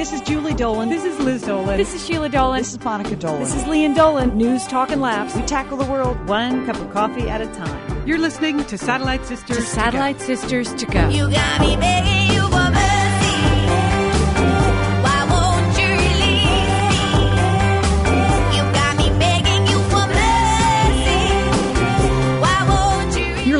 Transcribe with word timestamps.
This 0.00 0.14
is 0.14 0.22
Julie 0.22 0.54
Dolan. 0.54 0.88
This 0.88 1.04
is 1.04 1.18
Liz 1.18 1.42
Dolan. 1.42 1.76
This 1.76 1.94
is 1.94 2.06
Sheila 2.06 2.30
Dolan. 2.30 2.60
This 2.60 2.72
is 2.72 2.82
Monica 2.82 3.14
Dolan. 3.16 3.40
This 3.40 3.54
is 3.54 3.64
Lian 3.64 3.94
Dolan. 3.94 4.34
News, 4.34 4.66
talk, 4.66 4.90
and 4.90 5.02
laughs. 5.02 5.36
we 5.36 5.42
tackle 5.42 5.76
the 5.76 5.84
world 5.84 6.16
one 6.26 6.64
cup 6.64 6.76
of 6.76 6.90
coffee 6.90 7.28
at 7.28 7.42
a 7.42 7.46
time. 7.48 8.08
You're 8.08 8.16
listening 8.16 8.64
to 8.64 8.78
Satellite 8.78 9.26
Sisters. 9.26 9.58
To 9.58 9.62
Satellite 9.62 10.18
Sisters 10.18 10.72
to 10.76 10.86
go. 10.86 11.06
You 11.10 11.30
got 11.30 11.60
me 11.60 11.76
begging 11.76 12.29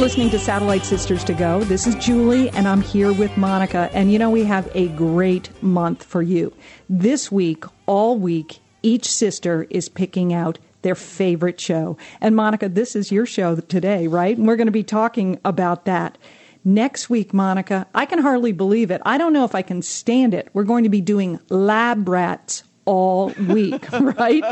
listening 0.00 0.30
to 0.30 0.38
Satellite 0.38 0.86
Sisters 0.86 1.22
to 1.24 1.34
Go. 1.34 1.62
This 1.62 1.86
is 1.86 1.94
Julie, 1.96 2.48
and 2.48 2.66
I'm 2.66 2.80
here 2.80 3.12
with 3.12 3.36
Monica. 3.36 3.90
And 3.92 4.10
you 4.10 4.18
know, 4.18 4.30
we 4.30 4.44
have 4.44 4.66
a 4.74 4.88
great 4.88 5.50
month 5.62 6.04
for 6.04 6.22
you. 6.22 6.54
This 6.88 7.30
week, 7.30 7.64
all 7.84 8.16
week, 8.16 8.60
each 8.82 9.06
sister 9.06 9.66
is 9.68 9.90
picking 9.90 10.32
out 10.32 10.58
their 10.80 10.94
favorite 10.94 11.60
show. 11.60 11.98
And 12.18 12.34
Monica, 12.34 12.70
this 12.70 12.96
is 12.96 13.12
your 13.12 13.26
show 13.26 13.56
today, 13.56 14.06
right? 14.06 14.38
And 14.38 14.46
we're 14.46 14.56
going 14.56 14.68
to 14.68 14.72
be 14.72 14.82
talking 14.82 15.38
about 15.44 15.84
that. 15.84 16.16
Next 16.64 17.10
week, 17.10 17.34
Monica, 17.34 17.86
I 17.94 18.06
can 18.06 18.20
hardly 18.20 18.52
believe 18.52 18.90
it. 18.90 19.02
I 19.04 19.18
don't 19.18 19.34
know 19.34 19.44
if 19.44 19.54
I 19.54 19.60
can 19.60 19.82
stand 19.82 20.32
it. 20.32 20.48
We're 20.54 20.64
going 20.64 20.84
to 20.84 20.90
be 20.90 21.02
doing 21.02 21.38
lab 21.50 22.08
rats 22.08 22.64
all 22.86 23.34
week, 23.48 23.84
right? 24.00 24.42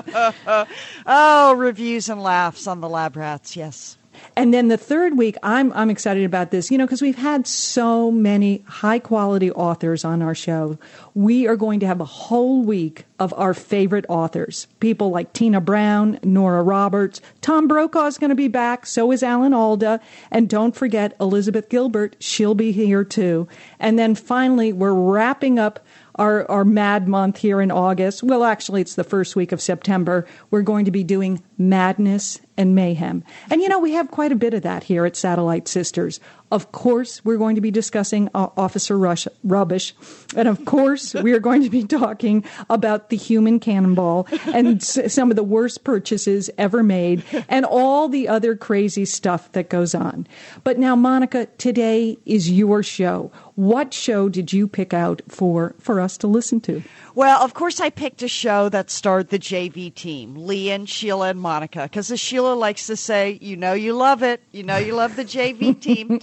Oh, 1.07 1.55
reviews 1.55 2.11
and 2.11 2.23
laughs 2.23 2.67
on 2.67 2.83
the 2.83 2.89
lab 2.91 3.17
rats, 3.17 3.57
yes. 3.57 3.97
And 4.37 4.55
then 4.55 4.69
the 4.69 4.77
third 4.77 5.19
week, 5.19 5.37
I'm 5.43 5.73
I'm 5.73 5.91
excited 5.91 6.25
about 6.25 6.51
this, 6.51 6.71
you 6.71 6.79
know, 6.79 6.87
because 6.87 7.03
we've 7.03 7.17
had 7.17 7.47
so 7.47 8.11
many 8.11 8.65
high 8.67 8.99
quality 8.99 9.51
authors 9.51 10.05
on 10.05 10.23
our 10.23 10.35
show. 10.35 10.79
We 11.15 11.47
are 11.49 11.57
going 11.57 11.81
to 11.81 11.87
have 11.87 12.01
a 12.01 12.05
whole 12.05 12.63
week 12.63 13.05
of 13.19 13.35
our 13.37 13.55
favorite 13.55 14.07
authors, 14.09 14.69
people 14.81 15.11
like 15.11 15.33
Tina 15.33 15.61
Brown, 15.61 16.21
Nora 16.23 16.63
Roberts, 16.63 17.21
Tom 17.41 17.67
Brokaw 17.67 18.07
is 18.07 18.19
going 18.19 18.31
to 18.31 18.37
be 18.37 18.49
back. 18.49 18.87
So 18.87 19.11
is 19.11 19.23
Alan 19.23 19.53
Alda, 19.53 20.01
and 20.31 20.49
don't 20.49 20.77
forget 20.77 21.17
Elizabeth 21.21 21.69
Gilbert. 21.69 22.17
She'll 22.21 22.55
be 22.55 22.73
here 22.73 23.05
too. 23.05 23.49
And 23.81 23.99
then 23.99 24.15
finally, 24.15 24.73
we're 24.73 24.95
wrapping 24.95 25.59
up 25.59 25.81
our, 26.15 26.49
our 26.51 26.65
mad 26.65 27.09
month 27.09 27.39
here 27.39 27.61
in 27.61 27.71
August. 27.71 28.23
Well, 28.23 28.45
actually, 28.45 28.81
it's 28.81 28.95
the 28.97 29.05
first 29.05 29.37
week 29.37 29.53
of 29.53 29.63
September. 29.63 30.27
We're 30.51 30.63
going 30.63 30.85
to 30.85 30.91
be 30.91 31.05
doing 31.05 31.43
madness 31.57 32.41
and 32.59 32.75
mayhem. 32.75 33.25
And 33.49 33.63
you 33.63 33.69
know, 33.69 33.79
we 33.79 33.93
have 33.93 34.11
quite 34.11 34.33
a 34.33 34.37
bit 34.37 34.53
of 34.53 34.63
that 34.63 34.83
here 34.83 35.07
at 35.07 35.17
Satellite 35.17 35.69
Sisters. 35.69 36.21
Of 36.51 36.73
course, 36.73 37.23
we're 37.25 37.37
going 37.37 37.57
to 37.57 37.61
be 37.61 37.71
discussing 37.71 38.31
uh, 38.35 38.49
Officer 38.57 38.99
Rush, 38.99 39.29
Rubbish. 39.45 39.95
And 40.35 40.49
of 40.49 40.65
course, 40.65 41.15
we 41.23 41.33
are 41.35 41.41
going 41.41 41.63
to 41.63 41.71
be 41.71 41.85
talking 41.85 42.45
about 42.71 43.11
the 43.11 43.17
human 43.17 43.61
cannonball 43.61 44.27
and 44.47 44.81
s- 44.83 45.13
some 45.13 45.31
of 45.31 45.37
the 45.37 45.43
worst 45.43 45.85
purchases 45.85 46.51
ever 46.59 46.83
made 46.83 47.23
and 47.49 47.65
all 47.65 48.09
the 48.09 48.29
other 48.29 48.57
crazy 48.57 49.05
stuff 49.05 49.53
that 49.53 49.69
goes 49.69 49.95
on. 49.95 50.27
But 50.65 50.79
now, 50.79 50.97
Monica, 50.97 51.47
today 51.59 52.17
is 52.27 52.51
your 52.51 52.83
show. 52.83 53.31
What 53.55 53.93
show 53.93 54.29
did 54.29 54.53
you 54.53 54.69
pick 54.69 54.95
out 54.95 55.21
for, 55.29 55.75
for 55.79 56.01
us 56.01 56.17
to 56.19 56.27
listen 56.27 56.61
to? 56.63 56.83
Well, 57.15 57.43
of 57.43 57.53
course, 57.55 57.81
I 57.81 57.91
picked 57.91 58.23
a 58.23 58.29
show 58.29 58.69
that 58.69 58.91
starred 58.91 59.29
the 59.29 59.39
JV 59.39 59.93
team, 59.93 60.35
Lee 60.37 60.71
and 60.71 60.89
Sheila, 60.89 61.31
and 61.31 61.41
Monica, 61.41 61.83
because 61.83 62.11
as 62.11 62.21
Sheila 62.21 62.48
likes 62.57 62.87
to 62.87 62.97
say, 62.97 63.39
you 63.41 63.57
know 63.57 63.73
you 63.73 63.93
love 63.95 64.23
it. 64.23 64.43
You 64.53 64.63
know 64.63 64.77
you 64.77 64.95
love 64.95 65.17
the 65.17 65.25
JV 65.25 65.79
team. 65.81 66.21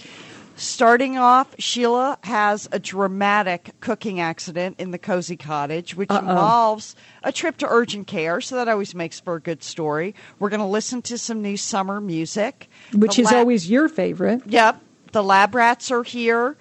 Starting 0.58 1.18
off, 1.18 1.54
Sheila 1.58 2.18
has 2.24 2.66
a 2.72 2.78
dramatic 2.78 3.72
cooking 3.80 4.20
accident 4.20 4.76
in 4.80 4.90
the 4.90 4.96
cozy 4.98 5.36
cottage, 5.36 5.94
which 5.94 6.10
involves 6.10 6.96
a 7.22 7.30
trip 7.30 7.58
to 7.58 7.66
urgent 7.68 8.06
care. 8.06 8.40
So 8.40 8.56
that 8.56 8.66
always 8.66 8.94
makes 8.94 9.20
for 9.20 9.34
a 9.34 9.40
good 9.40 9.62
story. 9.62 10.14
We're 10.38 10.48
going 10.48 10.60
to 10.60 10.66
listen 10.66 11.02
to 11.02 11.18
some 11.18 11.42
new 11.42 11.58
summer 11.58 12.00
music, 12.00 12.70
Which 12.94 13.16
The 13.16 13.22
is 13.22 13.32
la- 13.32 13.38
always 13.38 13.68
your 13.68 13.90
favorite. 13.90 14.42
Yep. 14.46 14.80
The 15.12 15.22
lab 15.22 15.54
rats 15.54 15.90
are 15.90 16.02
here. 16.02 16.56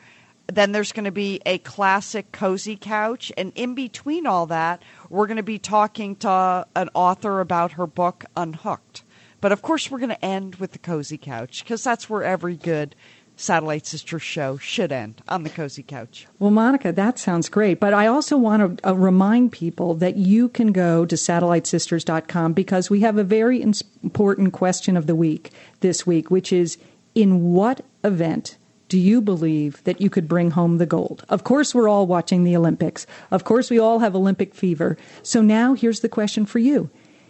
Then 0.47 0.73
there's 0.73 0.91
going 0.91 1.05
to 1.05 1.11
be 1.11 1.41
a 1.45 1.57
classic 1.59 2.33
cozy 2.33 2.75
couch. 2.75 3.31
And 3.37 3.53
in 3.55 3.75
between 3.75 4.27
all 4.27 4.45
that, 4.47 4.81
we're 5.09 5.25
going 5.27 5.37
to 5.37 5.43
be 5.43 5.57
talking 5.57 6.17
to 6.17 6.67
an 6.75 6.89
author 6.93 7.39
about 7.39 7.71
her 7.73 7.87
book, 7.87 8.25
Unhooked. 8.35 9.03
But 9.41 9.51
of 9.51 9.61
course, 9.61 9.89
we're 9.89 9.99
going 9.99 10.09
to 10.09 10.25
end 10.25 10.55
with 10.55 10.71
the 10.71 10.79
cozy 10.79 11.17
couch 11.17 11.63
because 11.63 11.83
that's 11.83 12.09
where 12.09 12.23
every 12.23 12.55
good 12.55 12.95
Satellite 13.37 13.85
Sister 13.85 14.17
show 14.17 14.57
should 14.57 14.91
end 14.91 15.21
on 15.27 15.43
the 15.43 15.49
cozy 15.49 15.83
couch. 15.83 16.27
Well, 16.39 16.51
Monica, 16.51 16.91
that 16.93 17.19
sounds 17.19 17.49
great. 17.49 17.79
But 17.79 17.93
I 17.93 18.07
also 18.07 18.37
want 18.37 18.77
to 18.77 18.89
uh, 18.89 18.93
remind 18.93 19.51
people 19.51 19.93
that 19.95 20.15
you 20.15 20.49
can 20.49 20.71
go 20.71 21.05
to 21.05 21.15
satellitesisters.com 21.15 22.53
because 22.53 22.89
we 22.89 23.01
have 23.01 23.17
a 23.17 23.23
very 23.23 23.61
important 23.61 24.53
question 24.53 24.95
of 24.95 25.07
the 25.07 25.15
week 25.15 25.51
this 25.81 26.07
week, 26.07 26.31
which 26.31 26.53
is 26.53 26.77
in 27.13 27.53
what 27.53 27.81
event 28.03 28.57
do 28.87 28.99
you 28.99 29.19
believe 29.19 29.83
that 29.83 29.99
you 29.99 30.09
could 30.09 30.27
bring 30.27 30.51
home 30.51 30.77
the 30.77 30.85
gold? 30.85 31.25
Of 31.27 31.43
course, 31.43 31.73
we're 31.73 31.89
all 31.89 32.05
watching 32.05 32.43
the 32.43 32.55
Olympics. 32.55 33.07
Of 33.31 33.43
course, 33.43 33.69
we 33.69 33.79
all 33.79 33.99
have 33.99 34.15
Olympic 34.15 34.53
fever. 34.53 34.97
So 35.23 35.41
now 35.41 35.73
here's 35.73 36.01
the 36.01 36.09
question 36.09 36.45
for 36.45 36.59
you. 36.59 36.89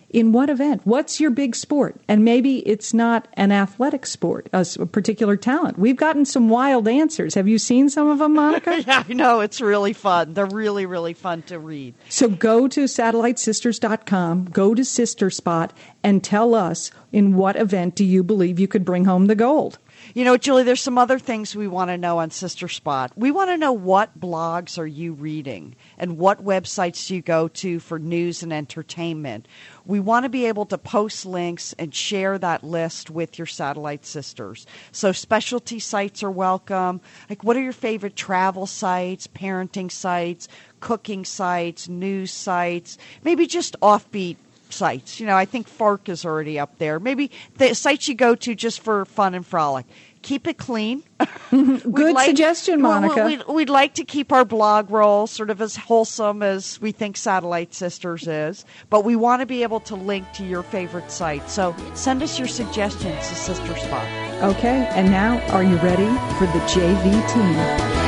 In 0.10 0.32
what 0.32 0.50
event? 0.50 0.82
What's 0.86 1.20
your 1.20 1.32
big 1.32 1.56
sport? 1.56 2.00
And 2.08 2.24
maybe 2.24 2.60
it's 2.60 2.94
not 2.94 3.28
an 3.34 3.52
athletic 3.52 4.06
sport, 4.06 4.48
a, 4.54 4.64
particular 4.86 5.36
talent. 5.36 5.78
We've 5.78 5.96
gotten 5.96 6.26
some 6.26 6.48
wild 6.48 6.88
answers. 6.88 7.34
Have 7.34 7.48
you 7.48 7.58
seen 7.58 7.90
some 7.90 8.10
of 8.10 8.20
them, 8.20 8.34
Monica? 8.34 8.76
Yeah, 8.86 9.04
I 9.08 9.14
know. 9.14 9.40
It's 9.40 9.62
really 9.62 9.94
fun. 9.94 10.34
They're 10.34 10.46
really, 10.46 10.86
really 10.86 11.14
fun 11.14 11.42
to 11.44 11.58
read. 11.58 11.96
So 12.10 12.30
go 12.30 12.68
to 12.68 12.84
satellitesisters.com, 12.84 14.46
go 14.46 14.76
to 14.76 14.86
Sister 14.86 15.30
Spot, 15.30 15.74
and 16.04 16.24
tell 16.24 16.54
us 16.54 16.92
in 17.12 17.36
what 17.36 17.56
event 17.56 17.96
do 17.96 18.06
you 18.06 18.24
believe 18.24 18.60
you 18.60 18.68
could 18.68 18.86
bring 18.86 19.06
home 19.06 19.26
the 19.26 19.36
gold? 19.36 19.80
You 20.16 20.24
know, 20.24 20.38
Julie, 20.38 20.64
there's 20.64 20.80
some 20.80 20.98
other 20.98 21.20
things 21.20 21.58
we 21.58 21.68
want 21.68 21.90
to 21.90 21.98
know 21.98 22.20
on 22.20 22.32
Sister 22.32 22.70
Spot. 22.70 23.12
We 23.18 23.32
want 23.32 23.50
to 23.50 23.58
know 23.58 23.74
what 23.74 24.18
blogs 24.18 24.80
are 24.80 24.88
you 24.88 25.12
reading 25.12 25.76
and 25.98 26.18
what 26.18 26.42
websites 26.42 27.06
do 27.06 27.16
you 27.16 27.22
go 27.22 27.50
to 27.50 27.82
for 27.82 28.00
news 28.00 28.42
and 28.42 28.54
entertainment. 28.54 29.46
We 29.86 30.00
want 30.00 30.24
to 30.24 30.30
be 30.30 30.46
able 30.46 30.68
to 30.68 30.78
post 30.78 31.26
links 31.26 31.76
and 31.78 31.94
share 31.94 32.38
that 32.38 32.64
list 32.64 33.10
with 33.10 33.38
your 33.38 33.46
satellite 33.46 34.06
sisters. 34.06 34.66
So 34.94 35.12
specialty 35.12 35.80
sites 35.80 36.24
are 36.24 36.32
welcome. 36.32 37.02
Like 37.30 37.44
what 37.44 37.58
are 37.58 37.62
your 37.62 37.74
favorite 37.74 38.16
travel 38.16 38.68
sites, 38.68 39.28
parenting 39.28 39.92
sites, 39.92 40.48
cooking 40.80 41.26
sites, 41.26 41.90
news 41.90 42.32
sites, 42.32 42.98
maybe 43.26 43.48
just 43.48 43.78
offbeat 43.82 44.38
sites. 44.70 45.20
You 45.20 45.26
know, 45.26 45.36
I 45.36 45.46
think 45.46 45.68
Fark 45.68 46.10
is 46.10 46.26
already 46.26 46.60
up 46.60 46.78
there. 46.78 47.00
Maybe 47.00 47.32
the 47.58 47.74
sites 47.74 48.08
you 48.08 48.16
go 48.16 48.36
to 48.36 48.56
just 48.56 48.82
for 48.82 49.06
fun 49.06 49.34
and 49.34 49.46
frolic. 49.46 49.86
Keep 50.26 50.48
it 50.48 50.58
clean. 50.58 51.04
Good 51.52 52.18
suggestion, 52.18 52.82
well, 52.82 53.00
Monica. 53.00 53.26
We'd, 53.26 53.44
we'd 53.48 53.70
like 53.70 53.94
to 53.94 54.04
keep 54.04 54.32
our 54.32 54.44
blog 54.44 54.90
roll 54.90 55.28
sort 55.28 55.52
of 55.52 55.62
as 55.62 55.76
wholesome 55.76 56.42
as 56.42 56.82
we 56.82 56.92
think 56.92 57.16
Satellite 57.16 57.76
Sisters 57.76 58.28
is, 58.28 58.66
but 58.90 59.06
we 59.06 59.16
want 59.16 59.42
to 59.42 59.46
be 59.46 59.62
able 59.62 59.82
to 59.82 59.96
link 59.96 60.26
to 60.34 60.44
your 60.44 60.64
favorite 60.64 61.12
site. 61.12 61.48
So 61.48 61.76
send 61.94 62.24
us 62.24 62.40
your 62.40 62.48
suggestions 62.48 63.30
to 63.30 63.36
Sister 63.36 63.78
Spot. 63.78 64.08
Okay, 64.42 64.90
and 64.96 65.12
now 65.12 65.40
are 65.52 65.64
you 65.64 65.76
ready 65.76 66.08
for 66.40 66.48
the 66.48 66.66
JV 66.66 67.32
team? 67.32 68.05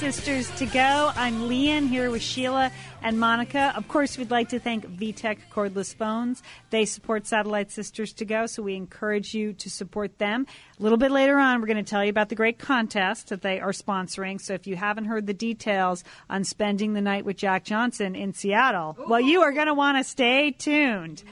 Sisters 0.00 0.50
to 0.52 0.64
Go. 0.64 1.12
I'm 1.14 1.46
Lian 1.46 1.86
here 1.86 2.10
with 2.10 2.22
Sheila 2.22 2.72
and 3.02 3.20
Monica. 3.20 3.74
Of 3.76 3.86
course, 3.86 4.16
we'd 4.16 4.30
like 4.30 4.48
to 4.48 4.58
thank 4.58 4.86
VTech 4.86 5.36
Cordless 5.52 5.94
Phones. 5.94 6.42
They 6.70 6.86
support 6.86 7.26
Satellite 7.26 7.70
Sisters 7.70 8.14
to 8.14 8.24
Go, 8.24 8.46
so 8.46 8.62
we 8.62 8.76
encourage 8.76 9.34
you 9.34 9.52
to 9.52 9.68
support 9.68 10.16
them. 10.16 10.46
A 10.78 10.82
little 10.82 10.96
bit 10.96 11.10
later 11.10 11.38
on, 11.38 11.60
we're 11.60 11.66
going 11.66 11.84
to 11.84 11.88
tell 11.88 12.02
you 12.02 12.08
about 12.08 12.30
the 12.30 12.34
great 12.34 12.58
contest 12.58 13.28
that 13.28 13.42
they 13.42 13.60
are 13.60 13.72
sponsoring. 13.72 14.40
So 14.40 14.54
if 14.54 14.66
you 14.66 14.74
haven't 14.74 15.04
heard 15.04 15.26
the 15.26 15.34
details 15.34 16.02
on 16.30 16.44
spending 16.44 16.94
the 16.94 17.02
night 17.02 17.26
with 17.26 17.36
Jack 17.36 17.64
Johnson 17.64 18.16
in 18.16 18.32
Seattle, 18.32 18.96
well, 19.06 19.20
you 19.20 19.42
are 19.42 19.52
going 19.52 19.66
to 19.66 19.74
want 19.74 19.98
to 19.98 20.04
stay 20.04 20.50
tuned. 20.50 21.22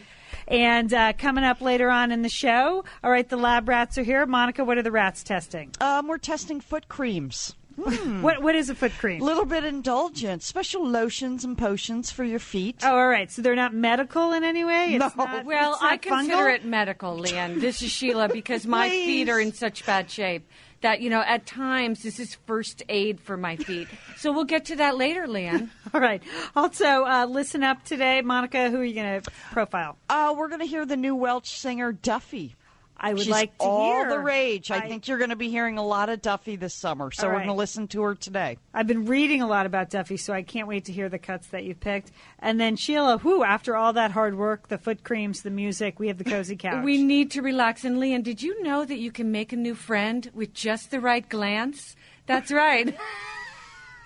And 0.46 0.92
uh, 0.92 1.14
coming 1.14 1.42
up 1.42 1.62
later 1.62 1.88
on 1.88 2.12
in 2.12 2.20
the 2.20 2.28
show, 2.28 2.84
all 3.02 3.10
right, 3.10 3.26
the 3.26 3.38
lab 3.38 3.66
rats 3.66 3.96
are 3.96 4.02
here. 4.02 4.26
Monica, 4.26 4.62
what 4.62 4.76
are 4.76 4.82
the 4.82 4.92
rats 4.92 5.22
testing? 5.22 5.70
Um, 5.80 6.06
we're 6.06 6.18
testing 6.18 6.60
foot 6.60 6.86
creams. 6.86 7.54
What 7.78 8.42
What 8.42 8.54
is 8.56 8.70
a 8.70 8.74
foot 8.74 8.92
cream? 8.98 9.22
A 9.22 9.24
little 9.24 9.44
bit 9.44 9.64
indulgent. 9.64 10.42
Special 10.42 10.86
lotions 10.86 11.44
and 11.44 11.56
potions 11.56 12.10
for 12.10 12.24
your 12.24 12.38
feet. 12.40 12.76
Oh, 12.82 12.96
all 12.96 13.08
right. 13.08 13.30
So 13.30 13.40
they're 13.42 13.54
not 13.54 13.72
medical 13.72 14.32
in 14.32 14.42
any 14.44 14.64
way. 14.64 14.94
It's 14.94 15.16
No. 15.16 15.24
not- 15.24 15.44
Well, 15.44 15.72
it's 15.74 15.82
not 15.82 15.92
I 15.92 15.96
consider 15.96 16.36
fungal? 16.36 16.54
it 16.56 16.64
medical, 16.64 17.16
Lian. 17.16 17.60
This 17.60 17.80
is 17.82 17.90
Sheila 17.90 18.28
because 18.32 18.66
my 18.66 18.88
feet 18.90 19.28
are 19.28 19.38
in 19.38 19.52
such 19.52 19.86
bad 19.86 20.10
shape 20.10 20.48
that, 20.80 21.00
you 21.00 21.10
know, 21.10 21.20
at 21.20 21.44
times 21.46 22.02
this 22.02 22.18
is 22.20 22.36
first 22.46 22.82
aid 22.88 23.20
for 23.20 23.36
my 23.36 23.56
feet. 23.56 23.88
So 24.18 24.32
we'll 24.32 24.44
get 24.46 24.64
to 24.66 24.76
that 24.76 24.96
later, 24.96 25.28
Lian. 25.28 25.70
All 25.94 26.00
right. 26.00 26.20
Also, 26.56 27.04
uh, 27.04 27.26
listen 27.30 27.62
up 27.62 27.84
today, 27.84 28.20
Monica. 28.20 28.68
Who 28.68 28.78
are 28.80 28.84
you 28.84 28.94
going 28.94 29.20
to 29.22 29.30
profile? 29.52 29.96
Uh, 30.10 30.34
we're 30.36 30.48
going 30.48 30.58
to 30.60 30.66
hear 30.66 30.84
the 30.84 30.96
new 30.96 31.14
Welsh 31.14 31.50
singer 31.50 31.92
Duffy. 31.92 32.56
I 33.00 33.12
would 33.12 33.22
She's 33.22 33.30
like 33.30 33.56
to 33.58 33.64
all 33.64 33.84
hear 34.00 34.08
the 34.10 34.18
rage. 34.18 34.70
I, 34.70 34.78
I- 34.78 34.88
think 34.88 35.06
you're 35.06 35.18
going 35.18 35.30
to 35.30 35.36
be 35.36 35.50
hearing 35.50 35.78
a 35.78 35.84
lot 35.84 36.08
of 36.08 36.20
Duffy 36.20 36.56
this 36.56 36.74
summer, 36.74 37.10
so 37.10 37.24
All 37.24 37.28
we're 37.32 37.38
going 37.38 37.48
to 37.48 37.54
listen 37.54 37.86
to 37.88 38.02
her 38.02 38.14
today. 38.14 38.58
I've 38.74 38.86
been 38.86 39.06
reading 39.06 39.40
a 39.40 39.46
lot 39.46 39.66
about 39.66 39.90
Duffy, 39.90 40.16
so 40.16 40.32
I 40.32 40.42
can't 40.42 40.66
wait 40.66 40.86
to 40.86 40.92
hear 40.92 41.08
the 41.08 41.18
cuts 41.18 41.46
that 41.48 41.64
you've 41.64 41.80
picked. 41.80 42.10
And 42.40 42.60
then 42.60 42.76
Sheila, 42.76 43.18
who 43.18 43.44
After 43.44 43.76
all 43.76 43.92
that 43.92 44.10
hard 44.10 44.36
work, 44.36 44.68
the 44.68 44.78
foot 44.78 45.04
creams, 45.04 45.42
the 45.42 45.50
music, 45.50 46.00
we 46.00 46.08
have 46.08 46.18
the 46.18 46.24
cozy 46.24 46.56
couch. 46.58 46.84
We 46.84 47.02
need 47.02 47.30
to 47.32 47.42
relax. 47.42 47.84
And 47.84 47.98
Lian, 47.98 48.22
did 48.22 48.42
you 48.42 48.62
know 48.62 48.84
that 48.84 48.98
you 48.98 49.12
can 49.12 49.30
make 49.30 49.52
a 49.52 49.56
new 49.56 49.74
friend 49.74 50.28
with 50.34 50.52
just 50.52 50.90
the 50.90 51.00
right 51.00 51.28
glance? 51.28 51.94
That's 52.26 52.50
right. 52.50 52.96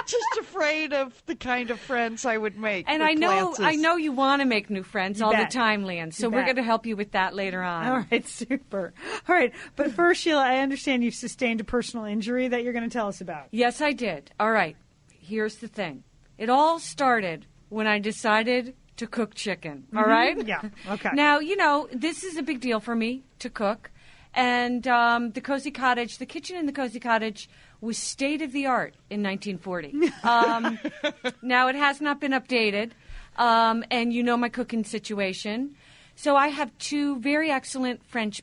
Just 0.07 0.37
afraid 0.39 0.93
of 0.93 1.21
the 1.25 1.35
kind 1.35 1.69
of 1.71 1.79
friends 1.79 2.25
I 2.25 2.37
would 2.37 2.57
make. 2.57 2.85
And 2.89 3.01
with 3.01 3.09
I 3.09 3.13
know, 3.13 3.27
glances. 3.53 3.65
I 3.65 3.75
know 3.75 3.95
you 3.95 4.11
want 4.11 4.41
to 4.41 4.45
make 4.45 4.69
new 4.69 4.83
friends 4.83 5.19
You 5.19 5.25
all 5.25 5.31
bet. 5.31 5.49
the 5.49 5.53
time, 5.53 5.83
Lian. 5.85 6.11
So 6.11 6.27
You 6.27 6.31
we're 6.31 6.43
going 6.43 6.55
to 6.57 6.63
help 6.63 6.85
you 6.85 6.95
with 6.95 7.11
that 7.11 7.35
later 7.35 7.61
on. 7.61 7.87
All 7.87 8.05
right, 8.11 8.27
super. 8.27 8.93
All 9.27 9.35
right, 9.35 9.53
but 9.75 9.91
first, 9.91 10.21
Sheila, 10.21 10.43
I 10.43 10.59
understand 10.59 11.03
you've 11.03 11.15
sustained 11.15 11.61
a 11.61 11.63
personal 11.63 12.05
injury 12.05 12.47
that 12.47 12.63
you're 12.63 12.73
going 12.73 12.89
to 12.89 12.93
tell 12.93 13.07
us 13.07 13.21
about. 13.21 13.47
Yes, 13.51 13.81
I 13.81 13.91
did. 13.93 14.31
All 14.39 14.51
right. 14.51 14.75
Here's 15.09 15.55
the 15.57 15.67
thing. 15.67 16.03
It 16.37 16.49
all 16.49 16.79
started 16.79 17.45
when 17.69 17.87
I 17.87 17.99
decided 17.99 18.75
to 18.97 19.07
cook 19.07 19.33
chicken. 19.35 19.87
All 19.95 20.03
right. 20.03 20.37
Mm-hmm. 20.37 20.47
Yeah, 20.47 20.61
okay. 20.89 21.09
Now 21.13 21.39
you 21.39 21.55
know 21.55 21.87
this 21.93 22.23
is 22.23 22.37
a 22.37 22.43
big 22.43 22.59
deal 22.59 22.79
for 22.79 22.95
me 22.95 23.23
to 23.39 23.49
cook, 23.49 23.89
and 24.33 24.87
um, 24.87 25.31
the 25.31 25.41
cozy 25.41 25.71
cottage, 25.71 26.17
the 26.17 26.25
kitchen 26.25 26.57
in 26.57 26.65
the 26.65 26.71
cozy 26.71 26.99
cottage, 26.99 27.49
was 27.81 27.97
state 27.97 28.41
of 28.41 28.51
the 28.51 28.67
art 28.67 28.93
in 29.09 29.23
1940. 29.23 30.11
um, 30.23 30.79
now 31.41 31.67
it 31.67 31.75
has 31.75 31.99
not 31.99 32.21
been 32.21 32.31
updated, 32.31 32.91
um, 33.35 33.83
and 33.91 34.13
you 34.13 34.23
know 34.23 34.37
my 34.37 34.49
cooking 34.49 34.83
situation. 34.83 35.75
So 36.15 36.35
I 36.35 36.49
have 36.49 36.75
two 36.77 37.19
very 37.19 37.49
excellent 37.49 38.05
French 38.05 38.41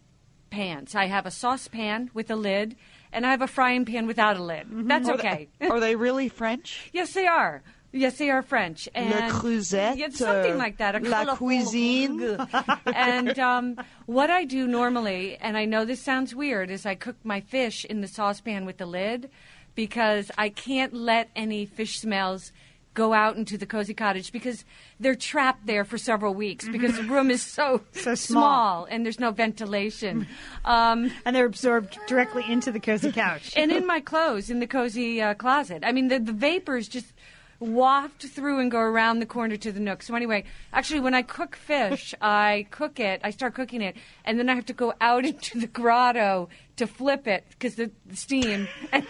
pans. 0.51 0.95
I 0.95 1.07
have 1.07 1.27
a 1.27 1.31
saucepan 1.31 2.11
with 2.15 2.31
a 2.31 2.37
lid, 2.37 2.75
and 3.13 3.25
I 3.25 3.31
have 3.31 3.43
a 3.43 3.47
frying 3.47 3.85
pan 3.85 4.07
without 4.07 4.37
a 4.37 4.43
lid. 4.43 4.67
That's 4.89 5.09
Are 5.09 5.15
okay. 5.15 5.49
They, 5.59 5.69
are 5.69 5.81
they 5.81 5.95
really 6.07 6.29
French? 6.29 6.91
yes, 6.93 7.13
they 7.13 7.27
are. 7.27 7.63
Yes, 7.93 8.19
they 8.19 8.31
are 8.31 8.43
French. 8.43 8.89
And 8.95 9.33
Creuset, 9.33 9.97
Yeah, 9.97 10.09
something 10.11 10.55
uh, 10.55 10.59
like 10.59 10.77
that. 10.79 10.95
A 10.95 11.01
La 11.01 11.37
cuisine. 11.37 12.37
and 12.87 13.39
um, 13.39 13.77
what 14.07 14.31
I 14.31 14.45
do 14.45 14.67
normally, 14.67 15.39
and 15.41 15.57
I 15.57 15.65
know 15.65 15.85
this 15.85 16.03
sounds 16.03 16.35
weird, 16.35 16.71
is 16.71 16.85
I 16.85 16.95
cook 16.95 17.17
my 17.25 17.41
fish 17.41 17.85
in 17.85 18.01
the 18.01 18.09
saucepan 18.09 18.67
with 18.67 18.77
the 18.77 18.87
lid 18.87 19.31
because 19.75 20.31
I 20.37 20.51
can't 20.51 20.93
let 20.93 21.31
any 21.35 21.65
fish 21.65 22.01
smells 22.01 22.53
go 22.99 23.13
out 23.13 23.37
into 23.37 23.57
the 23.57 23.65
cozy 23.65 23.95
cottage 23.95 24.33
because 24.33 24.65
they're 24.99 25.15
trapped 25.15 25.67
there 25.67 25.85
for 25.85 25.97
several 25.97 26.35
weeks 26.35 26.69
because 26.69 26.97
the 26.97 27.05
room 27.05 27.31
is 27.31 27.41
so, 27.41 27.81
So 27.93 28.17
small. 28.17 28.87
and 28.91 29.05
there's 29.05 29.21
no 29.21 29.31
ventilation. 29.31 30.27
Um, 30.65 31.13
And 31.25 31.37
they're 31.37 31.47
absorbed 31.47 31.97
directly 32.09 32.43
into 32.49 32.73
the 32.73 32.81
cozy 32.81 33.13
couch. 33.13 33.53
and 33.57 33.71
in 33.71 33.87
my 33.87 34.01
clothes 34.01 34.51
in 34.51 34.59
the 34.59 34.67
cozy 34.67 35.23
uh, 35.23 35.35
closet. 35.35 35.85
I 35.87 35.93
mean, 35.93 36.09
the, 36.09 36.19
the 36.19 36.33
vapors 36.33 36.89
just 36.89 37.13
waft 37.61 38.23
through 38.23 38.61
and 38.61 38.71
go 38.71 38.79
around 38.79 39.19
the 39.19 39.27
corner 39.27 39.57
to 39.57 39.73
the 39.73 39.81
nook. 39.81 40.03
So 40.03 40.15
anyway, 40.15 40.45
actually, 40.73 41.01
when 41.01 41.15
I 41.15 41.23
cook 41.23 41.57
fish, 41.57 42.15
I 42.21 42.67
cook 42.71 43.01
it. 43.01 43.21
I 43.25 43.31
start 43.31 43.55
cooking 43.55 43.83
it, 43.83 43.97
and 44.25 44.39
then 44.39 44.49
I 44.49 44.55
have 44.55 44.67
to 44.67 44.73
go 44.73 44.95
out 45.01 45.25
into 45.25 45.61
the 45.61 45.67
grotto 45.67 46.49
to 46.77 46.87
flip 46.87 47.27
it 47.27 47.45
because 47.51 47.75
the, 47.75 47.91
the 48.07 48.17
steam. 48.17 48.69
And 48.93 49.07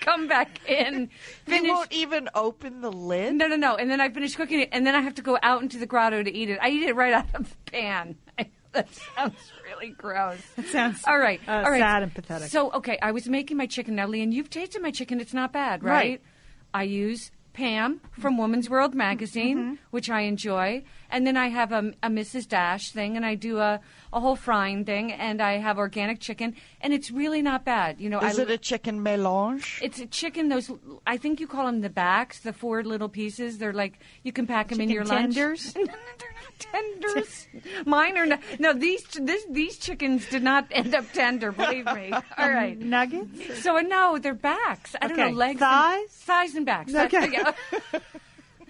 come 0.00 0.28
back 0.28 0.66
in. 0.66 1.10
Finish. 1.44 1.68
won't 1.68 1.92
even 1.92 2.30
open 2.34 2.80
the 2.80 2.90
lid. 2.90 3.34
No, 3.34 3.46
no, 3.48 3.56
no. 3.56 3.76
And 3.76 3.90
then 3.90 4.00
I 4.00 4.08
finish 4.08 4.34
cooking 4.34 4.60
it, 4.60 4.70
and 4.72 4.86
then 4.86 4.94
I 4.94 5.02
have 5.02 5.14
to 5.16 5.22
go 5.22 5.38
out 5.42 5.60
into 5.62 5.76
the 5.76 5.84
grotto 5.84 6.22
to 6.22 6.34
eat 6.34 6.48
it. 6.48 6.58
I 6.62 6.70
eat 6.70 6.84
it 6.84 6.96
right 6.96 7.12
out 7.12 7.26
of 7.34 7.50
the 7.50 7.70
pan. 7.70 8.16
that 8.72 8.88
sounds 8.94 9.34
really 9.66 9.90
gross. 9.92 10.38
That 10.56 10.66
sounds 10.68 11.04
all 11.06 11.18
right. 11.18 11.38
uh, 11.46 11.52
all 11.52 11.70
right. 11.70 11.80
sad 11.80 12.02
and 12.02 12.14
pathetic. 12.14 12.48
So, 12.48 12.72
okay, 12.72 12.98
I 13.02 13.12
was 13.12 13.28
making 13.28 13.58
my 13.58 13.66
chicken 13.66 13.94
now, 13.94 14.06
Lian. 14.06 14.32
You've 14.32 14.48
tasted 14.48 14.80
my 14.80 14.90
chicken; 14.90 15.20
it's 15.20 15.34
not 15.34 15.52
bad, 15.52 15.84
right? 15.84 15.92
Right. 15.92 16.22
I 16.72 16.84
use 16.84 17.30
Pam 17.52 18.00
from 18.18 18.38
Woman's 18.38 18.70
World 18.70 18.94
magazine, 18.94 19.58
Mm-hmm. 19.58 19.74
which 19.90 20.08
I 20.10 20.20
enjoy, 20.22 20.82
and 21.10 21.26
then 21.26 21.36
I 21.36 21.48
have 21.48 21.72
a, 21.72 21.92
a 22.02 22.08
Mrs. 22.08 22.46
Dash 22.48 22.90
thing, 22.92 23.16
and 23.16 23.26
I 23.26 23.34
do 23.34 23.58
a, 23.58 23.80
a 24.12 24.20
whole 24.20 24.36
frying 24.36 24.84
thing, 24.84 25.12
and 25.12 25.40
I 25.42 25.58
have 25.58 25.76
organic 25.78 26.20
chicken, 26.20 26.54
and 26.80 26.92
it's 26.92 27.10
really 27.10 27.42
not 27.42 27.64
bad. 27.64 28.00
You 28.00 28.08
know, 28.10 28.20
Is 28.20 28.38
I, 28.38 28.42
it 28.42 28.50
a 28.50 28.58
chicken 28.58 29.00
mélange? 29.04 29.80
it's 29.82 29.98
a 30.00 30.06
chicken. 30.06 30.48
Those 30.48 30.70
I 31.06 31.16
think 31.16 31.40
you 31.40 31.46
call 31.46 31.66
them 31.66 31.80
the 31.80 31.90
backs, 31.90 32.40
the 32.40 32.52
four 32.52 32.82
little 32.84 33.08
pieces. 33.08 33.58
They're 33.58 33.72
like 33.72 33.98
you 34.22 34.32
can 34.32 34.46
pack 34.46 34.68
them 34.68 34.80
in 34.80 34.88
Chicken 34.88 34.94
your 34.94 35.04
lunch. 35.04 35.34
tenders? 35.34 35.72
They're 35.74 35.84
not 35.86 35.94
tenders. 36.60 37.48
Mine 37.86 38.16
are 38.16 38.26
not. 38.26 38.40
No, 38.58 38.72
these 38.72 39.02
this, 39.04 39.44
these 39.50 39.78
chickens 39.78 40.28
did 40.28 40.42
not 40.42 40.66
end 40.70 40.94
up 40.94 41.10
tender. 41.12 41.52
Believe 41.52 41.86
me. 41.86 42.12
Um, 42.20 42.22
all 42.38 42.50
right. 42.50 42.78
Nuggets? 42.78 43.62
So 43.62 43.76
no, 43.78 44.18
they're 44.18 44.34
backs. 44.34 44.94
I 45.00 45.08
don't 45.08 45.16
know 45.16 45.30
legs, 45.30 45.60
Thighs? 45.60 46.00
and, 46.00 46.10
thighs 46.10 46.54
and 46.54 46.66
backs. 46.66 46.94
Okay. 46.94 47.30
That's, 47.30 47.58
yeah. 47.92 48.00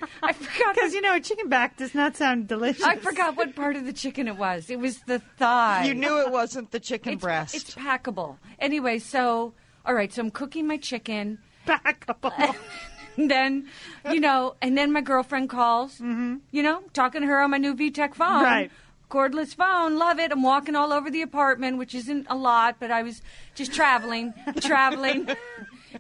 I 0.22 0.32
forgot. 0.32 0.74
Because, 0.74 0.94
you 0.94 1.00
know, 1.00 1.14
a 1.14 1.20
chicken 1.20 1.48
back 1.48 1.76
does 1.76 1.94
not 1.94 2.16
sound 2.16 2.48
delicious. 2.48 2.84
I 2.84 2.96
forgot 2.96 3.36
what 3.36 3.54
part 3.54 3.76
of 3.76 3.84
the 3.84 3.92
chicken 3.92 4.28
it 4.28 4.36
was. 4.36 4.70
It 4.70 4.78
was 4.78 4.98
the 5.00 5.18
thigh. 5.38 5.84
You 5.84 5.94
knew 5.94 6.20
it 6.20 6.30
wasn't 6.30 6.70
the 6.70 6.80
chicken 6.80 7.14
it's, 7.14 7.22
breast. 7.22 7.54
It's 7.54 7.74
packable. 7.74 8.36
Anyway, 8.58 8.98
so 8.98 9.52
all 9.84 9.94
right. 9.94 10.12
So 10.12 10.22
I'm 10.22 10.30
cooking 10.30 10.66
my 10.66 10.76
chicken. 10.76 11.38
Backable. 11.66 12.54
And 13.20 13.30
then, 13.30 13.66
you 14.10 14.18
know, 14.18 14.54
and 14.62 14.78
then 14.78 14.92
my 14.92 15.02
girlfriend 15.02 15.50
calls. 15.50 15.94
Mm-hmm. 15.96 16.36
You 16.50 16.62
know, 16.62 16.82
talking 16.94 17.20
to 17.20 17.26
her 17.26 17.42
on 17.42 17.50
my 17.50 17.58
new 17.58 17.74
VTech 17.74 18.14
phone. 18.14 18.42
Right. 18.42 18.70
Cordless 19.10 19.54
phone, 19.56 19.98
love 19.98 20.20
it. 20.20 20.30
I'm 20.30 20.42
walking 20.42 20.76
all 20.76 20.92
over 20.92 21.10
the 21.10 21.20
apartment, 21.22 21.78
which 21.78 21.96
isn't 21.96 22.26
a 22.30 22.36
lot, 22.36 22.76
but 22.78 22.92
I 22.92 23.02
was 23.02 23.22
just 23.56 23.74
traveling, 23.74 24.32
traveling. 24.60 25.28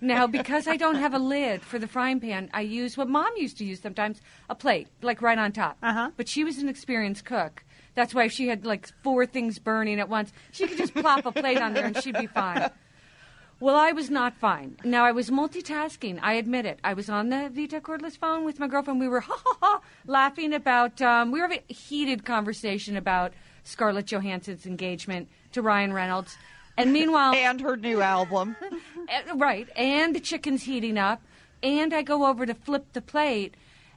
Now, 0.00 0.28
because 0.28 0.68
I 0.68 0.76
don't 0.76 0.94
have 0.94 1.12
a 1.12 1.18
lid 1.18 1.62
for 1.62 1.80
the 1.80 1.88
frying 1.88 2.20
pan, 2.20 2.48
I 2.54 2.60
use 2.60 2.96
what 2.96 3.08
mom 3.08 3.30
used 3.36 3.58
to 3.58 3.64
use 3.64 3.80
sometimes 3.80 4.20
a 4.48 4.54
plate, 4.54 4.86
like 5.02 5.20
right 5.22 5.36
on 5.36 5.50
top. 5.50 5.76
Uh-huh. 5.82 6.12
But 6.16 6.28
she 6.28 6.44
was 6.44 6.58
an 6.58 6.68
experienced 6.68 7.24
cook. 7.24 7.64
That's 7.96 8.14
why 8.14 8.26
if 8.26 8.32
she 8.32 8.46
had 8.46 8.64
like 8.64 8.88
four 9.02 9.26
things 9.26 9.58
burning 9.58 9.98
at 9.98 10.08
once, 10.08 10.32
she 10.52 10.68
could 10.68 10.78
just 10.78 10.94
plop 10.94 11.26
a 11.26 11.32
plate 11.32 11.58
on 11.58 11.74
there 11.74 11.86
and 11.86 12.00
she'd 12.00 12.16
be 12.16 12.28
fine. 12.28 12.70
Well, 13.60 13.76
I 13.76 13.92
was 13.92 14.08
not 14.08 14.34
fine. 14.38 14.78
Now, 14.84 15.04
I 15.04 15.12
was 15.12 15.28
multitasking. 15.28 16.18
I 16.22 16.32
admit 16.32 16.64
it. 16.64 16.80
I 16.82 16.94
was 16.94 17.10
on 17.10 17.28
the 17.28 17.50
VTech 17.54 17.82
cordless 17.82 18.16
phone 18.16 18.46
with 18.46 18.58
my 18.58 18.66
girlfriend. 18.66 19.00
We 19.00 19.08
were 19.08 19.20
ha 19.28 19.36
ha 19.36 19.56
ha 19.60 19.80
laughing 20.06 20.54
about, 20.54 21.02
um, 21.02 21.30
we 21.30 21.40
were 21.40 21.46
having 21.46 21.60
a 21.68 21.72
heated 21.74 22.24
conversation 22.24 22.96
about 22.96 23.34
Scarlett 23.64 24.06
Johansson's 24.06 24.64
engagement 24.64 25.28
to 25.52 25.60
Ryan 25.60 25.92
Reynolds. 25.92 26.38
And 26.78 26.90
meanwhile, 26.94 27.34
and 27.34 27.60
her 27.60 27.76
new 27.76 28.00
album. 28.00 28.56
right, 29.34 29.68
and 29.76 30.14
the 30.14 30.20
chicken's 30.20 30.62
heating 30.62 30.96
up, 30.96 31.20
and 31.62 31.92
I 31.92 32.00
go 32.00 32.24
over 32.26 32.46
to 32.46 32.54
flip 32.54 32.86
the 32.94 33.02
plate 33.02 33.54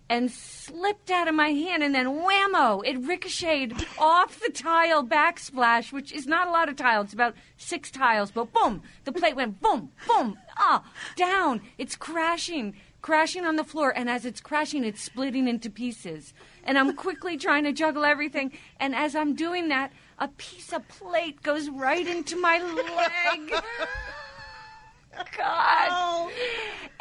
and 0.10 0.30
slipped 0.30 1.10
out 1.10 1.28
of 1.28 1.36
my 1.36 1.50
hand, 1.50 1.82
and 1.84 1.96
then 1.96 2.08
whammo, 2.08 2.86
it 2.86 2.98
ricocheted 3.00 3.86
off 3.98 4.40
the 4.40 4.52
tile 4.52 5.04
backsplash, 5.04 5.92
which 5.92 6.12
is 6.12 6.28
not 6.28 6.48
a 6.48 6.52
lot 6.52 6.70
of 6.70 6.76
tile. 6.76 7.02
It's 7.02 7.14
about 7.14 7.36
six 7.58 7.90
tiles, 7.90 8.32
but 8.32 8.54
boom, 8.54 8.82
the 9.06 9.12
plate 9.12 9.36
went 9.36 9.62
boom, 9.62 9.92
boom, 10.08 10.38
ah, 10.58 10.84
down. 11.16 11.62
It's 11.78 11.96
crashing, 11.96 12.76
crashing 13.02 13.46
on 13.46 13.56
the 13.56 13.64
floor, 13.64 13.92
and 13.96 14.10
as 14.10 14.26
it's 14.26 14.42
crashing, 14.42 14.84
it's 14.84 15.02
splitting 15.02 15.48
into 15.48 15.70
pieces. 15.70 16.34
And 16.64 16.78
I'm 16.78 16.96
quickly 16.96 17.38
trying 17.38 17.64
to 17.64 17.74
juggle 17.74 18.06
everything, 18.06 18.52
and 18.80 18.96
as 18.96 19.16
I'm 19.16 19.36
doing 19.36 19.70
that, 19.70 19.92
a 20.20 20.28
piece 20.28 20.72
of 20.74 20.88
plate 20.88 21.42
goes 21.42 21.70
right 21.70 22.06
into 22.06 22.40
my 22.40 22.62
leg. 22.62 23.62
God. 25.38 26.32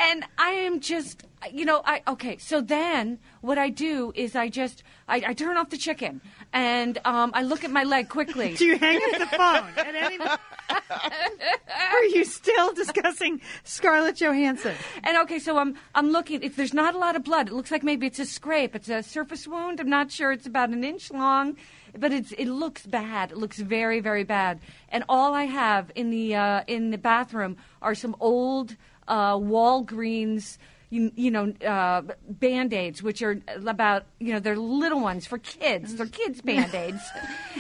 And 0.01 0.25
I 0.39 0.51
am 0.51 0.81
just, 0.81 1.25
you 1.53 1.65
know, 1.65 1.83
I 1.85 2.03
okay. 2.09 2.37
So 2.39 2.61
then, 2.61 3.19
what 3.41 3.59
I 3.59 3.69
do 3.69 4.13
is 4.15 4.37
I 4.37 4.49
just 4.49 4.83
I, 5.09 5.23
I 5.29 5.35
turn 5.35 5.57
off 5.57 5.71
the 5.71 5.77
chicken 5.77 6.21
and 6.53 6.99
um, 7.05 7.33
I 7.35 7.43
look 7.43 7.65
at 7.65 7.71
my 7.71 7.85
leg 7.85 8.09
quickly. 8.09 8.55
Do 8.59 8.67
you 8.67 8.79
hang 8.79 9.01
up 9.13 9.19
the 9.19 9.37
phone 9.37 9.69
at 9.77 9.95
any 9.95 10.19
Are 11.93 12.05
you 12.05 12.25
still 12.25 12.73
discussing 12.73 13.41
Scarlett 13.65 14.17
Johansson? 14.17 14.75
And 15.03 15.17
okay, 15.19 15.39
so 15.39 15.59
I'm 15.59 15.77
I'm 15.95 16.11
looking. 16.11 16.43
If 16.43 16.57
there's 16.57 16.75
not 16.75 16.95
a 16.95 16.99
lot 16.99 17.17
of 17.17 17.25
blood, 17.25 17.49
it 17.49 17.55
looks 17.55 17.71
like 17.71 17.83
maybe 17.83 18.07
it's 18.07 18.19
a 18.19 18.27
scrape. 18.27 18.75
It's 18.75 18.89
a 18.89 19.03
surface 19.03 19.47
wound. 19.47 19.81
I'm 19.81 19.91
not 19.91 20.11
sure. 20.11 20.33
It's 20.33 20.47
about 20.47 20.71
an 20.71 20.85
inch 20.85 21.11
long, 21.11 21.57
but 21.99 22.13
it's 22.13 22.33
it 22.33 22.47
looks 22.47 22.87
bad. 22.87 23.33
It 23.33 23.39
looks 23.39 23.59
very 23.59 24.01
very 24.01 24.25
bad. 24.25 24.61
And 24.89 25.05
all 25.09 25.35
I 25.35 25.45
have 25.45 25.91
in 25.95 26.11
the 26.11 26.35
uh, 26.35 26.65
in 26.67 26.91
the 26.91 26.99
bathroom 26.99 27.57
are 27.81 27.95
some 27.95 28.17
old 28.21 28.77
uh, 29.09 29.35
Walgreens. 29.35 30.59
You, 30.93 31.11
you 31.17 31.31
know, 31.31 31.55
uh, 31.67 32.03
band 32.29 32.75
aids, 32.75 33.03
which 33.03 33.23
are 33.23 33.41
about, 33.67 34.05
you 34.19 34.31
know, 34.31 34.41
they're 34.41 34.59
little 34.59 35.01
ones 35.01 35.27
for 35.27 35.39
kids. 35.39 35.95
They're 35.95 36.05
kids' 36.07 36.43
band 36.49 36.75
aids. 36.75 37.03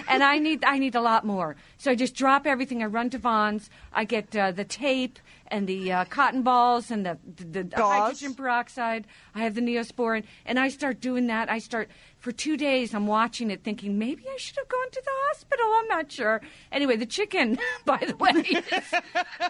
and 0.06 0.22
I 0.22 0.38
need, 0.38 0.62
I 0.64 0.78
need 0.78 0.94
a 0.94 1.00
lot 1.00 1.24
more. 1.24 1.56
So 1.78 1.90
I 1.90 1.94
just 1.94 2.14
drop 2.14 2.46
everything. 2.46 2.82
I 2.82 2.86
run 2.86 3.08
to 3.08 3.16
Vons. 3.16 3.70
I 3.90 4.04
get 4.04 4.36
uh, 4.36 4.52
the 4.52 4.64
tape 4.64 5.18
and 5.52 5.66
the 5.66 5.92
uh, 5.92 6.04
cotton 6.06 6.42
balls 6.42 6.90
and 6.90 7.04
the, 7.04 7.18
the, 7.36 7.62
the 7.62 7.76
hydrogen 7.76 8.34
peroxide. 8.34 9.06
I 9.34 9.40
have 9.40 9.54
the 9.54 9.60
Neosporin, 9.60 10.24
and 10.46 10.58
I 10.58 10.70
start 10.70 10.98
doing 10.98 11.26
that. 11.26 11.50
I 11.50 11.58
start 11.58 11.90
for 12.18 12.32
two 12.32 12.56
days. 12.56 12.94
I'm 12.94 13.06
watching 13.06 13.50
it, 13.50 13.62
thinking 13.62 13.98
maybe 13.98 14.24
I 14.26 14.36
should 14.38 14.56
have 14.56 14.68
gone 14.68 14.90
to 14.90 15.02
the 15.04 15.10
hospital. 15.28 15.66
I'm 15.74 15.88
not 15.88 16.10
sure. 16.10 16.40
Anyway, 16.72 16.96
the 16.96 17.06
chicken, 17.06 17.58
by 17.84 17.98
the 17.98 18.16
way, 18.16 18.30
it's, 18.34 18.94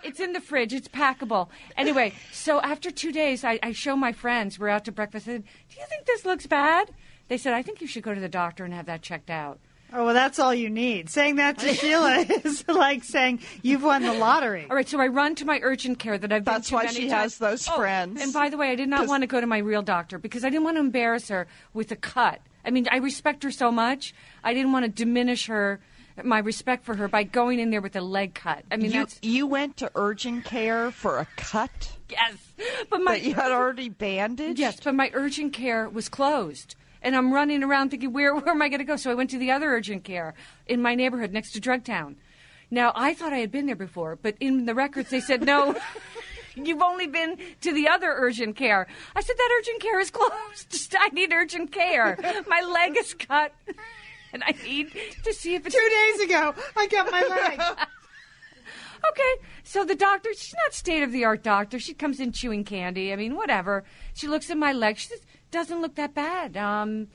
it's 0.02 0.20
in 0.20 0.32
the 0.32 0.40
fridge. 0.40 0.72
It's 0.72 0.88
packable. 0.88 1.48
Anyway, 1.76 2.12
so 2.32 2.60
after 2.60 2.90
two 2.90 3.12
days, 3.12 3.44
I, 3.44 3.60
I 3.62 3.70
show 3.70 3.94
my 3.94 4.12
friends. 4.12 4.58
We're 4.58 4.68
out 4.68 4.84
to 4.86 4.92
breakfast. 4.92 5.28
I 5.28 5.32
said, 5.34 5.44
"Do 5.70 5.80
you 5.80 5.86
think 5.86 6.06
this 6.06 6.24
looks 6.24 6.48
bad?" 6.48 6.90
They 7.28 7.38
said, 7.38 7.54
"I 7.54 7.62
think 7.62 7.80
you 7.80 7.86
should 7.86 8.02
go 8.02 8.12
to 8.12 8.20
the 8.20 8.28
doctor 8.28 8.64
and 8.64 8.74
have 8.74 8.86
that 8.86 9.02
checked 9.02 9.30
out." 9.30 9.60
Oh, 9.94 10.06
well, 10.06 10.14
that's 10.14 10.38
all 10.38 10.54
you 10.54 10.70
need. 10.70 11.10
Saying 11.10 11.36
that 11.36 11.58
to 11.58 11.74
Sheila 11.74 12.24
is 12.44 12.66
like 12.68 13.04
saying 13.04 13.40
you've 13.62 13.82
won 13.82 14.02
the 14.02 14.14
lottery. 14.14 14.66
All 14.70 14.76
right, 14.76 14.88
so 14.88 15.00
I 15.00 15.08
run 15.08 15.34
to 15.36 15.44
my 15.44 15.60
urgent 15.62 15.98
care 15.98 16.16
that 16.16 16.32
I've 16.32 16.44
been 16.44 16.54
That's 16.54 16.68
to 16.68 16.74
why 16.74 16.84
many 16.84 16.94
she 16.94 17.08
times. 17.08 17.12
has 17.22 17.38
those 17.38 17.68
Oh, 17.68 17.76
friends. 17.76 18.20
And 18.22 18.32
by 18.32 18.48
the 18.48 18.56
way, 18.56 18.70
I 18.70 18.74
did 18.74 18.88
not 18.88 19.06
want 19.06 19.22
to 19.22 19.26
go 19.26 19.40
to 19.40 19.46
my 19.46 19.58
real 19.58 19.82
doctor 19.82 20.18
because 20.18 20.44
I 20.44 20.48
didn't 20.50 20.64
want 20.64 20.76
to 20.76 20.80
embarrass 20.80 21.28
her 21.28 21.46
with 21.74 21.92
a 21.92 21.96
cut. 21.96 22.40
I 22.64 22.70
mean, 22.70 22.86
I 22.90 22.96
respect 22.98 23.42
her 23.42 23.50
so 23.50 23.70
much. 23.70 24.14
I 24.42 24.54
didn't 24.54 24.72
want 24.72 24.84
to 24.84 24.90
diminish 24.90 25.46
her 25.46 25.80
my 26.22 26.38
respect 26.40 26.84
for 26.84 26.94
her 26.94 27.08
by 27.08 27.22
going 27.22 27.58
in 27.58 27.70
there 27.70 27.80
with 27.80 27.96
a 27.96 28.00
leg 28.02 28.34
cut. 28.34 28.64
I 28.70 28.76
mean, 28.76 28.92
You, 28.92 29.00
that's 29.00 29.18
you 29.22 29.46
went 29.46 29.78
to 29.78 29.90
urgent 29.94 30.44
care 30.44 30.90
for 30.90 31.18
a 31.18 31.26
cut 31.36 31.96
yes. 32.10 32.34
But 32.90 33.00
my 33.02 33.12
that 33.18 33.22
you 33.22 33.34
had 33.34 33.50
already 33.50 33.88
bandaged? 33.88 34.58
Yes, 34.58 34.78
but 34.82 34.94
my 34.94 35.10
urgent 35.14 35.52
care 35.54 35.88
was 35.88 36.08
closed. 36.10 36.76
And 37.02 37.16
I'm 37.16 37.32
running 37.32 37.62
around 37.62 37.90
thinking, 37.90 38.12
where, 38.12 38.34
where 38.34 38.50
am 38.50 38.62
I 38.62 38.68
going 38.68 38.78
to 38.78 38.84
go? 38.84 38.96
So 38.96 39.10
I 39.10 39.14
went 39.14 39.30
to 39.30 39.38
the 39.38 39.50
other 39.50 39.70
urgent 39.70 40.04
care 40.04 40.34
in 40.66 40.80
my 40.80 40.94
neighborhood 40.94 41.32
next 41.32 41.52
to 41.52 41.60
Drugtown. 41.60 42.14
Now, 42.70 42.92
I 42.94 43.12
thought 43.12 43.32
I 43.32 43.38
had 43.38 43.50
been 43.50 43.66
there 43.66 43.76
before, 43.76 44.16
but 44.16 44.36
in 44.40 44.64
the 44.64 44.74
records 44.74 45.10
they 45.10 45.20
said, 45.20 45.42
no, 45.42 45.76
you've 46.54 46.80
only 46.80 47.06
been 47.06 47.36
to 47.60 47.72
the 47.72 47.88
other 47.88 48.14
urgent 48.16 48.56
care. 48.56 48.86
I 49.14 49.20
said, 49.20 49.36
that 49.36 49.50
urgent 49.58 49.82
care 49.82 50.00
is 50.00 50.10
closed. 50.10 50.94
I 50.98 51.08
need 51.08 51.32
urgent 51.32 51.72
care. 51.72 52.16
My 52.48 52.62
leg 52.62 52.96
is 52.96 53.14
cut. 53.14 53.52
And 54.32 54.42
I 54.46 54.54
need 54.64 54.96
to 55.24 55.34
see 55.34 55.54
if 55.54 55.66
it's 55.66 55.74
Two 55.74 55.90
days 55.90 56.30
ago, 56.30 56.54
I 56.76 56.86
got 56.86 57.10
my 57.10 57.22
leg. 57.22 57.78
Okay, 59.10 59.44
so 59.64 59.84
the 59.84 59.96
doctor, 59.96 60.32
she's 60.32 60.54
not 60.64 60.74
state 60.74 61.02
of 61.02 61.10
the 61.10 61.24
art 61.24 61.42
doctor. 61.42 61.80
She 61.80 61.92
comes 61.92 62.20
in 62.20 62.30
chewing 62.30 62.62
candy. 62.62 63.12
I 63.12 63.16
mean, 63.16 63.34
whatever. 63.34 63.82
She 64.14 64.28
looks 64.28 64.48
at 64.48 64.56
my 64.56 64.72
leg. 64.72 64.96
She 64.96 65.08
says, 65.08 65.20
doesn't 65.52 65.80
look 65.80 65.94
that 65.94 66.14
bad. 66.14 66.56
Um, 66.56 67.08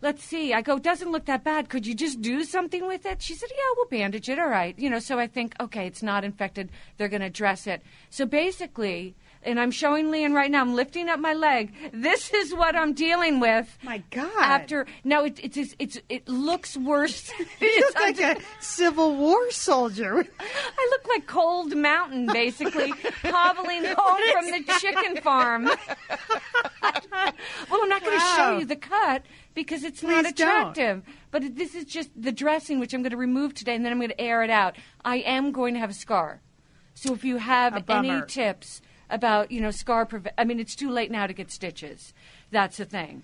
let's 0.00 0.22
see. 0.22 0.54
I 0.54 0.62
go, 0.62 0.78
doesn't 0.78 1.10
look 1.10 1.24
that 1.24 1.42
bad. 1.42 1.68
Could 1.68 1.86
you 1.86 1.94
just 1.94 2.20
do 2.20 2.44
something 2.44 2.86
with 2.86 3.06
it? 3.06 3.22
She 3.22 3.34
said, 3.34 3.48
yeah, 3.50 3.72
we'll 3.76 3.86
bandage 3.86 4.28
it. 4.28 4.38
All 4.38 4.48
right. 4.48 4.78
You 4.78 4.90
know, 4.90 5.00
so 5.00 5.18
I 5.18 5.26
think, 5.26 5.54
okay, 5.58 5.86
it's 5.86 6.02
not 6.02 6.22
infected. 6.22 6.70
They're 6.96 7.08
going 7.08 7.22
to 7.22 7.30
dress 7.30 7.66
it. 7.66 7.82
So 8.10 8.26
basically, 8.26 9.16
and 9.44 9.60
I'm 9.60 9.70
showing 9.70 10.10
Lian 10.10 10.32
right 10.32 10.50
now, 10.50 10.60
I'm 10.60 10.74
lifting 10.74 11.08
up 11.08 11.20
my 11.20 11.34
leg. 11.34 11.72
This 11.92 12.32
is 12.32 12.54
what 12.54 12.76
I'm 12.76 12.92
dealing 12.92 13.40
with. 13.40 13.78
My 13.82 14.02
God. 14.10 14.30
After, 14.40 14.86
no, 15.04 15.24
it, 15.24 15.40
it's, 15.42 15.74
it's, 15.78 15.98
it 16.08 16.28
looks 16.28 16.76
worse. 16.76 17.30
You 17.60 17.80
look 17.80 17.94
like 17.94 18.20
a 18.20 18.36
Civil 18.60 19.16
War 19.16 19.50
soldier. 19.50 20.24
I 20.40 20.88
look 20.90 21.08
like 21.08 21.26
Cold 21.26 21.74
Mountain, 21.74 22.26
basically, 22.26 22.90
hobbling 23.22 23.84
home 23.84 24.20
from 24.32 24.50
the 24.50 24.78
chicken 24.80 25.22
farm. 25.22 25.64
well, 25.64 27.82
I'm 27.82 27.88
not 27.88 28.02
going 28.02 28.18
to 28.18 28.24
show 28.36 28.58
you 28.58 28.66
the 28.66 28.76
cut 28.76 29.22
because 29.54 29.82
it's 29.82 30.02
not 30.02 30.24
Please 30.24 30.32
don't. 30.34 30.48
attractive. 30.48 31.02
But 31.30 31.56
this 31.56 31.74
is 31.74 31.84
just 31.84 32.10
the 32.20 32.32
dressing, 32.32 32.80
which 32.80 32.92
I'm 32.92 33.02
going 33.02 33.12
to 33.12 33.16
remove 33.16 33.54
today, 33.54 33.74
and 33.74 33.84
then 33.84 33.92
I'm 33.92 33.98
going 33.98 34.10
to 34.10 34.20
air 34.20 34.42
it 34.42 34.50
out. 34.50 34.76
I 35.04 35.16
am 35.18 35.52
going 35.52 35.74
to 35.74 35.80
have 35.80 35.90
a 35.90 35.94
scar. 35.94 36.40
So 36.94 37.12
if 37.12 37.24
you 37.24 37.38
have 37.38 37.84
any 37.88 38.22
tips 38.26 38.80
about, 39.14 39.50
you 39.50 39.60
know, 39.60 39.70
scar 39.70 40.04
prevent, 40.06 40.34
I 40.36 40.44
mean, 40.44 40.60
it's 40.60 40.74
too 40.76 40.90
late 40.90 41.10
now 41.10 41.26
to 41.26 41.32
get 41.32 41.50
stitches. 41.50 42.12
That's 42.50 42.76
the 42.76 42.84
thing. 42.84 43.22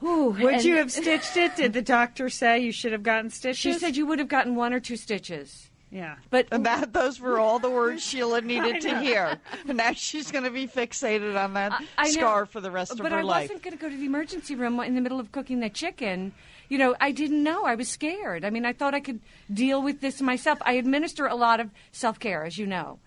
Whew, 0.00 0.30
Would 0.40 0.54
and- 0.54 0.64
you 0.64 0.76
have 0.76 0.90
stitched 0.90 1.36
it? 1.36 1.54
Did 1.56 1.72
the 1.74 1.82
doctor 1.82 2.28
say 2.28 2.58
you 2.58 2.72
should 2.72 2.92
have 2.92 3.02
gotten 3.04 3.30
stitches? 3.30 3.58
She 3.58 3.72
said 3.74 3.96
you 3.96 4.06
would 4.06 4.18
have 4.18 4.28
gotten 4.28 4.56
one 4.56 4.72
or 4.72 4.80
two 4.80 4.96
stitches. 4.96 5.68
Yeah. 5.90 6.16
But 6.30 6.48
And 6.50 6.64
that 6.64 6.94
those 6.94 7.20
were 7.20 7.38
all 7.38 7.58
the 7.58 7.68
words 7.70 8.02
Sheila 8.08 8.40
needed 8.40 8.80
to 8.80 8.98
hear. 9.00 9.38
And 9.68 9.76
now 9.76 9.92
she's 9.92 10.30
going 10.30 10.44
to 10.44 10.50
be 10.50 10.66
fixated 10.66 11.38
on 11.38 11.52
that 11.52 11.72
I 11.98 12.06
know. 12.06 12.10
scar 12.12 12.46
for 12.46 12.60
the 12.62 12.70
rest 12.70 12.92
of 12.92 12.98
her 13.00 13.04
I 13.04 13.08
life. 13.20 13.22
But 13.22 13.28
I 13.28 13.40
wasn't 13.42 13.62
going 13.62 13.76
to 13.76 13.82
go 13.82 13.90
to 13.90 13.96
the 13.96 14.06
emergency 14.06 14.54
room 14.54 14.80
in 14.80 14.94
the 14.94 15.02
middle 15.02 15.20
of 15.20 15.30
cooking 15.32 15.60
the 15.60 15.68
chicken. 15.68 16.32
You 16.70 16.78
know, 16.78 16.96
I 16.98 17.12
didn't 17.12 17.42
know. 17.42 17.64
I 17.66 17.74
was 17.74 17.90
scared. 17.90 18.42
I 18.44 18.48
mean, 18.50 18.64
I 18.64 18.72
thought 18.72 18.94
I 18.94 19.00
could 19.00 19.20
deal 19.52 19.82
with 19.82 20.00
this 20.00 20.22
myself. 20.22 20.58
I 20.62 20.72
administer 20.72 21.26
a 21.26 21.34
lot 21.34 21.60
of 21.60 21.68
self 21.92 22.18
care, 22.18 22.44
as 22.44 22.56
you 22.56 22.66
know. 22.66 22.98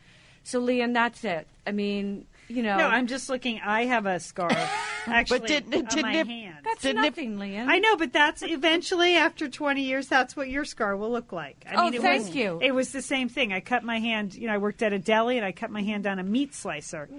So, 0.45 0.59
Lian, 0.59 0.93
that's 0.93 1.23
it. 1.23 1.47
I 1.67 1.71
mean, 1.71 2.25
you 2.47 2.61
know, 2.61 2.77
No, 2.77 2.87
I'm 2.87 3.07
just 3.07 3.27
looking. 3.29 3.59
I 3.65 3.85
have 3.85 4.05
a 4.05 4.19
scar, 4.19 4.51
actually, 5.07 5.39
didn't 5.47 5.73
it- 5.73 5.95
on 5.95 6.01
my 6.03 6.13
it- 6.17 6.27
hand. 6.27 6.57
that's 6.63 6.85
it- 6.85 6.95
nothing, 6.95 7.39
Lian. 7.39 7.67
I 7.67 7.79
know, 7.79 7.97
but 7.97 8.13
that's 8.13 8.43
eventually 8.43 9.15
after 9.17 9.49
20 9.49 9.81
years. 9.81 10.07
That's 10.07 10.35
what 10.37 10.47
your 10.47 10.63
scar 10.63 10.95
will 10.95 11.09
look 11.11 11.31
like. 11.31 11.65
I 11.67 11.73
Oh, 11.73 11.85
mean, 11.85 11.95
it 11.95 12.01
thank 12.03 12.27
was, 12.27 12.35
you. 12.35 12.59
It 12.61 12.73
was 12.75 12.91
the 12.91 13.01
same 13.01 13.27
thing. 13.29 13.51
I 13.51 13.59
cut 13.59 13.83
my 13.83 13.97
hand. 13.99 14.35
You 14.35 14.47
know, 14.47 14.53
I 14.53 14.59
worked 14.59 14.83
at 14.83 14.93
a 14.93 14.99
deli 14.99 15.37
and 15.37 15.45
I 15.45 15.51
cut 15.51 15.71
my 15.71 15.81
hand 15.81 16.05
on 16.05 16.19
a 16.19 16.23
meat 16.23 16.53
slicer. 16.53 17.09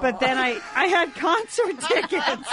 But 0.00 0.18
then 0.18 0.36
I 0.36 0.60
I 0.74 0.86
had 0.86 1.14
concert 1.14 1.80
tickets. 1.88 2.48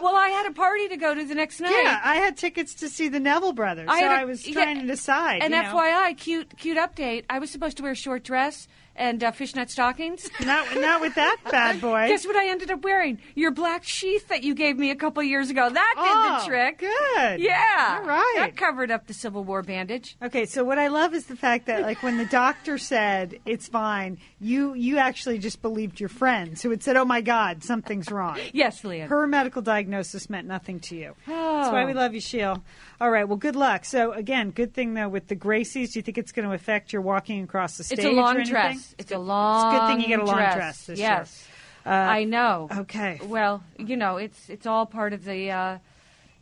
well, 0.00 0.14
I 0.14 0.28
had 0.28 0.46
a 0.46 0.52
party 0.54 0.88
to 0.90 0.96
go 0.96 1.12
to 1.14 1.24
the 1.24 1.34
next 1.34 1.58
night. 1.60 1.74
yeah, 1.82 2.00
I 2.04 2.16
had 2.16 2.36
tickets 2.36 2.74
to 2.76 2.88
see 2.88 3.08
the 3.08 3.18
Neville 3.20 3.52
brothers. 3.52 3.88
I 3.90 4.00
so 4.00 4.06
a- 4.06 4.10
I 4.10 4.24
was 4.24 4.46
yeah, 4.46 4.54
trying 4.54 4.80
to 4.80 4.86
decide. 4.86 5.42
And 5.42 5.52
you 5.52 5.60
know. 5.62 5.74
FYI, 5.74 6.16
cute, 6.16 6.56
cute 6.56 6.78
update. 6.78 7.24
I 7.28 7.40
was 7.40 7.50
supposed 7.50 7.76
to 7.78 7.82
wear 7.82 7.92
a 7.92 7.96
short 7.96 8.22
dress 8.22 8.68
and 8.96 9.22
uh, 9.24 9.30
fishnet 9.32 9.70
stockings. 9.70 10.28
not 10.44 10.66
not 10.76 11.00
with 11.00 11.14
that 11.16 11.36
bad 11.50 11.80
boy. 11.80 12.08
Guess 12.08 12.26
what 12.26 12.36
I 12.36 12.48
ended 12.48 12.70
up 12.70 12.82
wearing? 12.82 13.18
Your 13.34 13.50
black 13.50 13.84
sheath 13.84 14.28
that 14.28 14.42
you 14.42 14.54
gave 14.54 14.76
me 14.78 14.90
a 14.90 14.96
couple 14.96 15.22
years 15.22 15.50
ago. 15.50 15.68
That 15.68 15.94
did 15.96 16.04
Oh, 16.04 16.38
the 16.40 16.46
trick. 16.46 16.78
good. 16.78 17.40
Yeah. 17.40 17.98
All 18.00 18.06
right. 18.06 18.34
That 18.36 18.56
covered 18.56 18.90
up 18.90 19.06
the 19.06 19.14
Civil 19.14 19.44
War 19.44 19.62
bandage. 19.62 20.16
Okay, 20.22 20.44
so 20.46 20.64
what 20.64 20.78
I 20.78 20.88
love 20.88 21.14
is 21.14 21.26
the 21.26 21.36
fact 21.36 21.66
that 21.66 21.82
like 21.82 22.02
when 22.02 22.18
the 22.18 22.26
doctor 22.26 22.78
said 22.78 23.38
it's 23.46 23.68
fine, 23.68 24.18
you 24.40 24.74
you 24.74 24.98
actually 24.98 25.38
just 25.38 25.60
believed 25.62 26.00
your 26.00 26.08
friends 26.08 26.62
who 26.62 26.70
had 26.70 26.82
said, 26.82 26.96
"Oh 26.96 27.04
my 27.04 27.20
God, 27.20 27.64
something's 27.64 28.10
wrong." 28.10 28.38
Yes, 28.52 28.84
Leah. 28.84 29.06
Her 29.06 29.26
medical 29.26 29.62
diagnosis 29.62 30.30
meant 30.30 30.46
nothing 30.46 30.80
to 30.80 30.96
you. 30.96 31.14
That's 31.26 31.68
Oh. 31.68 31.72
why 31.72 31.84
we 31.84 31.92
love 31.94 32.14
you, 32.14 32.20
Sheil. 32.20 32.62
All 33.00 33.10
right, 33.10 33.26
well, 33.26 33.36
good 33.36 33.56
luck. 33.56 33.84
So 33.84 34.12
again, 34.12 34.50
good 34.50 34.72
thing 34.72 34.94
though 34.94 35.08
with 35.08 35.28
the 35.28 35.36
Gracies. 35.36 35.92
Do 35.92 35.98
you 35.98 36.02
think 36.02 36.18
it's 36.18 36.32
going 36.32 36.48
to 36.48 36.54
affect 36.54 36.92
your 36.92 37.02
walking 37.02 37.42
across 37.42 37.76
the 37.76 37.84
stage? 37.84 37.98
it's 37.98 38.06
a 38.06 38.10
long 38.10 38.42
dress. 38.44 38.94
It's 38.98 39.12
a 39.12 39.18
long. 39.18 39.74
It's 39.74 39.80
good 39.80 39.86
thing 39.88 40.00
you 40.00 40.16
get 40.16 40.20
a 40.20 40.24
long 40.24 40.36
dress 40.36 40.86
this 40.86 40.98
year. 40.98 41.08
yes. 41.08 41.48
I 41.86 42.24
know. 42.24 42.68
Okay. 42.74 43.20
Well, 43.24 43.62
you 43.78 43.96
know, 43.96 44.16
it's 44.16 44.48
it's 44.48 44.66
all 44.66 44.86
part 44.86 45.12
of 45.12 45.24
the 45.24 45.50
uh, 45.50 45.78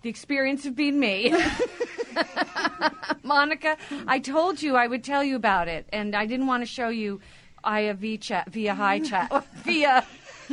the 0.02 0.09
experience 0.09 0.66
of 0.66 0.76
being 0.76 1.00
me. 1.00 1.35
Monica, 3.23 3.76
I 4.06 4.18
told 4.18 4.62
you 4.62 4.76
I 4.76 4.87
would 4.87 5.02
tell 5.02 5.25
you 5.25 5.37
about 5.37 5.68
it, 5.68 5.87
and 5.92 6.14
I 6.14 6.26
didn't 6.26 6.47
want 6.47 6.62
to 6.62 6.66
show 6.66 6.88
you 6.88 7.21
via 7.64 7.94
V 7.94 8.18
chat, 8.18 8.50
via 8.50 8.75
high 8.75 9.00
chat, 9.00 9.47
via 9.64 10.04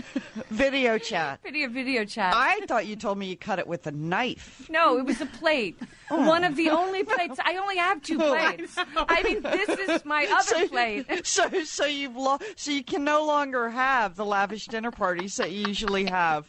Video 0.50 0.98
chat. 0.98 1.40
video 1.44 1.70
video 1.70 2.06
chat. 2.06 2.34
I 2.36 2.62
thought 2.68 2.88
you 2.88 2.96
told 2.96 3.18
me 3.18 3.28
you 3.28 3.38
cut 3.38 3.60
it 3.60 3.68
with 3.68 3.88
a 3.88 3.92
knife. 3.92 4.68
No, 4.70 4.98
it 4.98 5.06
was 5.06 5.22
a 5.22 5.26
plate. 5.26 5.78
One 6.10 6.44
of 6.44 6.56
the 6.56 6.70
only 6.70 7.04
plates. 7.04 7.40
I 7.44 7.58
only 7.58 7.78
have 7.78 8.02
two 8.02 8.18
plates. 8.18 8.76
I, 8.96 9.24
mean, 9.24 9.42
this 9.42 9.70
is 9.70 10.06
my 10.06 10.26
other 10.32 10.68
plate. 10.68 11.26
So, 11.26 11.64
so 11.64 11.86
you've 11.86 12.16
lo- 12.16 12.40
so 12.56 12.72
you 12.72 12.84
can 12.84 13.04
no 13.04 13.26
longer 13.26 13.70
have 13.70 14.16
the 14.16 14.26
lavish 14.26 14.68
dinner 14.68 14.92
parties 14.92 15.36
that 15.38 15.52
you 15.52 15.66
usually 15.68 16.06
have. 16.06 16.48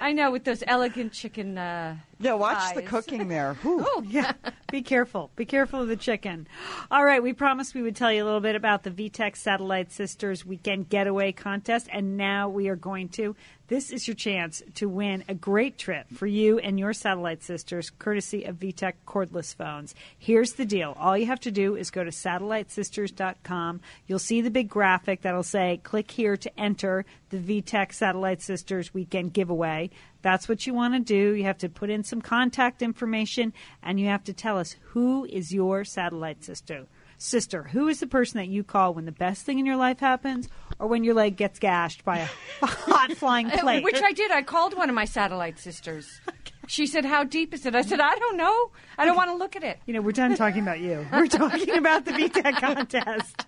I 0.00 0.12
know 0.12 0.30
with 0.30 0.44
those 0.44 0.62
elegant 0.66 1.12
chicken 1.12 1.58
uh, 1.58 1.96
Yeah, 2.20 2.34
watch 2.34 2.74
the 2.74 2.82
cooking 2.82 3.28
there. 3.28 3.54
Whew. 3.62 3.80
Oh, 3.92 4.04
yeah. 4.06 4.32
Be 4.70 4.82
careful. 4.82 5.30
Be 5.36 5.44
careful 5.44 5.82
of 5.82 5.88
the 5.88 5.96
chicken. 5.96 6.46
All 6.90 7.04
right. 7.04 7.22
We 7.22 7.32
promised 7.32 7.74
we 7.74 7.82
would 7.82 7.96
tell 7.96 8.12
you 8.12 8.22
a 8.22 8.26
little 8.26 8.40
bit 8.40 8.54
about 8.54 8.82
the 8.82 8.90
VTech 8.90 9.36
Satellite 9.36 9.90
Sisters 9.90 10.44
Weekend 10.44 10.88
Getaway 10.88 11.32
Contest, 11.32 11.88
and 11.90 12.16
now 12.16 12.48
we 12.48 12.68
are 12.68 12.76
going 12.76 13.08
to. 13.10 13.34
This 13.70 13.92
is 13.92 14.08
your 14.08 14.16
chance 14.16 14.62
to 14.74 14.88
win 14.88 15.22
a 15.28 15.34
great 15.34 15.78
trip 15.78 16.08
for 16.12 16.26
you 16.26 16.58
and 16.58 16.78
your 16.78 16.92
satellite 16.92 17.42
sisters, 17.44 17.88
courtesy 17.88 18.42
of 18.44 18.56
VTech 18.56 18.94
cordless 19.06 19.54
phones. 19.54 19.94
Here's 20.18 20.54
the 20.54 20.64
deal. 20.64 20.96
All 20.98 21.16
you 21.16 21.26
have 21.26 21.38
to 21.40 21.52
do 21.52 21.76
is 21.76 21.90
go 21.90 22.02
to 22.02 22.10
satellitesisters.com. 22.10 23.80
You'll 24.08 24.18
see 24.18 24.40
the 24.40 24.50
big 24.50 24.68
graphic 24.68 25.22
that'll 25.22 25.44
say, 25.44 25.80
click 25.84 26.10
here 26.10 26.36
to 26.36 26.60
enter 26.60 27.04
the 27.30 27.38
VTech 27.38 27.92
Satellite 27.92 28.42
Sisters 28.42 28.92
Weekend 28.92 29.32
Giveaway. 29.32 29.90
That's 30.22 30.48
what 30.48 30.66
you 30.66 30.74
want 30.74 30.94
to 30.94 31.00
do. 31.00 31.34
You 31.34 31.44
have 31.44 31.58
to 31.58 31.68
put 31.68 31.90
in 31.90 32.04
some 32.04 32.20
contact 32.20 32.82
information 32.82 33.52
and 33.82 33.98
you 33.98 34.06
have 34.08 34.24
to 34.24 34.32
tell 34.32 34.58
us 34.58 34.76
who 34.80 35.24
is 35.24 35.52
your 35.52 35.84
satellite 35.84 36.44
sister. 36.44 36.86
Sister, 37.18 37.64
who 37.64 37.88
is 37.88 38.00
the 38.00 38.06
person 38.06 38.38
that 38.38 38.48
you 38.48 38.64
call 38.64 38.94
when 38.94 39.04
the 39.04 39.12
best 39.12 39.44
thing 39.44 39.58
in 39.58 39.66
your 39.66 39.76
life 39.76 40.00
happens 40.00 40.48
or 40.78 40.86
when 40.86 41.04
your 41.04 41.14
leg 41.14 41.36
gets 41.36 41.58
gashed 41.58 42.02
by 42.02 42.18
a 42.18 42.26
hot 42.62 43.12
flying 43.12 43.50
uh, 43.50 43.58
plate? 43.58 43.84
Which 43.84 44.00
I 44.02 44.12
did. 44.12 44.30
I 44.30 44.42
called 44.42 44.74
one 44.74 44.88
of 44.88 44.94
my 44.94 45.04
satellite 45.04 45.58
sisters. 45.58 46.20
She 46.66 46.86
said, 46.86 47.04
"How 47.04 47.24
deep 47.24 47.52
is 47.52 47.66
it?" 47.66 47.74
I 47.74 47.82
said, 47.82 47.98
"I 47.98 48.14
don't 48.14 48.36
know. 48.36 48.70
I 48.96 49.04
don't 49.04 49.16
want 49.16 49.28
to 49.30 49.34
look 49.34 49.56
at 49.56 49.64
it." 49.64 49.80
You 49.86 49.94
know, 49.94 50.00
we're 50.02 50.12
done 50.12 50.36
talking 50.36 50.62
about 50.62 50.78
you. 50.78 51.04
We're 51.12 51.26
talking 51.26 51.76
about 51.76 52.04
the 52.04 52.12
VTech 52.12 52.54
contest. 52.60 53.44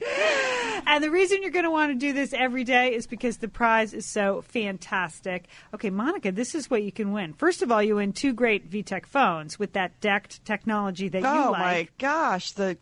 And 0.84 1.02
the 1.02 1.10
reason 1.10 1.42
you're 1.42 1.52
going 1.52 1.64
to 1.64 1.70
want 1.70 1.92
to 1.92 1.98
do 1.98 2.12
this 2.12 2.32
every 2.32 2.64
day 2.64 2.94
is 2.94 3.06
because 3.06 3.38
the 3.38 3.48
prize 3.48 3.94
is 3.94 4.04
so 4.04 4.42
fantastic. 4.42 5.46
Okay, 5.72 5.90
Monica, 5.90 6.32
this 6.32 6.54
is 6.54 6.68
what 6.68 6.82
you 6.82 6.92
can 6.92 7.12
win. 7.12 7.32
First 7.32 7.62
of 7.62 7.70
all, 7.70 7.82
you 7.82 7.96
win 7.96 8.12
two 8.12 8.32
great 8.32 8.70
VTech 8.70 9.06
phones 9.06 9.58
with 9.58 9.72
that 9.74 10.00
DECT 10.00 10.44
technology 10.44 11.08
that 11.08 11.22
you 11.22 11.24
like. 11.24 11.46
Oh 11.46 11.52
my 11.52 11.88
gosh, 11.98 12.52
the 12.52 12.76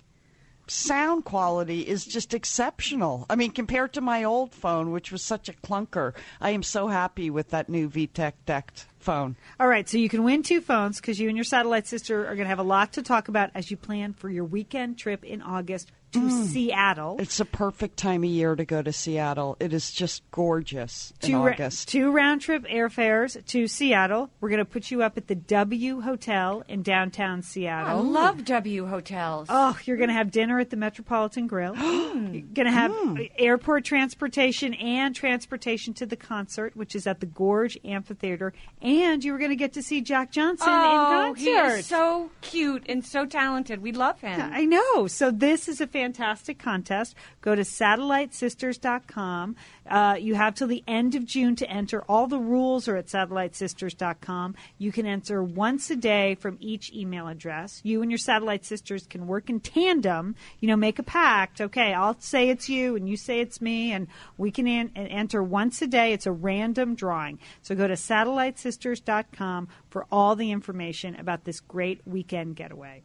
sound 0.67 1.25
quality 1.25 1.81
is 1.81 2.05
just 2.05 2.33
exceptional. 2.33 3.27
I 3.29 3.37
mean, 3.37 3.51
compared 3.51 3.93
to 3.95 4.01
my 4.01 4.25
old 4.25 4.53
phone, 4.53 4.93
which 4.93 5.13
was 5.13 5.23
such 5.23 5.49
a 5.49 5.53
clunker, 5.53 6.15
I 6.41 6.51
am 6.51 6.63
so 6.63 6.89
happy 6.89 7.29
with 7.29 7.51
that 7.51 7.69
new 7.69 7.89
VTech 7.89 8.33
DECT 8.47 8.87
phone. 8.99 9.37
All 9.59 9.69
right, 9.69 9.89
so 9.89 9.99
you 9.99 10.09
can 10.09 10.23
win 10.23 10.43
two 10.43 10.61
phones 10.61 11.01
because 11.01 11.19
you 11.19 11.29
and 11.29 11.37
your 11.37 11.45
satellite 11.45 11.87
sister 11.87 12.23
are 12.23 12.35
going 12.35 12.45
to 12.45 12.47
have 12.47 12.59
a 12.59 12.65
lot 12.65 12.93
to 12.95 13.03
talk 13.03 13.29
about 13.29 13.51
as 13.55 13.71
you 13.71 13.77
plan 13.77 14.13
for 14.13 14.29
your 14.29 14.45
weekend 14.45 14.99
trip 14.99 15.25
in 15.25 15.43
August 15.43 15.91
to 16.13 16.19
mm. 16.21 16.45
Seattle. 16.47 17.17
It's 17.19 17.41
a 17.41 17.45
perfect 17.45 17.97
time 17.97 18.25
of 18.25 18.31
year 18.31 18.57
to 18.57 18.65
go 18.65 18.83
to 18.83 18.93
Seattle. 18.93 19.57
It 19.61 19.73
is 19.73 19.91
just 19.91 20.23
gorgeous 20.31 21.13
in 21.23 21.31
two, 21.31 21.37
ra- 21.39 21.53
August. 21.53 21.89
two 21.89 22.11
round 22.11 22.41
trip 22.41 22.65
airfares 22.65 23.45
to 23.47 23.67
Seattle. 23.67 24.31
We're 24.41 24.49
going 24.49 24.59
to 24.59 24.65
put 24.65 24.91
you 24.91 25.03
up 25.03 25.17
at 25.17 25.29
the 25.29 25.35
W 25.35 26.01
Hotel 26.01 26.63
in 26.69 26.83
downtown 26.83 27.43
Seattle. 27.43 27.99
I 27.99 28.03
love 28.03 28.45
W 28.45 28.87
hotels. 28.87 29.47
Oh, 29.51 29.79
you're 29.85 29.97
going 29.97 30.09
to 30.09 30.15
have 30.15 30.31
dinner 30.31 30.59
at 30.59 30.71
the 30.71 30.77
Metropolitan 30.77 31.47
Grill. 31.47 31.75
you're 31.77 32.43
going 32.43 32.67
to 32.67 32.71
have 32.71 32.91
mm. 32.91 33.31
airport 33.39 33.85
transportation 33.85 34.75
and 34.75 35.15
transportation 35.15 35.95
to 35.95 36.07
the 36.07 36.17
concert, 36.17 36.77
which 36.77 36.95
is 36.95 37.07
at 37.07 37.21
the 37.21 37.27
Gorge 37.27 37.79
Amphitheater. 37.85 38.53
And 38.83 39.25
you 39.25 39.33
were 39.33 39.39
going 39.39 39.51
to 39.51 39.57
get 39.57 39.75
to 39.75 39.83
see 39.83 40.01
Jack 40.01 40.33
Johnson 40.33 40.67
Oh, 40.69 41.31
in 41.31 41.37
he 41.37 41.53
concert. 41.53 41.79
is 41.79 41.87
so 41.87 42.31
cute 42.41 42.85
and 42.89 43.05
so 43.05 43.27
talented. 43.27 43.81
We 43.81 43.93
love 43.93 44.21
him. 44.21 44.41
I 44.53 44.65
know. 44.65 45.07
So 45.07 45.31
this 45.31 45.69
is 45.69 45.81
a 45.81 45.87
fantastic 46.01 46.59
contest. 46.59 47.15
Go 47.43 47.55
to 47.55 47.61
satellitesisters.com. 47.61 49.57
Uh, 49.87 50.17
you 50.19 50.35
have 50.35 50.55
till 50.55 50.67
the 50.67 50.83
end 50.89 51.15
of 51.15 51.27
June 51.27 51.57
to 51.57 51.69
enter. 51.69 52.03
All 52.09 52.27
the 52.27 52.39
rules 52.39 52.89
are 52.89 52.97
at 52.97 53.09
satellitesisters.com. 53.09 54.55
You 54.79 54.93
can 54.93 55.05
enter 55.05 55.43
once 55.43 55.91
a 55.91 55.97
day 55.97 56.37
from 56.37 56.57
each 56.59 56.91
email 56.95 57.29
address. 57.29 57.83
You 57.85 58.01
and 58.01 58.11
your 58.11 58.17
satellite 58.17 58.65
sisters 58.65 59.07
can 59.07 59.27
work 59.27 59.51
in 59.51 59.61
tandem. 59.61 60.37
You 60.61 60.69
know, 60.69 60.77
make 60.77 60.99
a 60.99 61.03
pact. 61.03 61.61
Okay, 61.61 61.93
I'll 61.93 62.19
say 62.19 62.49
it's 62.49 62.71
you 62.71 62.97
and 62.97 63.07
you 63.07 63.19
say 63.19 63.41
it's 63.41 63.61
me, 63.61 63.93
and 63.93 64.07
we 64.39 64.51
can 64.51 64.67
an- 64.67 64.93
enter 64.97 65.43
once 65.43 65.83
a 65.83 65.87
day. 65.87 66.15
It's 66.15 66.27
a 66.27 66.33
random 66.33 66.95
drawing. 66.95 67.39
So 67.61 67.75
go 67.75 67.87
to 67.87 67.95
satellitesisters.com 67.95 69.69
for 69.91 70.07
all 70.11 70.35
the 70.35 70.51
information 70.51 71.17
about 71.17 71.45
this 71.45 71.61
great 71.61 72.01
weekend 72.07 72.57
getaway. 72.57 73.03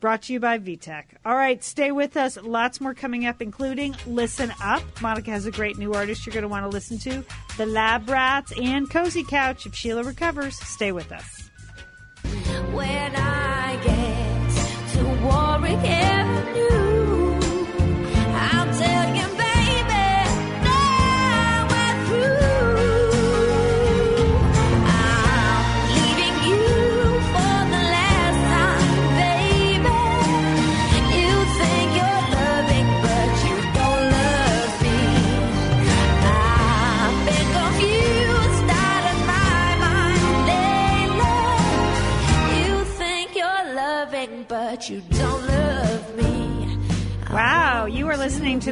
Brought 0.00 0.22
to 0.22 0.32
you 0.32 0.38
by 0.38 0.58
VTech. 0.58 1.04
All 1.24 1.34
right, 1.34 1.62
stay 1.62 1.90
with 1.90 2.16
us. 2.16 2.38
Lots 2.40 2.80
more 2.80 2.94
coming 2.94 3.26
up, 3.26 3.42
including 3.42 3.96
Listen 4.06 4.52
Up. 4.62 4.82
Monica 5.00 5.32
has 5.32 5.44
a 5.44 5.50
great 5.50 5.76
new 5.76 5.92
artist 5.92 6.24
you're 6.24 6.32
going 6.32 6.42
to 6.42 6.48
want 6.48 6.64
to 6.64 6.68
listen 6.68 6.98
to. 6.98 7.24
The 7.56 7.66
Lab 7.66 8.08
Rats 8.08 8.52
and 8.60 8.88
Cozy 8.88 9.24
Couch. 9.24 9.66
If 9.66 9.74
Sheila 9.74 10.04
recovers, 10.04 10.56
stay 10.56 10.92
with 10.92 11.10
us. 11.10 11.50
When 12.72 13.16
I 13.16 13.76
get 13.82 14.92
to 14.92 15.04
Warwick 15.24 15.84
Avenue, 15.84 16.77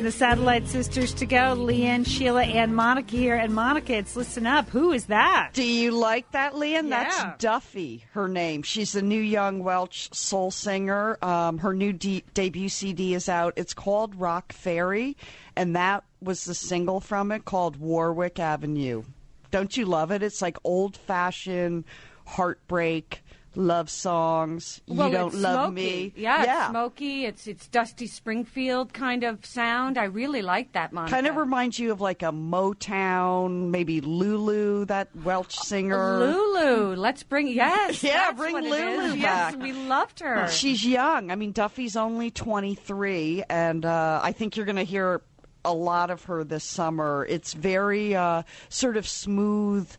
the 0.07 0.13
Satellite 0.13 0.69
Sisters 0.69 1.13
to 1.15 1.27
Go. 1.27 1.55
Lian, 1.55 2.05
Sheila, 2.05 2.45
and 2.45 2.77
Monica 2.77 3.17
here. 3.17 3.35
And 3.35 3.53
Monica, 3.53 3.95
it's 3.95 4.15
Listen 4.15 4.47
Up. 4.47 4.69
Who 4.69 4.93
is 4.93 5.07
that? 5.07 5.51
Do 5.53 5.65
you 5.65 5.91
like 5.91 6.31
that, 6.31 6.55
Lian? 6.55 6.87
Yeah. 6.87 7.03
That's 7.03 7.43
Duffy, 7.43 8.05
her 8.13 8.29
name. 8.29 8.63
She's 8.63 8.95
a 8.95 9.03
new 9.03 9.21
young 9.21 9.65
Welsh 9.65 10.09
soul 10.13 10.53
singer. 10.53 11.19
Um, 11.23 11.59
her 11.59 11.75
new 11.75 11.93
de- 11.93 12.23
debut 12.35 12.69
CD 12.69 13.15
is 13.15 13.29
out. 13.29 13.55
It's 13.57 13.75
called 13.75 14.17
Rockferry, 14.17 15.17
and 15.57 15.75
that 15.75 16.05
was 16.23 16.45
the 16.45 16.55
single 16.55 17.01
from 17.01 17.33
it 17.33 17.45
called 17.45 17.75
Warwick 17.75 18.39
Avenue. 18.39 19.03
Don't 19.51 19.77
you 19.77 19.87
love 19.87 20.13
it? 20.13 20.23
It's 20.23 20.41
like 20.41 20.57
old 20.63 20.97
fashioned 20.97 21.83
heartbreak 22.27 23.25
love 23.57 23.91
songs. 23.91 24.81
Well, 24.87 25.09
you 25.09 25.15
don't 25.15 25.35
love 25.35 25.69
smoky. 25.69 25.75
me. 25.75 26.13
Yeah, 26.17 26.45
yeah. 26.45 26.61
it's 26.63 26.71
smoky. 26.71 27.25
It's 27.25 27.47
it's 27.47 27.67
Dusty 27.69 28.07
Springfield 28.07 28.93
kind 28.93 29.25
of 29.25 29.45
sound. 29.45 29.99
I 29.99 30.05
really 30.05 30.43
like 30.43 30.73
that, 30.73 30.93
Monica. 30.93 31.15
Kind 31.15 31.27
of 31.27 31.37
reminds 31.37 31.79
you 31.79 31.93
of 31.93 32.01
like 32.01 32.23
a 32.23 32.33
Motown, 32.33 33.71
maybe 33.71 34.01
Lulu, 34.01 34.85
that 34.87 35.09
Welsh 35.25 35.55
singer. 35.55 36.19
Lulu. 36.19 36.97
Let's 36.97 37.23
bring 37.23 37.49
yes. 37.49 38.03
Yeah, 38.07 38.33
bring 38.33 38.55
Lulu 38.55 38.75
is. 38.75 39.17
Yes, 39.17 39.55
back. 39.55 39.63
we 39.63 39.73
loved 39.73 40.21
her. 40.21 40.49
She's 40.49 40.85
young. 40.85 41.31
I 41.31 41.35
mean, 41.35 41.53
Duffy's 41.53 41.97
only 41.97 42.31
23, 42.31 43.45
and 43.49 43.85
uh, 43.85 44.21
I 44.23 44.33
think 44.33 44.57
you're 44.57 44.67
going 44.67 44.77
to 44.77 44.85
hear 44.85 45.23
a 45.65 45.75
lot 45.75 46.11
of 46.11 46.25
her 46.25 46.45
this 46.45 46.65
summer. 46.65 47.27
It's 47.29 47.53
very 47.53 48.15
uh, 48.15 48.45
sort 48.69 48.97
of 48.97 49.07
smooth, 49.09 49.91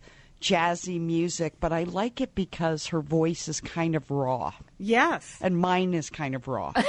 jazzy 0.41 0.99
music, 0.99 1.53
but 1.59 1.71
I 1.71 1.83
like 1.83 2.21
it 2.21 2.35
because 2.35 2.87
her 2.87 3.01
voice 3.01 3.47
is 3.47 3.61
kind 3.61 3.95
of 3.95 4.09
raw, 4.11 4.53
Yes. 4.77 5.37
and 5.41 5.57
mine 5.57 5.93
is 5.93 6.09
kind 6.09 6.35
of 6.35 6.47
raw. 6.47 6.71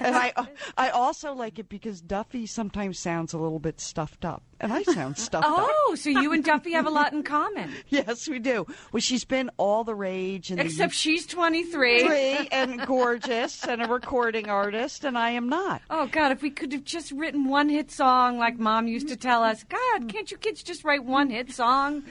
and 0.00 0.14
I, 0.14 0.32
I 0.76 0.90
also 0.90 1.34
like 1.34 1.58
it 1.58 1.68
because 1.68 2.00
Duffy 2.00 2.46
sometimes 2.46 2.98
sounds 2.98 3.32
a 3.32 3.38
little 3.38 3.58
bit 3.58 3.80
stuffed 3.80 4.24
up, 4.24 4.42
and 4.60 4.72
I 4.72 4.82
sound 4.84 5.18
stuffed 5.18 5.46
up. 5.46 5.54
Oh, 5.58 5.96
so 5.98 6.10
you 6.10 6.32
and 6.32 6.44
Duffy 6.44 6.72
have 6.72 6.86
a 6.86 6.90
lot 6.90 7.12
in 7.12 7.22
common. 7.22 7.72
Yes, 7.88 8.28
we 8.28 8.38
do. 8.38 8.66
Well, 8.92 9.00
she's 9.00 9.24
been 9.24 9.50
all 9.56 9.84
the 9.84 9.94
rage, 9.94 10.50
in 10.50 10.58
the 10.58 10.64
Except 10.64 10.92
she's 10.92 11.26
23. 11.26 12.04
pretty 12.04 12.48
and 12.52 12.84
gorgeous 12.86 13.64
and 13.66 13.82
a 13.82 13.88
recording 13.88 14.48
artist, 14.48 15.04
and 15.04 15.16
I 15.16 15.30
am 15.30 15.48
not. 15.48 15.82
Oh 15.88 16.06
God, 16.06 16.32
if 16.32 16.42
we 16.42 16.50
could 16.50 16.72
have 16.72 16.84
just 16.84 17.10
written 17.12 17.48
one 17.48 17.68
hit 17.68 17.90
song 17.90 18.38
like 18.38 18.58
Mom 18.58 18.86
used 18.86 19.08
to 19.08 19.16
tell 19.16 19.42
us. 19.42 19.64
God, 19.64 20.02
mm. 20.02 20.08
can't 20.08 20.30
you 20.30 20.36
kids 20.36 20.62
just 20.62 20.84
write 20.84 21.04
one 21.04 21.30
hit 21.30 21.50
song? 21.52 22.02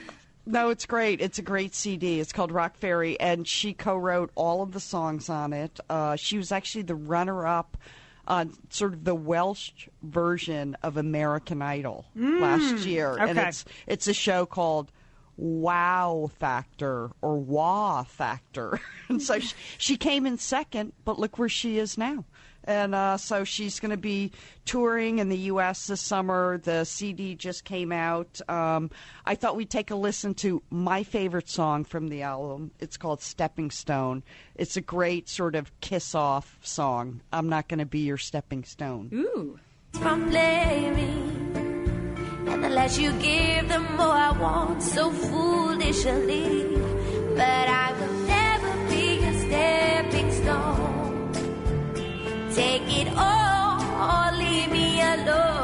No, 0.46 0.70
it's 0.70 0.86
great. 0.86 1.20
It's 1.20 1.38
a 1.38 1.42
great 1.42 1.74
CD. 1.74 2.20
It's 2.20 2.32
called 2.32 2.52
Rockferry, 2.52 3.16
and 3.18 3.46
she 3.46 3.74
co-wrote 3.74 4.30
all 4.36 4.62
of 4.62 4.72
the 4.72 4.80
songs 4.80 5.28
on 5.28 5.52
it. 5.52 5.80
Uh, 5.90 6.14
she 6.14 6.38
was 6.38 6.52
actually 6.52 6.82
the 6.82 6.94
runner-up 6.94 7.76
on 8.28 8.52
sort 8.70 8.92
of 8.92 9.04
the 9.04 9.14
Welsh 9.14 9.72
version 10.02 10.76
of 10.82 10.96
American 10.96 11.62
Idol 11.62 12.06
last 12.14 12.84
year, 12.86 13.16
and 13.16 13.38
okay. 13.38 13.48
it's 13.48 13.64
it's 13.86 14.08
a 14.08 14.12
show 14.12 14.46
called 14.46 14.90
Wow 15.36 16.30
Factor 16.38 17.10
or 17.22 17.36
Wah 17.36 18.02
Factor. 18.04 18.80
and 19.08 19.22
so 19.22 19.38
she, 19.40 19.54
she 19.78 19.96
came 19.96 20.26
in 20.26 20.38
second, 20.38 20.92
but 21.04 21.18
look 21.18 21.38
where 21.38 21.48
she 21.48 21.78
is 21.78 21.96
now. 21.98 22.24
And 22.66 22.94
uh, 22.94 23.16
so 23.16 23.44
she's 23.44 23.78
going 23.80 23.92
to 23.92 23.96
be 23.96 24.32
touring 24.64 25.20
in 25.20 25.28
the 25.28 25.38
U.S. 25.38 25.86
this 25.86 26.00
summer. 26.00 26.58
The 26.58 26.84
CD 26.84 27.34
just 27.36 27.64
came 27.64 27.92
out. 27.92 28.40
Um, 28.48 28.90
I 29.24 29.34
thought 29.36 29.54
we'd 29.56 29.70
take 29.70 29.90
a 29.90 29.94
listen 29.96 30.34
to 30.34 30.62
my 30.70 31.02
favorite 31.04 31.48
song 31.48 31.84
from 31.84 32.08
the 32.08 32.22
album. 32.22 32.72
It's 32.80 32.96
called 32.96 33.20
Stepping 33.22 33.70
Stone. 33.70 34.24
It's 34.56 34.76
a 34.76 34.80
great 34.80 35.28
sort 35.28 35.54
of 35.54 35.70
kiss 35.80 36.14
off 36.14 36.58
song. 36.62 37.20
I'm 37.32 37.48
not 37.48 37.68
going 37.68 37.78
to 37.78 37.86
be 37.86 38.00
your 38.00 38.18
stepping 38.18 38.64
stone. 38.64 39.10
Ooh. 39.14 39.58
from 39.92 40.28
blaming. 40.28 41.52
And 42.48 42.62
the 42.64 42.68
less 42.68 42.98
you 42.98 43.12
give, 43.14 43.68
the 43.68 43.80
more 43.80 44.06
I 44.06 44.30
want 44.38 44.82
so 44.82 45.10
foolishly. 45.10 46.76
But 47.36 47.68
I 47.68 47.92
will 47.98 48.15
Take 52.56 52.88
it 52.88 53.08
all 53.18 53.82
or 54.00 54.32
leave 54.38 54.70
me 54.70 55.02
alone. 55.02 55.55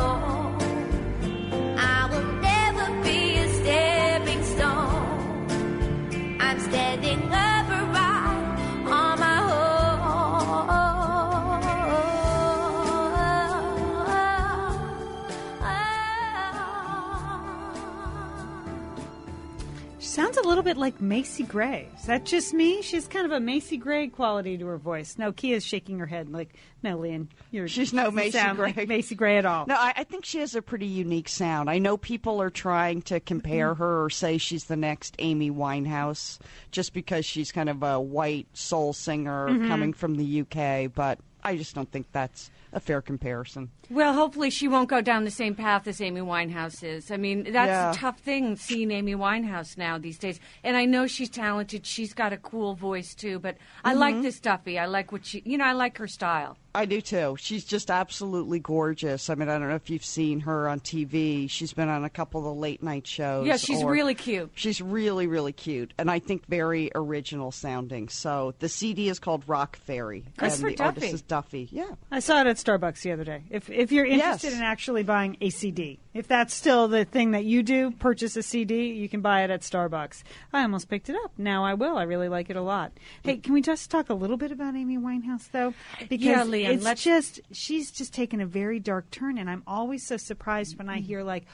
Sounds 20.12 20.36
a 20.36 20.42
little 20.46 20.62
bit 20.62 20.76
like 20.76 21.00
Macy 21.00 21.42
Gray. 21.42 21.88
Is 21.96 22.04
that 22.04 22.26
just 22.26 22.52
me? 22.52 22.82
She's 22.82 23.08
kind 23.08 23.24
of 23.24 23.32
a 23.32 23.40
Macy 23.40 23.78
Gray 23.78 24.08
quality 24.08 24.58
to 24.58 24.66
her 24.66 24.76
voice. 24.76 25.16
No, 25.16 25.32
Kia's 25.32 25.64
shaking 25.64 26.00
her 26.00 26.06
head 26.06 26.30
like, 26.30 26.50
no, 26.82 26.98
Lian, 26.98 27.28
you're 27.50 27.66
She's 27.66 27.94
no 27.94 28.10
Macy 28.10 28.38
Gray. 28.54 28.74
like 28.76 28.88
Macy 28.88 29.14
Gray 29.14 29.38
at 29.38 29.46
all. 29.46 29.64
No, 29.64 29.74
I, 29.74 29.94
I 29.96 30.04
think 30.04 30.26
she 30.26 30.40
has 30.40 30.54
a 30.54 30.60
pretty 30.60 30.84
unique 30.84 31.30
sound. 31.30 31.70
I 31.70 31.78
know 31.78 31.96
people 31.96 32.42
are 32.42 32.50
trying 32.50 33.00
to 33.04 33.20
compare 33.20 33.70
mm-hmm. 33.70 33.82
her 33.82 34.04
or 34.04 34.10
say 34.10 34.36
she's 34.36 34.66
the 34.66 34.76
next 34.76 35.16
Amy 35.18 35.50
Winehouse 35.50 36.38
just 36.72 36.92
because 36.92 37.24
she's 37.24 37.50
kind 37.50 37.70
of 37.70 37.82
a 37.82 37.98
white 37.98 38.48
soul 38.52 38.92
singer 38.92 39.48
mm-hmm. 39.48 39.66
coming 39.68 39.94
from 39.94 40.16
the 40.16 40.42
UK, 40.42 40.92
but 40.94 41.20
I 41.42 41.56
just 41.56 41.74
don't 41.74 41.90
think 41.90 42.08
that's 42.12 42.50
a 42.72 42.80
fair 42.80 43.02
comparison. 43.02 43.70
Well, 43.90 44.14
hopefully 44.14 44.50
she 44.50 44.68
won't 44.68 44.88
go 44.88 45.00
down 45.00 45.24
the 45.24 45.30
same 45.30 45.54
path 45.54 45.86
as 45.86 46.00
Amy 46.00 46.20
Winehouse 46.20 46.82
is. 46.82 47.10
I 47.10 47.16
mean, 47.16 47.44
that's 47.52 47.68
Yeah. 47.68 47.90
a 47.90 47.94
tough 47.94 48.18
thing 48.20 48.56
seeing 48.56 48.90
Amy 48.90 49.14
Winehouse 49.14 49.76
now 49.76 49.98
these 49.98 50.18
days. 50.18 50.40
And 50.64 50.76
I 50.76 50.84
know 50.86 51.06
she's 51.06 51.30
talented. 51.30 51.86
She's 51.86 52.14
got 52.14 52.32
a 52.32 52.38
cool 52.38 52.74
voice 52.74 53.14
too. 53.14 53.38
But 53.38 53.56
I 53.84 53.94
like 53.94 54.14
mm-hmm. 54.14 54.22
this 54.22 54.40
Duffy. 54.40 54.78
I 54.78 54.86
like 54.86 55.12
what 55.12 55.26
she, 55.26 55.42
you 55.44 55.58
know, 55.58 55.64
I 55.64 55.72
like 55.72 55.98
her 55.98 56.08
style. 56.08 56.56
I 56.74 56.86
do 56.86 57.00
too. 57.00 57.36
She's 57.38 57.64
just 57.64 57.90
absolutely 57.90 58.58
gorgeous. 58.58 59.28
I 59.28 59.34
mean, 59.34 59.48
I 59.48 59.58
don't 59.58 59.68
know 59.68 59.74
if 59.74 59.90
you've 59.90 60.04
seen 60.04 60.40
her 60.40 60.68
on 60.68 60.80
TV. 60.80 61.48
She's 61.50 61.72
been 61.72 61.88
on 61.88 62.04
a 62.04 62.10
couple 62.10 62.40
of 62.40 62.44
the 62.44 62.54
late 62.60 62.82
night 62.82 63.06
shows. 63.06 63.46
Yeah, 63.46 63.56
she's 63.58 63.82
or- 63.82 63.90
really 63.90 64.14
cute. 64.14 64.52
She's 64.54 64.80
really, 64.80 65.26
really 65.26 65.52
cute, 65.52 65.92
and 65.98 66.10
I 66.10 66.18
think 66.18 66.46
very 66.46 66.90
original 66.94 67.50
sounding. 67.52 68.08
So 68.08 68.54
the 68.58 68.68
CD 68.68 69.08
is 69.08 69.18
called 69.18 69.46
Rockferry, 69.46 70.24
Good 70.36 70.50
and 70.52 70.60
for 70.60 70.70
the 70.70 70.82
artist 70.82 71.12
is 71.14 71.22
Duffy. 71.22 71.68
Yeah, 71.70 71.90
I 72.10 72.20
saw 72.20 72.40
it 72.40 72.46
at 72.46 72.56
Starbucks 72.56 73.02
the 73.02 73.12
other 73.12 73.24
day. 73.24 73.42
If 73.50 73.68
if 73.70 73.92
you're 73.92 74.06
interested 74.06 74.48
Yes. 74.50 74.56
in 74.56 74.62
actually 74.62 75.02
buying 75.02 75.36
a 75.40 75.50
CD, 75.50 75.98
if 76.14 76.26
that's 76.28 76.54
still 76.54 76.88
the 76.88 77.04
thing 77.04 77.32
that 77.32 77.44
you 77.44 77.62
do, 77.62 77.90
purchase 77.90 78.36
a 78.36 78.42
CD, 78.42 78.92
you 78.94 79.08
can 79.08 79.20
buy 79.20 79.42
it 79.44 79.50
at 79.50 79.60
Starbucks. 79.60 80.22
I 80.52 80.62
almost 80.62 80.88
picked 80.88 81.08
it 81.08 81.16
up. 81.24 81.32
Now 81.38 81.64
I 81.64 81.74
will. 81.74 81.96
I 81.98 82.04
really 82.04 82.28
like 82.28 82.50
it 82.50 82.56
a 82.56 82.62
lot. 82.62 82.92
Hey, 83.22 83.36
can 83.36 83.52
we 83.52 83.60
just 83.62 83.90
talk 83.90 84.08
a 84.10 84.14
little 84.14 84.36
bit 84.36 84.52
about 84.52 84.74
Amy 84.74 84.96
Winehouse 84.98 85.50
though? 85.50 85.74
Because 86.08 86.24
Yeah, 86.24 86.44
Lian, 86.62 86.74
it's 86.76 86.84
let's- 86.84 87.02
just 87.04 87.40
she's 87.52 87.90
just 87.90 88.12
taken 88.14 88.40
a 88.40 88.46
very 88.46 88.78
dark 88.80 89.10
turn, 89.10 89.38
and 89.38 89.48
I'm 89.50 89.62
always 89.66 90.06
so 90.06 90.16
surprised 90.16 90.78
when 90.78 90.88
I 90.88 90.98
Mm. 91.00 91.04
hear 91.04 91.22
like. 91.22 91.44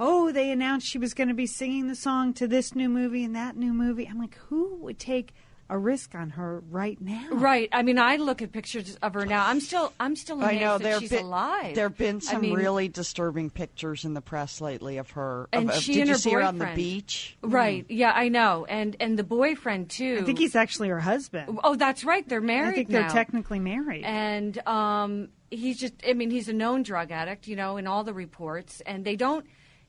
Oh, 0.00 0.30
they 0.30 0.52
announced 0.52 0.86
she 0.86 0.96
was 0.96 1.12
going 1.12 1.26
to 1.26 1.34
be 1.34 1.44
singing 1.44 1.88
the 1.88 1.96
song 1.96 2.32
to 2.34 2.46
this 2.46 2.72
new 2.72 2.88
movie 2.88 3.24
and 3.24 3.34
that 3.34 3.56
new 3.56 3.72
movie. 3.74 4.06
I'm 4.06 4.16
like, 4.16 4.36
who 4.48 4.76
would 4.76 4.96
take 5.00 5.34
a 5.70 5.76
risk 5.78 6.14
on 6.14 6.30
her 6.30 6.62
right 6.70 7.00
now? 7.00 7.28
Right. 7.30 7.68
I 7.72 7.82
mean, 7.82 7.98
I 7.98 8.16
look 8.16 8.40
at 8.42 8.52
pictures 8.52 8.96
of 9.02 9.14
her 9.14 9.26
now. 9.26 9.46
I'm 9.46 9.60
still, 9.60 9.92
I'm 10.00 10.16
still 10.16 10.40
I 10.42 10.52
amazed 10.52 10.60
know 10.62 10.78
that 10.78 10.84
there 10.84 11.00
she's 11.00 11.10
been 11.10 11.24
alive. 11.26 11.74
there 11.74 11.88
have 11.88 11.96
been 11.98 12.16
I 12.16 12.20
some 12.20 12.40
mean, 12.42 12.54
really 12.54 12.88
disturbing 12.88 13.50
pictures 13.50 14.04
in 14.04 14.14
the 14.14 14.20
press 14.20 14.60
lately 14.60 14.96
of 14.96 15.10
her. 15.10 15.48
And 15.52 15.70
of- 15.70 15.76
she 15.76 15.92
did 15.94 16.00
and 16.00 16.08
you 16.08 16.14
her 16.14 16.18
see 16.18 16.30
her 16.30 16.42
on 16.42 16.58
the 16.58 16.70
beach? 16.74 17.36
Right. 17.42 17.84
Yeah, 17.88 18.12
I 18.14 18.28
know. 18.28 18.64
And 18.66 18.96
and 19.00 19.18
the 19.18 19.24
boyfriend 19.24 19.90
too. 19.90 20.18
I 20.22 20.24
think 20.24 20.38
he's 20.38 20.56
actually 20.56 20.88
her 20.88 21.00
husband. 21.00 21.58
Oh, 21.64 21.74
that's 21.74 22.04
right. 22.04 22.26
They're 22.28 22.40
married 22.40 22.68
I 22.70 22.72
think 22.74 22.88
now. 22.88 23.00
they're 23.00 23.10
technically 23.10 23.58
married. 23.60 24.04
and 24.04 24.58
um, 24.66 25.28
he's 25.50 25.78
just 25.78 25.94
i 26.06 26.12
mean 26.12 26.30
he's 26.30 26.48
a 26.50 26.52
known 26.52 26.82
drug 26.82 27.10
addict 27.10 27.48
you 27.48 27.56
know 27.56 27.78
in 27.78 27.86
all 27.86 28.04
the 28.04 28.12
reports 28.12 28.82
and 28.84 29.02
they 29.06 29.16
don't 29.16 29.46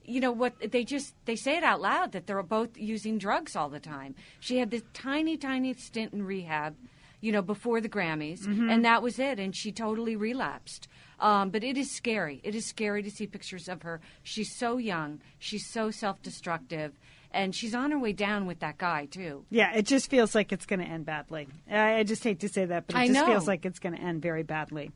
you 0.10 0.19
know 0.19 0.32
what 0.32 0.54
they 0.72 0.84
just 0.84 1.13
they 1.26 1.36
say 1.36 1.58
it 1.58 1.63
out 1.63 1.80
loud 1.82 2.12
that 2.12 2.26
they're 2.28 2.41
both 2.43 2.78
using 2.78 3.17
drugs 3.17 3.56
all 3.56 3.69
the 3.69 3.80
time 3.80 4.15
she 4.39 4.58
had 4.58 4.72
this 4.72 4.84
tiny 4.93 5.38
tiny 5.38 5.74
stint 5.74 6.13
in 6.13 6.24
rehab 6.24 6.76
you 7.22 7.32
know 7.32 7.41
before 7.41 7.80
the 7.82 7.89
grammys 7.89 8.45
and 8.45 8.84
that 8.86 9.02
was 9.04 9.19
it 9.19 9.39
and 9.39 9.56
she 9.56 9.72
totally 9.72 10.15
relapsed 10.15 10.88
um, 11.19 11.50
but 11.50 11.63
it 11.63 11.78
is 11.78 11.91
scary 11.91 12.39
it 12.43 12.56
is 12.56 12.65
scary 12.65 13.04
to 13.04 13.12
see 13.12 13.28
pictures 13.28 13.67
of 13.67 13.82
her 13.84 14.00
she's 14.24 14.56
so 14.58 14.78
young 14.78 15.19
she's 15.38 15.67
so 15.69 15.91
self-destructive 15.91 16.93
and 17.32 17.54
she's 17.54 17.76
on 17.76 17.91
her 17.91 18.00
way 18.00 18.12
down 18.13 18.45
with 18.48 18.60
that 18.60 18.78
guy 18.78 19.06
too 19.06 19.45
Yeah, 19.52 19.74
it 19.76 19.86
just 19.86 20.10
feels 20.10 20.34
like 20.34 20.52
it's 20.52 20.65
going 20.65 20.80
to 20.80 20.86
end 20.86 21.06
badly. 21.06 21.48
I, 21.69 21.98
I 22.00 22.04
just 22.04 22.24
hate 22.24 22.39
to 22.39 22.50
say 22.50 22.65
that, 22.65 22.88
but 22.88 22.95
it 22.95 23.00
I 23.00 23.08
just 23.08 23.19
know. 23.19 23.26
feels 23.28 23.48
like 23.48 23.65
it's 23.67 23.78
going 23.78 23.95
to 23.95 24.02
end 24.02 24.22
very 24.22 24.41
badly. 24.41 24.89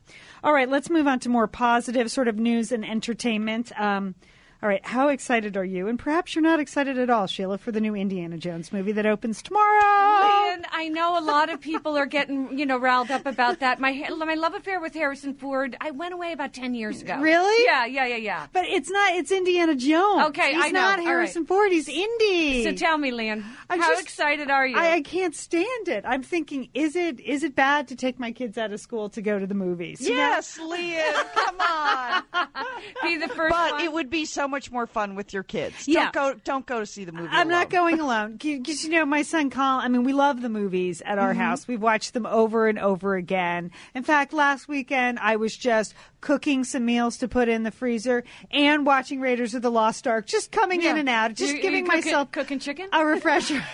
All 0.44 0.52
right, 0.52 0.68
let's 0.68 0.90
move 0.90 1.06
on 1.06 1.20
to 1.20 1.30
more 1.30 1.48
positive 1.48 2.10
sort 2.10 2.28
of 2.28 2.38
news 2.40 2.72
and 2.72 2.84
entertainment. 2.84 3.72
Um, 3.80 4.16
all 4.64 4.70
right, 4.70 4.86
how 4.86 5.10
excited 5.10 5.58
are 5.58 5.66
you? 5.66 5.90
And 5.90 6.00
perhaps 6.00 6.34
you're 6.34 6.42
not 6.42 6.62
excited 6.62 6.98
at 6.98 7.10
all, 7.10 7.28
Sheila, 7.28 7.58
for 7.58 7.74
the 7.74 7.82
new 7.82 7.96
Indiana 7.96 8.38
Jones 8.38 8.72
movie 8.72 8.94
that 8.94 9.06
opens 9.06 9.42
tomorrow. 9.42 10.43
And 10.54 10.66
I 10.72 10.88
know 10.90 11.18
a 11.18 11.22
lot 11.24 11.50
of 11.50 11.60
people 11.62 11.98
are 11.98 12.06
getting, 12.06 12.58
you 12.60 12.66
know, 12.66 12.78
riled 12.78 13.10
up 13.10 13.26
about 13.26 13.60
that. 13.62 13.80
My 13.80 14.08
my 14.18 14.36
love 14.36 14.54
affair 14.54 14.80
with 14.80 14.94
Harrison 14.94 15.34
Ford, 15.34 15.76
I 15.82 15.90
went 15.92 16.14
away 16.14 16.32
about 16.32 16.54
ten 16.54 16.76
years 16.76 17.02
ago. 17.02 17.18
Really? 17.20 17.66
Yeah, 17.66 17.86
yeah, 17.86 18.06
yeah, 18.06 18.16
yeah. 18.18 18.48
But 18.54 18.66
it's 18.66 18.90
not. 18.92 19.16
It's 19.16 19.32
Indiana 19.32 19.74
Jones. 19.76 20.28
Okay, 20.28 20.54
He's 20.54 20.66
I 20.66 20.70
know. 20.70 20.82
not 20.82 21.00
Harrison 21.00 21.42
right. 21.44 21.48
Ford. 21.48 21.72
He's 21.72 21.90
Indy. 21.90 22.64
So 22.66 22.74
tell 22.74 22.98
me, 23.00 23.12
Lian, 23.12 23.44
I'm 23.70 23.80
how 23.80 23.92
just- 23.94 24.04
excited 24.04 24.52
are 24.52 24.68
you? 24.68 24.78
I, 24.78 24.94
I 24.94 25.02
can't 25.02 25.36
stand 25.36 25.88
it. 25.88 26.04
I'm 26.08 26.22
thinking, 26.22 26.70
is 26.76 26.96
it 26.96 27.20
is 27.20 27.44
it 27.44 27.56
bad 27.56 27.88
to 27.88 27.96
take 27.96 28.20
my 28.20 28.32
kids 28.32 28.58
out 28.58 28.72
of 28.72 28.80
school 28.80 29.10
to 29.10 29.22
go 29.22 29.40
to 29.40 29.48
the 29.48 29.56
movies? 29.56 30.02
You 30.02 30.12
know? 30.12 30.18
Yes, 30.18 30.60
Leah, 30.60 31.26
come 31.34 31.60
on. 31.62 32.24
Be 33.02 33.18
the 33.18 33.28
first 33.30 33.50
But 33.52 33.72
one. 33.74 33.82
it 33.82 33.92
would 33.92 34.10
be 34.10 34.26
so 34.26 34.48
much 34.48 34.72
more 34.72 34.86
fun 34.86 35.16
with 35.16 35.34
your 35.34 35.44
kids. 35.44 35.88
Yeah. 35.88 36.12
Don't 36.12 36.36
go. 36.36 36.40
Don't 36.44 36.66
go 36.68 36.80
to 36.80 36.86
see 36.86 37.06
the 37.06 37.12
movie. 37.12 37.30
I'm 37.32 37.48
not 37.48 37.70
going 37.72 38.00
alone 38.00 38.38
because 38.38 38.84
you 38.84 38.92
know 38.92 39.06
my 39.06 39.24
son 39.24 39.50
Colin. 39.50 39.84
I 39.84 39.88
mean, 39.88 40.04
we 40.04 40.14
love 40.14 40.42
the 40.44 40.50
movies 40.50 41.02
at 41.02 41.14
Mm-hmm. 41.18 41.20
our 41.26 41.34
house. 41.34 41.68
We've 41.68 41.82
watched 41.82 42.14
them 42.14 42.28
over 42.28 42.68
and 42.68 42.78
over 42.78 43.16
again. 43.16 43.72
In 43.96 44.04
fact, 44.04 44.32
last 44.34 44.68
weekend 44.68 45.18
I 45.20 45.38
was 45.38 45.58
just 45.58 45.96
cooking 46.22 46.64
some 46.64 46.86
meals 46.86 47.18
to 47.18 47.28
put 47.28 47.50
in 47.50 47.64
the 47.64 47.72
freezer 47.72 48.24
and 48.52 48.86
watching 48.86 49.20
Raiders 49.20 49.56
of 49.56 49.62
the 49.64 49.72
Lost 49.72 50.06
Ark, 50.08 50.28
just 50.28 50.52
coming 50.52 50.84
in 50.84 50.98
and 50.98 51.10
out, 51.10 51.34
just 51.34 51.56
You- 51.56 51.62
giving 51.62 51.86
cooking- 51.86 52.02
myself 52.06 52.32
cooking 52.32 52.60
chicken? 52.60 52.90
a 52.94 53.04
refresher. 53.04 53.64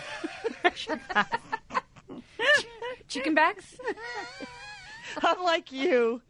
Chicken 3.08 3.34
backs? 3.36 3.75
Unlike 5.24 5.72
you, 5.72 6.22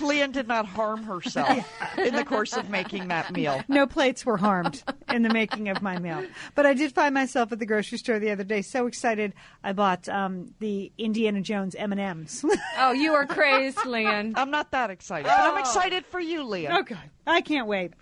Lian 0.00 0.32
did 0.32 0.48
not 0.48 0.66
harm 0.66 1.02
herself 1.04 1.66
in 1.98 2.14
the 2.14 2.24
course 2.24 2.56
of 2.56 2.70
making 2.70 3.08
that 3.08 3.32
meal. 3.32 3.62
no 3.68 3.86
plates 3.86 4.24
were 4.26 4.36
harmed 4.36 4.82
in 5.12 5.22
the 5.22 5.30
making 5.30 5.68
of 5.68 5.82
my 5.82 5.98
meal. 5.98 6.24
But 6.54 6.66
I 6.66 6.74
did 6.74 6.92
find 6.94 7.14
myself 7.14 7.52
at 7.52 7.58
the 7.58 7.66
grocery 7.66 7.98
store 7.98 8.18
the 8.18 8.30
other 8.30 8.44
day 8.44 8.62
so 8.62 8.86
excited 8.86 9.34
I 9.62 9.72
bought 9.72 10.08
um, 10.08 10.54
the 10.60 10.92
Indiana 10.98 11.40
Jones 11.40 11.74
M 11.74 11.92
and 11.92 12.00
M's. 12.00 12.44
Oh, 12.78 12.92
you 12.92 13.14
are 13.14 13.26
crazed, 13.26 13.78
Lian. 13.86 14.34
I'm 14.36 14.50
not 14.50 14.70
that 14.72 14.90
excited, 14.90 15.24
but 15.24 15.38
I'm 15.38 15.58
excited 15.58 16.04
for 16.06 16.20
you, 16.20 16.44
Leah. 16.44 16.78
Okay, 16.80 16.96
I 17.26 17.40
can't 17.40 17.66
wait. 17.66 17.92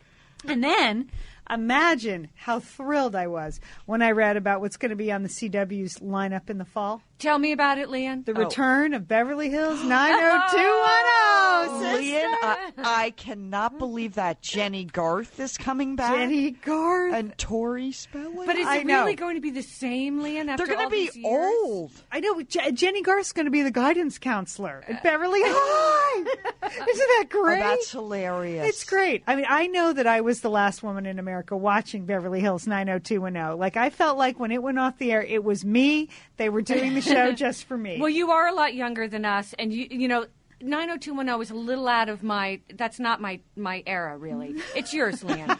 And 0.46 0.62
then 0.64 1.10
imagine 1.50 2.28
how 2.34 2.60
thrilled 2.60 3.14
I 3.14 3.26
was 3.26 3.60
when 3.86 4.02
I 4.02 4.10
read 4.12 4.36
about 4.36 4.60
what's 4.60 4.76
going 4.76 4.90
to 4.90 4.96
be 4.96 5.12
on 5.12 5.22
the 5.22 5.28
CW's 5.28 5.98
lineup 5.98 6.48
in 6.50 6.58
the 6.58 6.64
fall. 6.64 7.02
Tell 7.22 7.38
me 7.38 7.52
about 7.52 7.78
it, 7.78 7.88
Lian. 7.88 8.24
The 8.24 8.32
oh. 8.36 8.40
return 8.40 8.94
of 8.94 9.06
Beverly 9.06 9.48
Hills 9.48 9.80
90210. 9.84 12.02
Lian, 12.02 12.34
I, 12.42 12.72
I 12.78 13.10
cannot 13.10 13.78
believe 13.78 14.14
that 14.14 14.42
Jennie 14.42 14.86
Garth 14.86 15.38
is 15.38 15.56
coming 15.56 15.94
back. 15.94 16.16
Jennie 16.16 16.50
Garth. 16.50 17.14
and 17.14 17.38
Tori 17.38 17.92
Spelling. 17.92 18.44
But 18.44 18.56
is 18.56 18.66
I 18.66 18.78
it 18.78 18.86
know. 18.86 19.02
really 19.02 19.14
going 19.14 19.36
to 19.36 19.40
be 19.40 19.50
the 19.50 19.62
same, 19.62 20.20
Lian? 20.20 20.48
After 20.48 20.66
They're 20.66 20.74
going 20.74 20.90
to 20.90 21.12
be 21.12 21.22
old. 21.24 21.92
I 22.10 22.18
know 22.18 22.42
Je- 22.42 22.72
Jennie 22.72 23.02
Garth's 23.02 23.30
going 23.32 23.46
to 23.46 23.52
be 23.52 23.62
the 23.62 23.70
guidance 23.70 24.18
counselor 24.18 24.82
at 24.88 24.96
uh. 24.96 25.00
Beverly 25.04 25.40
High. 25.44 26.24
Isn't 26.66 27.08
that 27.08 27.26
Oh, 27.34 27.42
great? 27.42 27.60
that's 27.60 27.90
hilarious. 27.92 28.66
It's 28.68 28.84
great. 28.84 29.22
I 29.28 29.36
mean, 29.36 29.46
I 29.48 29.68
know 29.68 29.92
that 29.92 30.08
I 30.08 30.22
was 30.22 30.40
the 30.40 30.50
last 30.50 30.82
woman 30.82 31.06
in 31.06 31.20
America 31.20 31.56
watching 31.56 32.04
Beverly 32.04 32.40
Hills 32.40 32.66
90210. 32.66 33.56
Like, 33.58 33.76
I 33.76 33.90
felt 33.90 34.18
like 34.18 34.40
when 34.40 34.50
it 34.50 34.60
went 34.62 34.78
off 34.80 34.98
the 34.98 35.12
air, 35.12 35.22
it 35.22 35.44
was 35.44 35.64
me. 35.64 36.08
They 36.42 36.48
were 36.48 36.60
doing 36.60 36.94
the 36.94 37.00
show 37.00 37.30
just 37.46 37.66
for 37.66 37.78
me. 37.78 38.00
Well, 38.00 38.08
you 38.08 38.32
are 38.32 38.48
a 38.48 38.52
lot 38.52 38.74
younger 38.74 39.06
than 39.06 39.24
us, 39.24 39.54
and 39.60 39.72
you 39.72 39.86
you 39.88 40.08
know 40.08 40.26
90210 40.62 41.40
is 41.42 41.50
a 41.50 41.54
little 41.54 41.88
out 41.88 42.08
of 42.08 42.22
my. 42.22 42.60
That's 42.74 42.98
not 42.98 43.20
my 43.20 43.40
my 43.56 43.82
era, 43.86 44.16
really. 44.16 44.56
It's 44.74 44.92
yours, 44.94 45.22
Lian. 45.24 45.56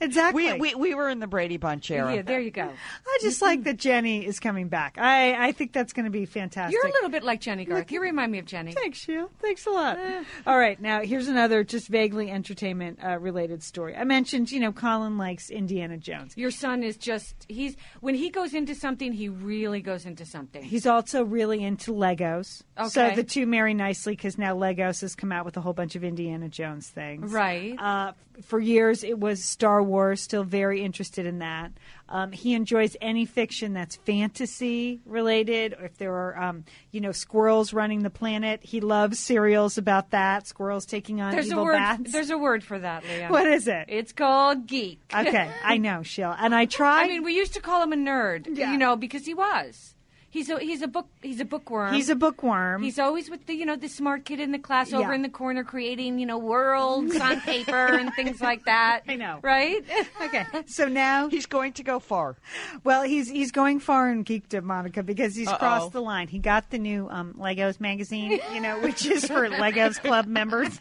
Exactly. 0.00 0.52
We, 0.54 0.58
we 0.58 0.74
we 0.74 0.94
were 0.94 1.08
in 1.08 1.20
the 1.20 1.26
Brady 1.26 1.56
Bunch 1.56 1.90
era. 1.90 2.16
yeah, 2.16 2.22
there 2.22 2.40
you 2.40 2.50
go. 2.50 2.62
I 3.06 3.18
just 3.20 3.40
like 3.42 3.64
that 3.64 3.76
Jenny 3.76 4.26
is 4.26 4.40
coming 4.40 4.68
back. 4.68 4.96
I, 4.98 5.48
I 5.48 5.52
think 5.52 5.72
that's 5.72 5.92
going 5.92 6.04
to 6.04 6.10
be 6.10 6.24
fantastic. 6.24 6.72
You're 6.72 6.86
a 6.86 6.92
little 6.92 7.10
bit 7.10 7.22
like 7.22 7.40
Jennie 7.40 7.64
Garth. 7.64 7.90
You 7.90 8.00
remind 8.00 8.32
me 8.32 8.38
of 8.38 8.44
Jenny. 8.44 8.72
Thanks, 8.72 8.98
Sheila. 8.98 9.28
Thanks 9.40 9.66
a 9.66 9.70
lot. 9.70 9.98
All 10.46 10.58
right, 10.58 10.80
now 10.80 11.02
here's 11.02 11.28
another 11.28 11.64
just 11.64 11.88
vaguely 11.88 12.30
entertainment 12.30 12.98
uh, 13.04 13.18
related 13.18 13.62
story. 13.62 13.94
I 13.96 14.04
mentioned, 14.04 14.50
you 14.50 14.60
know, 14.60 14.72
Colin 14.72 15.16
likes 15.18 15.50
Indiana 15.50 15.96
Jones. 15.96 16.36
Your 16.36 16.50
son 16.50 16.82
is 16.82 16.96
just 16.96 17.46
he's 17.48 17.76
when 18.00 18.14
he 18.14 18.30
goes 18.30 18.54
into 18.54 18.74
something, 18.74 19.12
he 19.12 19.28
really 19.28 19.80
goes 19.80 20.06
into 20.06 20.24
something. 20.24 20.62
He's 20.62 20.86
also 20.86 21.24
really 21.24 21.62
into 21.62 21.92
Legos. 21.92 22.62
Okay. 22.78 22.88
So 22.88 23.10
the 23.14 23.24
two 23.24 23.46
marry 23.46 23.74
nicely 23.74 24.14
because 24.14 24.27
now 24.36 24.54
Legos 24.56 25.00
has 25.00 25.14
come 25.14 25.30
out 25.32 25.44
with 25.46 25.56
a 25.56 25.60
whole 25.60 25.72
bunch 25.72 25.94
of 25.96 26.04
Indiana 26.04 26.48
Jones 26.48 26.88
things. 26.88 27.32
Right. 27.32 27.74
Uh, 27.78 28.12
for 28.42 28.60
years, 28.60 29.02
it 29.04 29.18
was 29.18 29.42
Star 29.42 29.82
Wars. 29.82 30.20
Still 30.20 30.44
very 30.44 30.82
interested 30.82 31.24
in 31.26 31.38
that. 31.38 31.72
Um, 32.08 32.32
he 32.32 32.54
enjoys 32.54 32.96
any 33.00 33.24
fiction 33.26 33.72
that's 33.72 33.96
fantasy 33.96 35.00
related, 35.06 35.74
or 35.74 35.86
if 35.86 35.98
there 35.98 36.12
are, 36.14 36.40
um, 36.40 36.64
you 36.90 37.00
know, 37.00 37.12
squirrels 37.12 37.72
running 37.72 38.02
the 38.02 38.10
planet. 38.10 38.60
He 38.62 38.80
loves 38.80 39.18
serials 39.18 39.78
about 39.78 40.10
that. 40.10 40.46
Squirrels 40.46 40.86
taking 40.86 41.20
on 41.20 41.32
there's 41.32 41.48
a 41.48 41.52
evil 41.52 41.64
word. 41.64 41.72
bats. 41.74 42.12
There's 42.12 42.30
a 42.30 42.38
word 42.38 42.62
for 42.62 42.78
that, 42.78 43.04
Leah. 43.04 43.28
what 43.28 43.46
is 43.46 43.66
it? 43.68 43.86
It's 43.88 44.12
called 44.12 44.66
geek. 44.66 45.00
okay, 45.14 45.50
I 45.64 45.78
know, 45.78 46.02
Sheila, 46.02 46.36
and 46.40 46.54
I 46.54 46.66
try. 46.66 47.02
I 47.04 47.08
mean, 47.08 47.22
we 47.24 47.34
used 47.36 47.54
to 47.54 47.60
call 47.60 47.82
him 47.82 47.92
a 47.92 47.96
nerd, 47.96 48.46
Yeah. 48.56 48.72
you 48.72 48.78
know, 48.78 48.96
because 48.96 49.26
he 49.26 49.34
was. 49.34 49.94
He's 50.30 50.50
a 50.50 50.58
he's 50.58 50.82
a 50.82 50.86
book 50.88 51.06
he's 51.22 51.40
a 51.40 51.44
bookworm. 51.46 51.94
he's 51.94 52.10
a 52.10 52.14
bookworm. 52.14 52.82
He's 52.82 52.98
always 52.98 53.30
with 53.30 53.46
the 53.46 53.54
you 53.54 53.64
know 53.64 53.76
the 53.76 53.88
smart 53.88 54.26
kid 54.26 54.40
in 54.40 54.52
the 54.52 54.58
class 54.58 54.92
over 54.92 55.08
Yeah. 55.08 55.14
in 55.14 55.22
the 55.22 55.28
corner 55.30 55.64
creating 55.64 56.18
you 56.18 56.26
know 56.26 56.36
worlds 56.38 57.16
on 57.18 57.40
paper 57.42 57.72
and 57.86 58.12
things 58.14 58.40
like 58.42 58.64
that. 58.66 59.02
I 59.08 59.16
know. 59.16 59.38
right? 59.42 59.82
okay, 60.22 60.44
so 60.66 60.86
now 60.86 61.28
He's 61.30 61.46
going 61.46 61.72
to 61.74 61.82
go 61.82 61.98
far. 61.98 62.36
Well, 62.84 63.02
he's 63.04 63.30
he's 63.30 63.50
going 63.52 63.80
far 63.80 64.10
in 64.10 64.22
geekdom, 64.24 64.64
Monica, 64.64 65.02
because 65.02 65.34
he's 65.34 65.48
Uh-oh. 65.48 65.56
crossed 65.56 65.92
the 65.92 66.02
line. 66.02 66.28
He 66.28 66.38
got 66.38 66.68
the 66.70 66.78
new 66.78 67.08
um, 67.08 67.34
Legos 67.38 67.80
magazine, 67.80 68.38
you 68.52 68.60
know, 68.60 68.78
which 68.80 69.06
is 69.06 69.24
for 69.26 69.48
Legos 69.48 69.98
Club 69.98 70.26
members. 70.26 70.78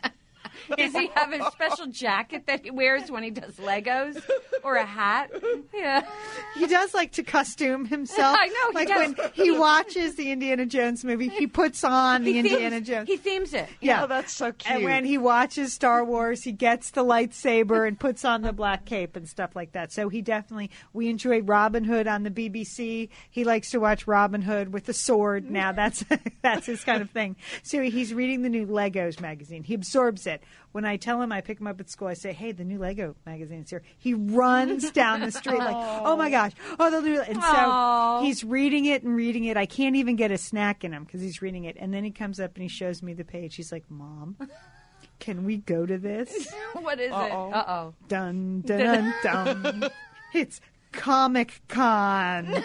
Does 0.78 0.94
he 0.94 1.10
have 1.16 1.34
a 1.34 1.50
special 1.52 1.88
jacket 1.88 2.46
that 2.48 2.64
he 2.64 2.72
wears 2.72 3.10
when 3.12 3.24
he 3.24 3.30
does 3.32 3.56
Legos 3.58 4.22
or 4.64 4.76
a 4.76 4.86
hat? 4.86 5.32
Yeah. 5.74 6.06
He 6.56 6.68
does 6.68 6.94
like 6.94 7.14
to 7.14 7.24
costume 7.24 7.86
himself. 7.86 8.38
I 8.40 8.48
know, 8.48 8.70
he 8.70 8.76
like 8.76 8.88
does. 8.88 9.16
when 9.18 9.32
he 9.34 9.52
watches 9.52 10.16
the 10.16 10.32
Indiana 10.32 10.66
Jones 10.66 11.04
movie, 11.06 11.28
he 11.30 11.48
puts 11.48 11.84
on 11.84 12.24
the 12.24 12.34
He 12.34 12.40
Indiana 12.40 12.82
Jones. 12.82 13.08
He 13.08 13.18
themes 13.18 13.54
it. 13.54 13.68
yeah, 13.82 14.04
Oh, 14.04 14.08
that's 14.08 14.34
so 14.34 14.52
cute. 14.52 14.76
And 14.76 14.84
when 14.84 15.06
he 15.06 15.18
watches 15.18 15.74
Star 15.74 16.04
Wars, 16.04 16.44
he 16.44 16.52
gets 16.52 16.92
the 16.92 17.04
lightsaber 17.04 17.88
and 17.88 18.00
puts 18.00 18.26
on 18.26 18.42
the 18.42 18.54
black 18.54 18.86
cape 18.86 19.16
and 19.16 19.28
stuff 19.28 19.56
like 19.56 19.74
that. 19.74 19.92
So 19.92 20.10
he 20.10 20.22
definitely, 20.22 20.72
we 20.94 21.10
enjoy 21.10 21.42
Robin 21.42 21.84
Hood 21.84 22.08
on 22.08 22.24
the 22.24 22.32
BBC. 22.32 23.10
He 23.30 23.44
likes 23.44 23.72
to 23.72 23.80
watch 23.80 24.08
Robin 24.08 24.42
Hood 24.42 24.74
with 24.74 24.88
a 24.90 24.94
sword. 24.94 25.50
Now 25.50 25.72
that's 25.72 26.04
that's 26.42 26.66
his 26.66 26.84
kind 26.84 27.02
of 27.02 27.10
thing. 27.12 27.36
So 27.64 27.82
he's 27.82 28.14
reading 28.14 28.42
the 28.42 28.50
new 28.50 28.66
Legos 28.66 29.20
magazine. 29.22 29.64
He 29.64 29.74
absorbs 29.74 30.28
it. 30.28 30.42
When 30.72 30.86
I 30.86 30.98
tell 30.98 31.22
him, 31.22 31.32
I 31.32 31.42
pick 31.42 31.60
him 31.60 31.68
up 31.68 31.80
at 31.80 31.90
school. 31.90 32.08
I 32.08 32.14
say, 32.14 32.34
"Hey, 32.34 32.52
the 32.52 32.64
new 32.64 32.78
Lego 32.78 33.16
magazine's 33.26 33.70
here." 33.70 33.82
He 33.98 34.14
runs 34.14 34.92
down 35.04 35.22
the 35.22 35.32
street 35.32 35.58
like, 35.60 35.76
"Oh 35.76 36.16
my 36.18 36.30
gosh! 36.30 36.52
Oh, 36.80 36.90
the 36.92 37.02
new!" 37.02 37.20
And 37.22 37.36
so 37.36 37.42
Aw. 37.42 38.22
he's 38.22 38.44
reading 38.44 38.86
it 38.86 39.04
and 39.04 39.16
reading 39.16 39.46
it. 39.46 39.58
I 39.58 39.66
can't 39.66 39.96
even 39.96 40.16
get 40.16 40.32
a 40.32 40.38
snack 40.38 40.84
in 40.84 40.94
him 40.94 41.04
because 41.06 41.22
he's 41.22 41.42
reading 41.42 41.64
it. 41.66 41.78
And 41.80 41.94
then 41.94 42.04
he 42.04 42.12
comes 42.12 42.40
up 42.40 42.54
and 42.56 42.64
he 42.64 42.70
shows 42.70 43.02
me 43.02 43.14
the 43.14 43.26
page. 43.26 43.56
He's 43.56 43.72
like, 43.72 43.84
"Mom." 43.90 44.36
Can 45.20 45.46
we 45.46 45.58
go 45.58 45.86
to 45.86 45.98
this? 45.98 46.54
What 46.74 47.00
is 47.00 47.12
Uh-oh. 47.12 47.50
it? 47.50 47.54
Uh 47.56 47.64
oh. 47.68 47.94
Dun 48.08 48.62
dun 48.62 49.14
dun. 49.24 49.62
dun. 49.80 49.90
it's 50.34 50.62
Comic 50.92 51.62
Con. 51.68 52.64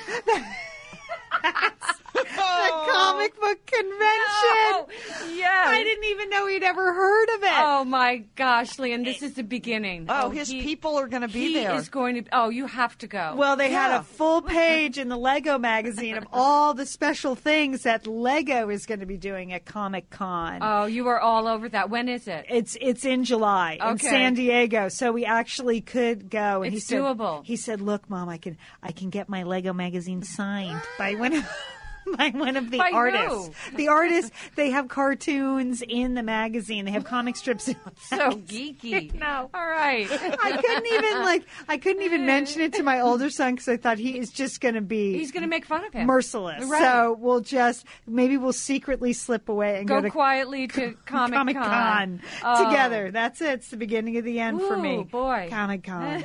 The 2.53 2.93
comic 2.93 3.41
book 3.41 3.59
convention. 3.67 5.37
yeah. 5.37 5.65
I 5.67 5.83
didn't 5.85 6.05
even 6.05 6.31
know 6.31 6.47
he'd 6.47 6.63
ever 6.63 6.93
heard 6.93 7.29
of 7.37 7.43
it. 7.43 7.53
Oh 7.55 7.85
my 7.85 8.25
gosh, 8.37 8.79
Lian, 8.79 9.03
this 9.05 9.23
is 9.23 9.35
the 9.35 9.43
beginning. 9.43 10.07
oh, 10.09 10.25
oh 10.27 10.31
his 10.31 10.49
he- 10.49 10.63
people 10.63 10.97
are 10.97 11.09
going 11.09 11.23
to 11.23 11.29
be 11.29 11.53
there. 11.55 11.63
he 11.63 11.67
there. 11.69 11.75
is 11.77 11.89
going 11.89 12.23
to. 12.25 12.25
Oh, 12.33 12.49
you 12.51 12.67
have 12.67 12.97
to 12.99 13.07
go. 13.07 13.35
Well, 13.37 13.57
they 13.57 13.71
had 13.71 13.93
a 13.99 14.03
full 14.03 14.43
page 14.61 14.99
in 14.99 15.09
the 15.09 15.17
Lego 15.17 15.59
magazine 15.59 16.17
of 16.17 16.27
all 16.33 16.75
the 16.75 16.87
special 16.87 17.35
things 17.35 17.83
that 17.83 18.07
Lego 18.07 18.69
is 18.69 18.87
going 18.87 19.01
to 19.01 19.07
be 19.07 19.17
doing 19.17 19.53
at 19.53 19.65
Comic 19.65 20.11
Con. 20.11 20.59
oh, 20.63 20.87
you 20.87 21.09
are 21.09 21.21
all 21.21 21.47
over 21.49 21.69
that. 21.69 21.91
When 21.91 22.09
is 22.09 22.29
it? 22.29 22.47
It's 22.49 22.77
it's 22.81 23.05
in 23.05 23.25
July 23.25 23.79
in 23.83 23.99
San 23.99 24.35
Diego, 24.35 24.89
so 24.89 25.13
we 25.13 25.25
actually 25.25 25.81
could 25.81 26.31
go. 26.31 26.63
And 26.63 26.75
It's 26.75 26.85
he 26.89 26.95
said, 26.95 27.01
doable. 27.03 27.45
He 27.45 27.57
said, 27.57 27.81
"Look, 27.81 28.09
mom, 28.11 28.29
I 28.29 28.39
can 28.39 28.57
I 28.83 28.93
can 28.93 29.11
get 29.11 29.29
my 29.29 29.43
Lego 29.43 29.73
magazine 29.73 30.23
signed 30.23 30.81
by 30.99 31.15
one 31.15 31.35
of 31.35 31.49
by 32.17 32.31
one 32.31 32.57
of 32.57 32.71
the 32.71 32.79
By 32.79 32.91
who? 32.91 32.97
artists. 32.97 33.51
The 33.77 33.89
artists 33.89 34.31
they 34.57 34.71
have 34.71 34.89
cartoons 34.89 35.83
in 35.87 36.15
the 36.15 36.23
magazine. 36.23 36.85
They 36.85 36.91
have 36.93 37.05
comic 37.05 37.37
strips. 37.37 37.69
In 37.69 37.77
the 37.85 38.17
so 38.17 38.31
geeky. 38.33 39.13
No. 39.23 39.51
All 39.55 39.67
right. 39.69 40.07
I 40.11 40.57
couldn't 40.61 40.87
even 40.87 41.23
like 41.23 41.45
I 41.69 41.77
couldn't 41.77 42.03
even 42.03 42.27
mention 42.27 42.61
it 42.63 42.73
to 42.75 42.83
my 42.83 43.01
older 43.03 43.31
son 43.31 43.55
because 43.55 43.69
I 43.69 43.77
thought 43.77 43.99
he 43.99 44.19
is 44.19 44.31
just 44.31 44.61
going 44.61 44.75
to 44.75 44.81
be 44.81 45.17
He's 45.19 45.31
going 45.33 45.43
to 45.43 45.49
make 45.49 45.65
fun 45.65 45.85
of 45.85 45.93
him. 45.93 46.07
merciless. 46.07 46.65
Right. 46.65 46.81
So 46.83 47.17
we'll 47.19 47.41
just 47.41 47.87
maybe 48.07 48.37
we'll 48.37 48.53
secretly 48.53 49.13
slip 49.13 49.49
away 49.49 49.79
and 49.79 49.87
Go 49.89 49.97
go, 49.97 50.03
to 50.03 50.11
quietly 50.11 50.67
to 50.69 50.95
Comic 51.07 51.37
Comic 51.37 51.57
Con 51.57 52.21
Oh. 52.43 52.65
together. 52.69 53.11
That's 53.11 53.41
it. 53.41 53.53
It's 53.55 53.69
the 53.69 53.77
beginning 53.77 54.17
of 54.17 54.25
the 54.25 54.41
end 54.41 54.61
for 54.61 54.77
me. 54.77 55.05
Boy. 55.05 55.47
Comic 55.51 55.85
Con. 55.85 56.25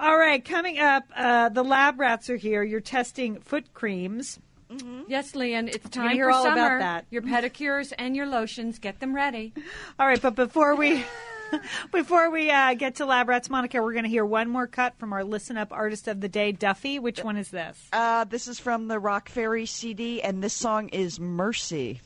All 0.00 0.18
right, 0.18 0.44
coming 0.44 0.78
up, 0.78 1.04
uh, 1.14 1.48
the 1.50 1.62
lab 1.62 2.00
rats 2.00 2.28
are 2.30 2.36
here. 2.36 2.62
You're 2.62 2.80
testing 2.80 3.40
foot 3.40 3.72
creams. 3.74 4.38
Yes, 5.08 5.34
Lian, 5.34 5.68
it's 5.68 5.88
gonna 5.88 6.08
time 6.08 6.16
hear 6.16 6.26
for 6.26 6.32
all 6.32 6.42
about 6.46 6.56
summer. 6.56 6.78
that. 6.80 7.06
Your 7.10 7.22
pedicures 7.22 7.92
and 7.96 8.16
your 8.16 8.26
lotions, 8.26 8.78
get 8.78 8.98
them 9.00 9.14
ready. 9.14 9.52
All 9.98 10.06
right, 10.06 10.20
but 10.20 10.34
before 10.34 10.74
we. 10.76 11.04
Before 11.92 12.28
we 12.28 12.50
uh, 12.50 12.74
get 12.74 12.96
to 12.96 13.06
Lab 13.06 13.28
Rats, 13.28 13.48
Monica, 13.48 13.80
we're 13.80 13.92
going 13.92 14.02
to 14.02 14.10
hear 14.10 14.24
one 14.26 14.48
more 14.50 14.66
cut 14.66 14.98
from 14.98 15.12
our 15.12 15.22
Listen 15.22 15.56
Up 15.56 15.72
Artist 15.72 16.08
of 16.08 16.20
the 16.20 16.28
Day, 16.28 16.50
Duffy. 16.50 16.98
Which 16.98 17.22
one 17.22 17.36
is 17.36 17.50
this? 17.50 17.78
uh, 17.92 18.24
this 18.24 18.48
is 18.48 18.58
from 18.58 18.88
the 18.88 18.96
Rockferry 18.96 19.68
CD, 19.68 20.20
and 20.20 20.42
this 20.42 20.54
song 20.54 20.88
is 20.88 21.20
Mercy. 21.20 22.00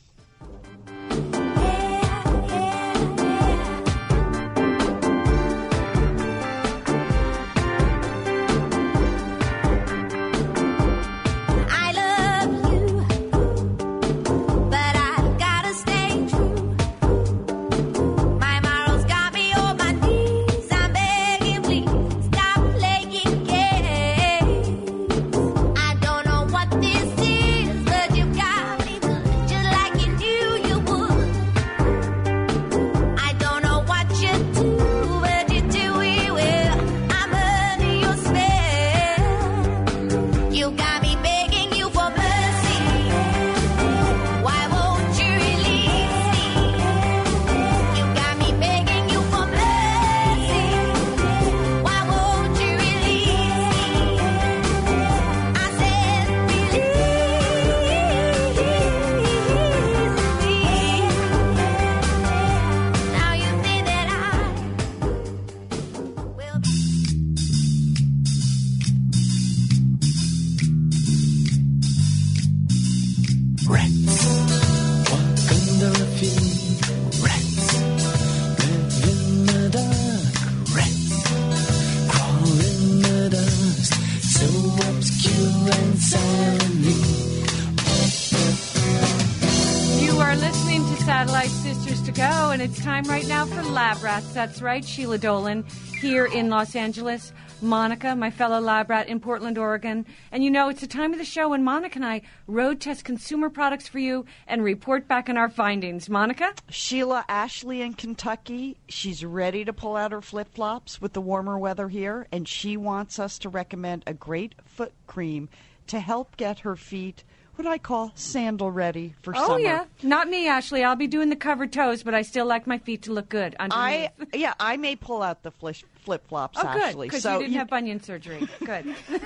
That's 94.41 94.59
right, 94.59 94.83
Sheila 94.83 95.19
Dolan 95.19 95.65
here 95.99 96.25
in 96.25 96.49
Los 96.49 96.75
Angeles. 96.75 97.31
Monica, 97.61 98.15
my 98.15 98.31
fellow 98.31 98.59
lab 98.59 98.89
rat 98.89 99.07
in 99.07 99.19
Portland, 99.19 99.59
Oregon. 99.59 100.03
And 100.31 100.43
you 100.43 100.49
know, 100.49 100.69
it's 100.69 100.81
the 100.81 100.87
time 100.87 101.13
of 101.13 101.19
the 101.19 101.25
show 101.25 101.49
when 101.49 101.63
Monica 101.63 101.97
and 101.97 102.05
I 102.05 102.23
road 102.47 102.81
test 102.81 103.05
consumer 103.05 103.51
products 103.51 103.87
for 103.87 103.99
you 103.99 104.25
and 104.47 104.63
report 104.63 105.07
back 105.07 105.29
on 105.29 105.37
our 105.37 105.47
findings. 105.47 106.09
Monica? 106.09 106.55
Sheila 106.69 107.23
Ashley 107.29 107.83
in 107.83 107.93
Kentucky, 107.93 108.77
she's 108.89 109.23
ready 109.23 109.63
to 109.63 109.73
pull 109.73 109.95
out 109.95 110.11
her 110.11 110.23
flip 110.23 110.51
flops 110.55 110.99
with 110.99 111.13
the 111.13 111.21
warmer 111.21 111.59
weather 111.59 111.87
here, 111.89 112.25
and 112.31 112.47
she 112.47 112.75
wants 112.77 113.19
us 113.19 113.37
to 113.37 113.49
recommend 113.49 114.03
a 114.07 114.13
great 114.15 114.55
foot 114.65 114.93
cream 115.05 115.49
to 115.85 115.99
help 115.99 116.35
get 116.35 116.61
her 116.61 116.75
feet 116.75 117.23
what 117.63 117.71
I 117.71 117.77
call 117.77 118.11
sandal 118.15 118.71
ready 118.71 119.15
for 119.21 119.33
Oh, 119.35 119.39
summer. 119.39 119.53
Oh 119.53 119.57
yeah. 119.57 119.85
Not 120.03 120.27
me, 120.27 120.47
Ashley. 120.47 120.83
I'll 120.83 120.95
be 120.95 121.07
doing 121.07 121.29
the 121.29 121.35
covered 121.35 121.71
toes, 121.71 122.03
but 122.03 122.13
I 122.13 122.21
still 122.21 122.45
like 122.45 122.67
my 122.67 122.77
feet 122.77 123.03
to 123.03 123.13
look 123.13 123.29
good 123.29 123.55
underneath. 123.59 124.11
I 124.31 124.37
yeah, 124.37 124.53
I 124.59 124.77
may 124.77 124.95
pull 124.95 125.21
out 125.21 125.43
the 125.43 125.51
flip 125.51 126.27
flops 126.27 126.57
oh, 126.59 126.73
good. 126.73 126.81
Ashley. 126.81 127.07
Because 127.07 127.23
so 127.23 127.33
you 127.33 127.45
didn't 127.45 127.55
have 127.55 127.69
bunion 127.69 128.01
surgery. 128.01 128.47
Good. 128.63 128.95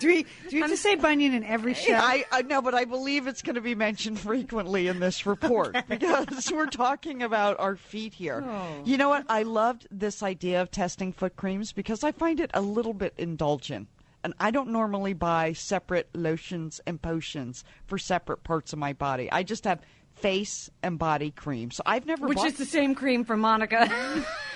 Do 0.00 0.08
we, 0.08 0.22
do 0.22 0.28
we 0.52 0.60
have 0.60 0.70
to 0.70 0.76
say 0.76 0.96
bunion 0.96 1.34
in 1.34 1.44
every 1.44 1.74
show? 1.74 1.94
I, 1.94 2.24
I 2.30 2.42
know, 2.42 2.62
but 2.62 2.74
I 2.74 2.84
believe 2.84 3.26
it's 3.26 3.42
going 3.42 3.54
to 3.54 3.60
be 3.60 3.74
mentioned 3.74 4.18
frequently 4.18 4.88
in 4.88 5.00
this 5.00 5.26
report 5.26 5.76
because 5.88 6.50
we're 6.52 6.66
talking 6.66 7.22
about 7.22 7.58
our 7.60 7.76
feet 7.76 8.14
here. 8.14 8.44
Oh. 8.46 8.82
You 8.84 8.96
know 8.96 9.08
what? 9.08 9.26
I 9.28 9.42
loved 9.44 9.86
this 9.90 10.22
idea 10.22 10.60
of 10.62 10.70
testing 10.70 11.12
foot 11.12 11.36
creams 11.36 11.72
because 11.72 12.04
I 12.04 12.12
find 12.12 12.40
it 12.40 12.50
a 12.54 12.60
little 12.60 12.94
bit 12.94 13.14
indulgent. 13.16 13.88
And 14.24 14.34
I 14.38 14.50
don't 14.50 14.70
normally 14.70 15.14
buy 15.14 15.52
separate 15.52 16.08
lotions 16.14 16.80
and 16.86 17.00
potions 17.00 17.64
for 17.86 17.98
separate 17.98 18.44
parts 18.44 18.72
of 18.72 18.78
my 18.78 18.92
body. 18.92 19.30
I 19.32 19.42
just 19.42 19.64
have 19.64 19.80
face 20.14 20.70
and 20.82 20.98
body 20.98 21.30
cream. 21.30 21.70
So 21.70 21.82
I've 21.86 22.06
never 22.06 22.26
Which 22.28 22.36
bought 22.36 22.46
is 22.46 22.54
the 22.54 22.64
same 22.64 22.94
cream 22.94 23.24
for 23.24 23.36
Monica. 23.36 23.90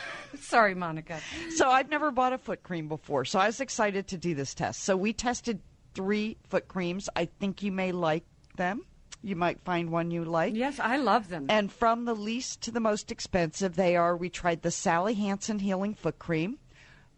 Sorry, 0.40 0.74
Monica. 0.74 1.20
so 1.54 1.70
I've 1.70 1.88
never 1.88 2.10
bought 2.10 2.32
a 2.32 2.38
foot 2.38 2.62
cream 2.62 2.88
before. 2.88 3.24
So 3.24 3.38
I 3.38 3.46
was 3.46 3.60
excited 3.60 4.08
to 4.08 4.18
do 4.18 4.34
this 4.34 4.54
test. 4.54 4.82
So 4.82 4.96
we 4.96 5.12
tested 5.12 5.60
three 5.94 6.36
foot 6.48 6.68
creams. 6.68 7.08
I 7.16 7.24
think 7.24 7.62
you 7.62 7.72
may 7.72 7.92
like 7.92 8.24
them. 8.56 8.84
You 9.22 9.34
might 9.34 9.60
find 9.62 9.90
one 9.90 10.10
you 10.10 10.24
like. 10.24 10.54
Yes, 10.54 10.78
I 10.78 10.98
love 10.98 11.28
them. 11.28 11.46
And 11.48 11.72
from 11.72 12.04
the 12.04 12.14
least 12.14 12.60
to 12.62 12.70
the 12.70 12.80
most 12.80 13.10
expensive, 13.10 13.74
they 13.74 13.96
are 13.96 14.16
we 14.16 14.28
tried 14.28 14.62
the 14.62 14.70
Sally 14.70 15.14
Hansen 15.14 15.58
Healing 15.58 15.94
Foot 15.94 16.18
Cream, 16.18 16.58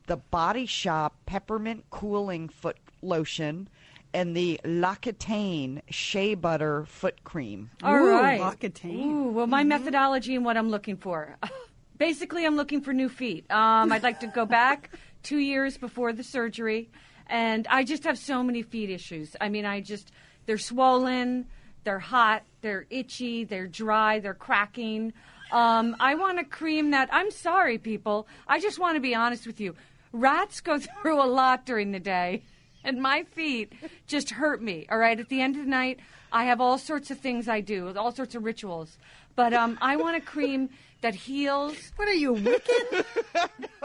the 0.09 0.17
Body 0.17 0.67
Shop 0.67 1.15
Peppermint 1.27 1.85
Cooling 1.91 2.49
Foot 2.49 2.77
Lotion, 3.03 3.69
and 4.13 4.37
the 4.37 4.59
L'Occitane 4.65 5.83
Shea 5.91 6.35
Butter 6.35 6.85
Foot 6.87 7.23
Cream. 7.25 7.71
All 7.83 7.95
Ooh, 7.95 8.11
right. 8.11 8.41
L'Occitane. 8.41 9.05
Ooh, 9.05 9.29
well, 9.29 9.45
Mm-hmm. 9.45 9.51
my 9.51 9.65
methodology 9.65 10.35
and 10.35 10.45
what 10.45 10.57
I'm 10.57 10.71
looking 10.71 10.97
for. 10.97 11.37
Basically, 11.99 12.45
I'm 12.47 12.57
looking 12.57 12.81
for 12.81 12.93
new 12.93 13.09
feet. 13.09 13.49
Um, 13.51 13.93
I'd 13.93 14.03
like 14.03 14.21
to 14.21 14.27
go 14.29 14.47
back 14.47 14.91
two 15.23 15.39
years 15.39 15.77
before 15.77 16.13
the 16.13 16.23
surgery, 16.25 16.91
and 17.27 17.67
I 17.69 17.85
just 17.85 18.05
have 18.05 18.19
so 18.19 18.43
many 18.43 18.63
feet 18.63 18.89
issues. 18.91 19.35
I 19.41 19.49
mean, 19.49 19.65
I 19.67 19.81
just 19.81 20.11
they're 20.47 20.59
swollen, 20.59 21.47
they're 21.85 21.99
hot, 21.99 22.45
they're 22.63 22.87
itchy, 22.89 23.45
they're 23.45 23.67
dry, 23.67 24.21
they're 24.21 24.33
cracking. 24.35 25.13
Um, 25.51 25.97
I 25.99 26.15
want 26.15 26.39
a 26.39 26.45
cream 26.45 26.91
that. 26.93 27.09
I'm 27.13 27.31
sorry, 27.31 27.79
people. 27.79 28.29
I 28.47 28.61
just 28.61 28.79
want 28.79 28.97
to 28.97 29.01
be 29.01 29.15
honest 29.15 29.47
with 29.47 29.61
you. 29.61 29.75
Rats 30.13 30.61
go 30.61 30.79
through 31.03 31.23
a 31.23 31.27
lot 31.27 31.67
during 31.67 31.93
the 31.93 32.01
day 32.01 32.43
and 32.85 33.01
my 33.03 33.25
feet 33.25 33.73
just 34.07 34.31
hurt 34.31 34.63
me. 34.63 34.87
All 34.91 34.99
right, 34.99 35.19
at 35.19 35.29
the 35.29 35.41
end 35.41 35.57
of 35.57 35.65
the 35.65 35.71
night, 35.71 35.99
I 36.33 36.45
have 36.45 36.61
all 36.61 36.79
sorts 36.79 37.11
of 37.11 37.19
things 37.19 37.49
I 37.49 37.61
do, 37.61 37.93
all 37.97 38.13
sorts 38.13 38.35
of 38.35 38.45
rituals. 38.45 38.97
But 39.37 39.53
um, 39.55 39.79
I 39.81 39.97
want 39.97 40.17
a 40.17 40.21
cream 40.21 40.69
that 41.01 41.15
heals. 41.15 41.77
what 41.97 42.09
are 42.09 42.13
you, 42.15 42.33
wicked? 42.35 43.05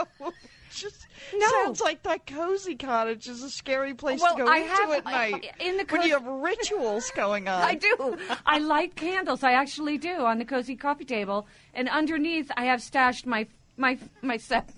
Just 0.72 1.06
No. 1.38 1.48
sounds 1.64 1.82
like 1.82 2.02
that 2.04 2.26
cozy 2.26 2.76
cottage 2.76 3.28
is 3.28 3.44
a 3.44 3.50
scary 3.50 3.94
place 3.94 4.20
Well, 4.20 4.36
to 4.36 4.44
go 4.44 4.50
I 4.50 4.58
into 4.58 4.70
have- 4.70 4.90
at 4.92 5.02
I- 5.06 5.30
night. 5.30 5.52
in 5.60 5.78
the 5.78 5.86
when 5.90 6.02
you 6.02 6.14
have 6.14 6.26
rituals 6.26 7.12
going 7.16 7.48
on. 7.48 7.62
I 7.62 7.76
do. 7.76 8.18
I 8.46 8.58
light 8.58 8.96
candles. 8.96 9.44
I 9.44 9.52
actually 9.54 10.00
do 10.00 10.26
on 10.26 10.40
the 10.40 10.46
cozy 10.46 10.76
coffee 10.76 11.06
table, 11.06 11.46
and 11.76 11.88
underneath 11.90 12.50
I 12.58 12.66
have 12.66 12.82
stashed 12.82 13.28
my 13.28 13.46
my 13.78 14.00
my 14.24 14.38
sep- 14.38 14.72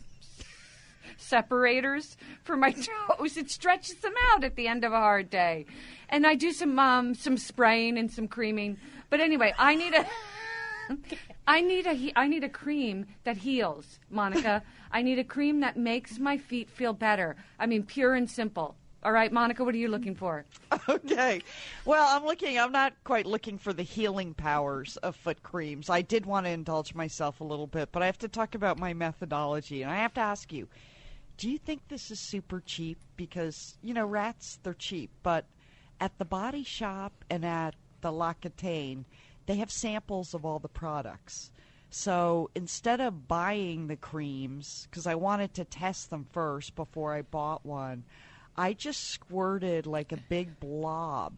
separators 1.18 2.18
for 2.44 2.56
my 2.56 2.72
toes. 3.18 3.38
It 3.38 3.50
stretches 3.50 3.96
them 3.96 4.14
out 4.32 4.44
at 4.44 4.56
the 4.56 4.68
end 4.68 4.84
of 4.84 4.94
a 4.94 5.00
hard 5.00 5.30
day, 5.30 5.66
and 6.10 6.26
I 6.26 6.36
do 6.36 6.52
some 6.52 6.78
um 6.80 7.14
some 7.16 7.38
spraying 7.38 7.98
and 7.98 8.12
some 8.12 8.28
creaming. 8.28 8.78
But 9.10 9.20
anyway, 9.20 9.54
I 9.58 9.76
need 9.76 9.94
a. 9.94 10.06
I 11.48 11.62
need 11.62 11.88
a 11.88 11.94
he- 11.94 12.14
I 12.16 12.28
need 12.28 12.44
a 12.44 12.50
cream 12.50 13.06
that 13.24 13.38
heals, 13.38 14.00
Monica. 14.10 14.62
I 14.92 15.02
need 15.02 15.20
a 15.20 15.24
cream 15.24 15.60
that 15.62 15.78
makes 15.78 16.20
my 16.20 16.38
feet 16.38 16.70
feel 16.70 16.94
better. 16.94 17.36
I 17.60 17.66
mean, 17.66 17.84
pure 17.84 18.14
and 18.14 18.30
simple. 18.30 18.76
All 19.04 19.12
right, 19.12 19.32
Monica, 19.32 19.64
what 19.64 19.76
are 19.76 19.78
you 19.78 19.88
looking 19.90 20.16
for? 20.16 20.46
Okay. 20.90 21.44
Well, 21.86 22.08
I'm 22.10 22.26
looking, 22.26 22.58
I'm 22.58 22.72
not 22.72 22.94
quite 23.04 23.28
looking 23.28 23.60
for 23.60 23.72
the 23.72 23.84
healing 23.84 24.34
powers 24.34 24.98
of 24.98 25.16
foot 25.16 25.44
creams. 25.44 25.92
I 25.92 26.02
did 26.02 26.26
want 26.26 26.48
to 26.48 26.52
indulge 26.52 26.96
myself 26.96 27.40
a 27.40 27.44
little 27.44 27.68
bit, 27.68 27.90
but 27.92 28.02
I 28.02 28.08
have 28.08 28.18
to 28.20 28.28
talk 28.28 28.56
about 28.56 28.80
my 28.80 28.94
methodology. 28.96 29.84
And 29.84 29.92
I 29.92 29.98
have 29.98 30.16
to 30.16 30.22
ask 30.22 30.52
you 30.52 30.68
do 31.38 31.50
you 31.50 31.58
think 31.58 31.88
this 31.88 32.12
is 32.12 32.20
super 32.20 32.62
cheap? 32.66 32.98
Because, 33.18 33.78
you 33.82 33.94
know, 33.94 34.06
rats, 34.06 34.60
they're 34.64 34.74
cheap. 34.74 35.12
But 35.24 35.46
at 36.00 36.18
the 36.18 36.26
body 36.26 36.64
shop 36.64 37.14
and 37.30 37.46
at 37.46 37.76
the 38.02 38.12
L'Occitane, 38.12 39.06
they 39.46 39.56
have 39.56 39.72
samples 39.72 40.34
of 40.34 40.46
all 40.46 40.60
the 40.60 40.68
products. 40.68 41.52
So 41.90 42.50
instead 42.56 43.00
of 43.00 43.28
buying 43.28 43.88
the 43.88 43.96
creams, 43.96 44.88
because 44.90 45.08
I 45.08 45.16
wanted 45.16 45.54
to 45.56 45.66
test 45.66 46.10
them 46.10 46.26
first 46.32 46.76
before 46.76 47.14
I 47.14 47.22
bought 47.22 47.66
one, 47.66 48.04
I 48.58 48.74
just 48.74 49.10
squirted 49.10 49.86
like 49.86 50.12
a 50.12 50.18
big 50.18 50.60
blob 50.60 51.36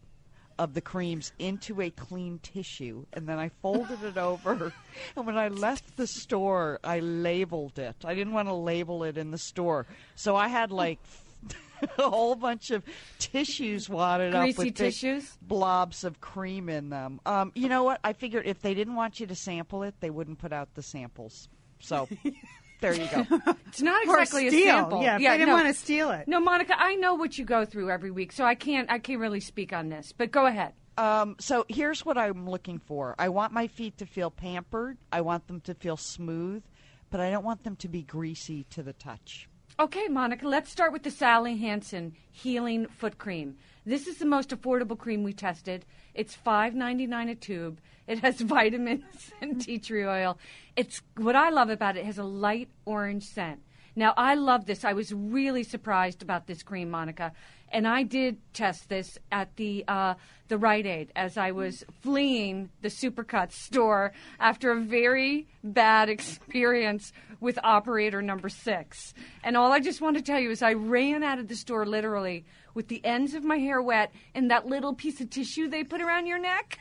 of 0.59 0.73
the 0.73 0.81
creams 0.81 1.31
into 1.39 1.81
a 1.81 1.89
clean 1.89 2.39
tissue 2.39 3.05
and 3.13 3.27
then 3.27 3.37
I 3.37 3.49
folded 3.61 4.03
it 4.03 4.17
over. 4.17 4.73
And 5.15 5.27
when 5.27 5.37
I 5.37 5.49
left 5.49 5.95
the 5.95 6.07
store, 6.07 6.79
I 6.83 6.99
labeled 6.99 7.77
it. 7.77 7.95
I 8.03 8.15
didn't 8.15 8.33
want 8.33 8.47
to 8.47 8.53
label 8.53 9.03
it 9.03 9.17
in 9.17 9.29
the 9.29 9.37
store. 9.37 9.85
So 10.15 10.35
I 10.35 10.47
had 10.47 10.71
like 10.71 10.99
a 11.97 12.09
whole 12.09 12.35
bunch 12.35 12.71
of 12.71 12.83
tissues 13.19 13.89
wadded 13.89 14.33
up 14.33 14.43
Greasy 14.43 14.65
with 14.65 14.75
tissues? 14.75 15.37
blobs 15.41 16.03
of 16.03 16.19
cream 16.19 16.69
in 16.69 16.89
them. 16.89 17.19
Um, 17.25 17.51
you 17.55 17.69
know 17.69 17.83
what? 17.83 17.99
I 18.03 18.13
figured 18.13 18.47
if 18.47 18.61
they 18.61 18.73
didn't 18.73 18.95
want 18.95 19.19
you 19.19 19.27
to 19.27 19.35
sample 19.35 19.83
it, 19.83 19.95
they 19.99 20.09
wouldn't 20.09 20.39
put 20.39 20.51
out 20.51 20.73
the 20.73 20.83
samples. 20.83 21.47
So 21.79 22.07
there 22.79 22.93
you 22.93 23.07
go. 23.07 23.25
It's 23.67 23.81
not 23.81 24.07
Or 24.07 24.19
exactly 24.19 24.49
steal. 24.49 24.61
a 24.75 24.79
sample. 24.79 25.01
Yeah, 25.03 25.15
if 25.15 25.21
they 25.21 25.27
didn't 25.37 25.47
no. 25.49 25.53
want 25.53 25.67
to 25.67 25.73
steal 25.73 26.11
it. 26.11 26.27
No, 26.27 26.39
Monica, 26.39 26.73
I 26.77 26.95
know 26.95 27.13
what 27.15 27.37
you 27.37 27.45
go 27.45 27.65
through 27.65 27.89
every 27.91 28.11
week, 28.11 28.31
so 28.31 28.43
I 28.45 28.55
can't 28.55 28.89
I 28.89 28.97
can't 28.99 29.19
really 29.19 29.39
speak 29.39 29.73
on 29.73 29.89
this. 29.89 30.13
But 30.17 30.31
go 30.31 30.45
ahead. 30.45 30.73
Um, 30.97 31.35
so 31.39 31.65
here's 31.69 32.03
what 32.05 32.17
I'm 32.17 32.49
looking 32.49 32.79
for. 32.79 33.13
I 33.19 33.29
want 33.29 33.53
my 33.53 33.67
feet 33.67 33.97
to 33.99 34.05
feel 34.07 34.31
pampered. 34.31 34.97
I 35.11 35.21
want 35.21 35.47
them 35.47 35.61
to 35.61 35.75
feel 35.75 35.95
smooth, 35.97 36.63
but 37.11 37.19
I 37.19 37.29
don't 37.29 37.43
want 37.43 37.63
them 37.63 37.75
to 37.77 37.87
be 37.87 38.01
greasy 38.01 38.63
to 38.71 38.81
the 38.81 38.93
touch. 38.93 39.47
Okay, 39.79 40.07
Monica, 40.07 40.47
let's 40.47 40.71
start 40.71 40.91
with 40.91 41.03
the 41.03 41.11
Sally 41.11 41.55
Hansen 41.57 42.15
Healing 42.31 42.87
Foot 42.87 43.19
Cream. 43.19 43.57
This 43.85 44.07
is 44.07 44.17
the 44.17 44.25
most 44.25 44.49
affordable 44.49 44.97
cream 44.97 45.21
we 45.21 45.33
tested. 45.33 45.85
It's 46.15 46.33
five 46.33 46.73
ninety 46.73 47.05
nine 47.05 47.29
a 47.29 47.35
tube. 47.35 47.79
It 48.07 48.19
has 48.19 48.41
vitamins 48.41 49.31
and 49.41 49.61
tea 49.61 49.79
tree 49.79 50.05
oil. 50.05 50.37
It's 50.75 51.01
what 51.17 51.35
I 51.35 51.49
love 51.49 51.69
about 51.69 51.97
it, 51.97 52.01
it 52.01 52.05
has 52.05 52.17
a 52.17 52.23
light 52.23 52.69
orange 52.85 53.23
scent. 53.23 53.61
Now 53.95 54.13
I 54.15 54.35
love 54.35 54.65
this. 54.67 54.85
I 54.85 54.93
was 54.93 55.11
really 55.11 55.63
surprised 55.63 56.21
about 56.21 56.45
this 56.45 56.61
cream, 56.61 56.91
Monica, 56.91 57.31
and 57.69 57.87
I 57.87 58.03
did 58.03 58.37
test 58.53 58.89
this 58.89 59.17
at 59.31 59.55
the 59.55 59.83
uh, 59.87 60.13
the 60.49 60.57
Rite 60.59 60.85
Aid 60.85 61.11
as 61.15 61.35
I 61.35 61.51
was 61.51 61.83
fleeing 62.01 62.69
the 62.81 62.89
Supercuts 62.89 63.53
store 63.53 64.13
after 64.39 64.71
a 64.71 64.79
very 64.79 65.47
bad 65.63 66.09
experience 66.09 67.11
with 67.39 67.57
operator 67.63 68.21
number 68.21 68.49
six. 68.49 69.15
And 69.43 69.57
all 69.57 69.71
I 69.71 69.79
just 69.79 69.99
want 69.99 70.15
to 70.17 70.23
tell 70.23 70.39
you 70.39 70.51
is 70.51 70.61
I 70.61 70.73
ran 70.73 71.23
out 71.23 71.39
of 71.39 71.47
the 71.47 71.55
store 71.55 71.85
literally 71.85 72.45
with 72.77 72.89
the 72.89 73.03
ends 73.03 73.33
of 73.33 73.43
my 73.43 73.57
hair 73.57 73.81
wet 73.81 74.13
and 74.35 74.51
that 74.51 74.67
little 74.67 74.93
piece 74.93 75.19
of 75.19 75.31
tissue 75.31 75.67
they 75.67 75.83
put 75.83 75.99
around 75.99 76.27
your 76.27 76.37
neck. 76.37 76.77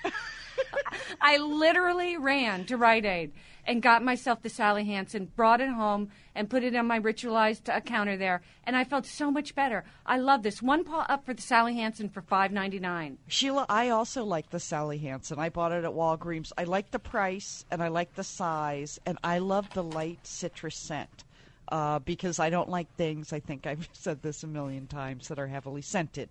I 1.22 1.38
literally 1.38 2.18
ran 2.18 2.66
to 2.66 2.76
Rite 2.76 3.06
Aid 3.06 3.32
and 3.66 3.80
got 3.80 4.04
myself 4.04 4.42
the 4.42 4.50
Sally 4.50 4.84
Hansen, 4.84 5.24
brought 5.34 5.62
it 5.62 5.70
home, 5.70 6.10
and 6.34 6.50
put 6.50 6.64
it 6.64 6.76
on 6.76 6.86
my 6.86 7.00
ritualized 7.00 7.74
uh, 7.74 7.80
counter 7.80 8.18
there, 8.18 8.42
and 8.64 8.76
I 8.76 8.84
felt 8.84 9.06
so 9.06 9.30
much 9.30 9.54
better. 9.54 9.84
I 10.04 10.18
love 10.18 10.42
this. 10.42 10.60
One 10.60 10.84
paw 10.84 11.06
up 11.08 11.24
for 11.24 11.32
the 11.32 11.40
Sally 11.40 11.74
Hansen 11.76 12.10
for 12.10 12.20
five 12.20 12.52
ninety 12.52 12.78
nine. 12.78 13.16
Sheila, 13.26 13.64
I 13.70 13.88
also 13.88 14.22
like 14.22 14.50
the 14.50 14.60
Sally 14.60 14.98
Hansen. 14.98 15.38
I 15.38 15.48
bought 15.48 15.72
it 15.72 15.84
at 15.84 15.92
Walgreens. 15.92 16.52
I 16.58 16.64
like 16.64 16.90
the 16.90 16.98
price 16.98 17.64
and 17.70 17.82
I 17.82 17.88
like 17.88 18.14
the 18.14 18.22
size 18.22 19.00
and 19.06 19.18
I 19.24 19.38
love 19.38 19.70
the 19.70 19.82
light 19.82 20.26
citrus 20.26 20.76
scent. 20.76 21.24
Uh, 21.68 21.98
because 21.98 22.38
I 22.38 22.50
don't 22.50 22.68
like 22.68 22.94
things, 22.94 23.32
I 23.32 23.40
think 23.40 23.66
I've 23.66 23.88
said 23.92 24.22
this 24.22 24.42
a 24.44 24.46
million 24.46 24.86
times, 24.86 25.28
that 25.28 25.38
are 25.38 25.48
heavily 25.48 25.82
scented. 25.82 26.28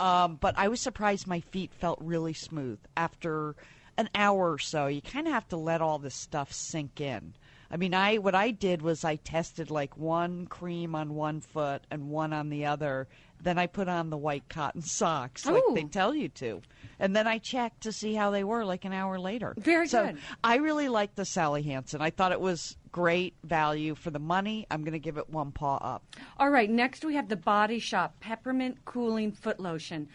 Um, 0.00 0.36
but 0.40 0.54
I 0.56 0.68
was 0.68 0.80
surprised 0.80 1.26
my 1.26 1.40
feet 1.40 1.72
felt 1.78 1.98
really 2.00 2.32
smooth 2.32 2.78
after 2.96 3.54
an 3.98 4.08
hour 4.14 4.52
or 4.52 4.58
so. 4.58 4.86
You 4.86 5.02
kind 5.02 5.26
of 5.26 5.34
have 5.34 5.48
to 5.48 5.56
let 5.56 5.82
all 5.82 5.98
this 5.98 6.14
stuff 6.14 6.52
sink 6.52 7.00
in. 7.00 7.34
I 7.70 7.76
mean, 7.76 7.92
I 7.94 8.18
what 8.18 8.34
I 8.34 8.50
did 8.50 8.82
was 8.82 9.04
I 9.04 9.16
tested 9.16 9.70
like 9.70 9.96
one 9.96 10.46
cream 10.46 10.94
on 10.94 11.14
one 11.14 11.40
foot 11.40 11.82
and 11.90 12.08
one 12.08 12.32
on 12.32 12.48
the 12.48 12.66
other. 12.66 13.08
Then 13.40 13.58
I 13.58 13.66
put 13.66 13.88
on 13.88 14.10
the 14.10 14.16
white 14.16 14.48
cotton 14.48 14.82
socks 14.82 15.46
like 15.46 15.62
Ooh. 15.70 15.74
they 15.74 15.84
tell 15.84 16.12
you 16.14 16.28
to, 16.28 16.60
and 16.98 17.14
then 17.14 17.28
I 17.28 17.38
checked 17.38 17.82
to 17.82 17.92
see 17.92 18.14
how 18.14 18.30
they 18.30 18.42
were 18.42 18.64
like 18.64 18.84
an 18.84 18.92
hour 18.92 19.18
later. 19.18 19.54
Very 19.58 19.86
so 19.86 20.06
good. 20.06 20.18
I 20.42 20.56
really 20.56 20.88
liked 20.88 21.14
the 21.14 21.24
Sally 21.24 21.62
Hansen. 21.62 22.00
I 22.00 22.10
thought 22.10 22.32
it 22.32 22.40
was 22.40 22.76
great 22.90 23.34
value 23.44 23.94
for 23.94 24.10
the 24.10 24.18
money. 24.18 24.66
I'm 24.70 24.82
going 24.82 24.92
to 24.94 24.98
give 24.98 25.18
it 25.18 25.30
one 25.30 25.52
paw 25.52 25.76
up. 25.76 26.02
All 26.38 26.50
right, 26.50 26.68
next 26.68 27.04
we 27.04 27.14
have 27.14 27.28
the 27.28 27.36
Body 27.36 27.78
Shop 27.78 28.16
Peppermint 28.18 28.84
Cooling 28.84 29.30
Foot 29.30 29.60
Lotion. 29.60 30.08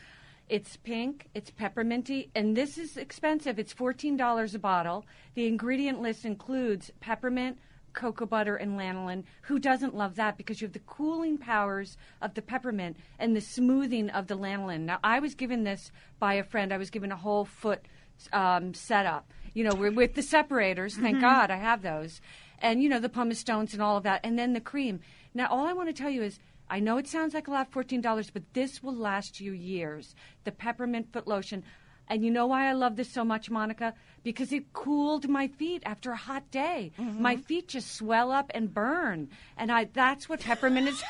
It's 0.49 0.77
pink, 0.77 1.29
it's 1.33 1.51
pepperminty, 1.51 2.29
and 2.35 2.55
this 2.55 2.77
is 2.77 2.97
expensive. 2.97 3.57
It's 3.57 3.73
$14 3.73 4.53
a 4.53 4.59
bottle. 4.59 5.05
The 5.35 5.47
ingredient 5.47 6.01
list 6.01 6.25
includes 6.25 6.91
peppermint, 6.99 7.57
cocoa 7.93 8.25
butter, 8.25 8.55
and 8.55 8.77
lanolin. 8.77 9.23
Who 9.43 9.57
doesn't 9.57 9.95
love 9.95 10.15
that? 10.15 10.37
Because 10.37 10.59
you 10.59 10.67
have 10.67 10.73
the 10.73 10.79
cooling 10.79 11.37
powers 11.37 11.97
of 12.21 12.33
the 12.33 12.41
peppermint 12.41 12.97
and 13.19 13.35
the 13.35 13.41
smoothing 13.41 14.09
of 14.09 14.27
the 14.27 14.37
lanolin. 14.37 14.81
Now, 14.81 14.99
I 15.03 15.19
was 15.19 15.33
given 15.33 15.63
this 15.63 15.91
by 16.19 16.33
a 16.35 16.43
friend. 16.43 16.73
I 16.73 16.77
was 16.77 16.89
given 16.89 17.11
a 17.11 17.17
whole 17.17 17.45
foot 17.45 17.85
um, 18.33 18.73
setup, 18.73 19.31
you 19.53 19.63
know, 19.63 19.75
with 19.75 19.95
with 19.95 20.13
the 20.13 20.21
separators. 20.21 20.95
Thank 20.95 21.21
God 21.21 21.51
I 21.51 21.57
have 21.57 21.81
those. 21.81 22.19
And, 22.59 22.81
you 22.81 22.89
know, 22.89 22.99
the 22.99 23.09
pumice 23.09 23.39
stones 23.39 23.73
and 23.73 23.81
all 23.81 23.97
of 23.97 24.03
that. 24.03 24.21
And 24.23 24.37
then 24.37 24.53
the 24.53 24.61
cream. 24.61 24.99
Now, 25.33 25.47
all 25.49 25.65
I 25.65 25.73
want 25.73 25.89
to 25.89 25.93
tell 25.93 26.09
you 26.09 26.23
is 26.23 26.39
I 26.73 26.79
know 26.79 26.97
it 26.97 27.07
sounds 27.07 27.35
like 27.35 27.47
a 27.47 27.51
lot, 27.51 27.71
$14, 27.71 28.31
but 28.33 28.41
this 28.53 28.81
will 28.81 28.95
last 28.95 29.39
you 29.39 29.51
years. 29.51 30.15
The 30.43 30.51
peppermint 30.51 31.13
foot 31.13 31.27
lotion. 31.27 31.63
And 32.07 32.25
you 32.25 32.31
know 32.31 32.47
why 32.47 32.67
I 32.67 32.73
love 32.73 32.95
this 32.95 33.11
so 33.11 33.23
much, 33.23 33.51
Monica? 33.51 33.93
Because 34.23 34.51
it 34.51 34.73
cooled 34.73 35.29
my 35.29 35.49
feet 35.49 35.83
after 35.85 36.11
a 36.13 36.15
hot 36.15 36.49
day. 36.49 36.91
Mm-hmm. 36.99 37.21
My 37.21 37.35
feet 37.35 37.67
just 37.67 37.93
swell 37.93 38.31
up 38.31 38.49
and 38.55 38.73
burn. 38.73 39.29
And 39.55 39.71
I 39.71 39.83
that's 39.83 40.27
what 40.27 40.39
peppermint 40.39 40.87
is. 40.87 41.03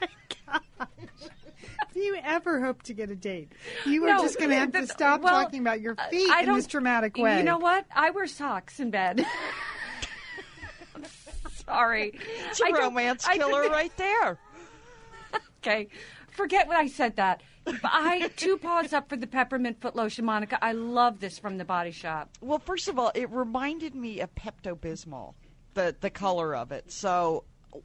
Gosh. 0.46 0.60
Do 1.94 2.00
you 2.00 2.18
ever 2.22 2.60
hope 2.60 2.82
to 2.84 2.92
get 2.92 3.10
a 3.10 3.16
date, 3.16 3.52
you 3.86 4.04
are 4.04 4.08
No, 4.08 4.20
just 4.20 4.36
going 4.36 4.50
to 4.50 4.56
have 4.56 4.72
to 4.72 4.86
stop 4.86 5.22
well, 5.22 5.32
talking 5.32 5.60
about 5.60 5.80
your 5.80 5.96
feet 6.10 6.30
in 6.42 6.54
this 6.54 6.66
dramatic 6.66 7.16
way. 7.16 7.38
You 7.38 7.44
know 7.44 7.58
what? 7.58 7.86
I 7.96 8.10
wear 8.10 8.26
socks 8.26 8.80
in 8.80 8.90
bed. 8.90 9.24
Sorry. 11.70 12.12
It's 12.48 12.60
a 12.60 12.72
romance 12.72 13.26
killer 13.26 13.68
right 13.68 13.96
there. 13.96 14.38
Okay. 15.58 15.88
Forget 16.30 16.66
what 16.68 16.76
I 16.76 16.86
said 16.86 17.16
that. 17.16 17.42
I 17.84 18.30
two 18.36 18.56
paws 18.56 18.92
up 18.92 19.08
for 19.08 19.16
the 19.16 19.26
peppermint 19.26 19.80
foot 19.80 19.94
lotion, 19.94 20.24
Monica. 20.24 20.58
I 20.64 20.72
love 20.72 21.20
this 21.20 21.38
from 21.38 21.58
the 21.58 21.64
body 21.64 21.90
shop. 21.90 22.30
Well, 22.40 22.58
first 22.58 22.88
of 22.88 22.98
all, 22.98 23.12
it 23.14 23.30
reminded 23.30 23.94
me 23.94 24.20
of 24.20 24.34
Pepto 24.34 24.74
Bismol, 24.74 25.34
the 25.74 25.94
the 26.00 26.10
color 26.10 26.56
of 26.56 26.72
it. 26.72 26.90
So, 26.90 27.44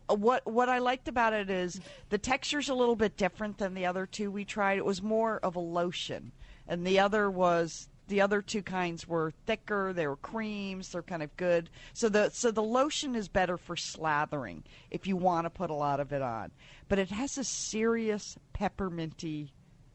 uh, 0.09 0.15
what 0.15 0.45
what 0.49 0.69
I 0.69 0.79
liked 0.79 1.07
about 1.07 1.33
it 1.33 1.49
is 1.49 1.79
the 2.09 2.17
texture's 2.17 2.69
a 2.69 2.73
little 2.73 2.95
bit 2.95 3.17
different 3.17 3.57
than 3.57 3.73
the 3.73 3.85
other 3.85 4.05
two 4.05 4.31
we 4.31 4.45
tried. 4.45 4.77
It 4.77 4.85
was 4.85 5.01
more 5.01 5.39
of 5.39 5.55
a 5.55 5.59
lotion, 5.59 6.31
and 6.67 6.87
the 6.87 6.99
other 6.99 7.29
was 7.29 7.89
the 8.07 8.21
other 8.21 8.41
two 8.41 8.61
kinds 8.61 9.07
were 9.07 9.33
thicker. 9.45 9.93
They 9.93 10.07
were 10.07 10.15
creams. 10.15 10.89
They're 10.89 11.01
kind 11.01 11.23
of 11.23 11.35
good. 11.37 11.69
So 11.93 12.09
the 12.09 12.29
so 12.29 12.51
the 12.51 12.63
lotion 12.63 13.15
is 13.15 13.27
better 13.27 13.57
for 13.57 13.75
slathering 13.75 14.63
if 14.91 15.07
you 15.07 15.15
want 15.15 15.45
to 15.45 15.49
put 15.49 15.69
a 15.69 15.73
lot 15.75 15.99
of 15.99 16.13
it 16.13 16.21
on, 16.21 16.51
but 16.87 16.99
it 16.99 17.09
has 17.09 17.37
a 17.37 17.43
serious 17.43 18.37
pepperminty 18.53 19.49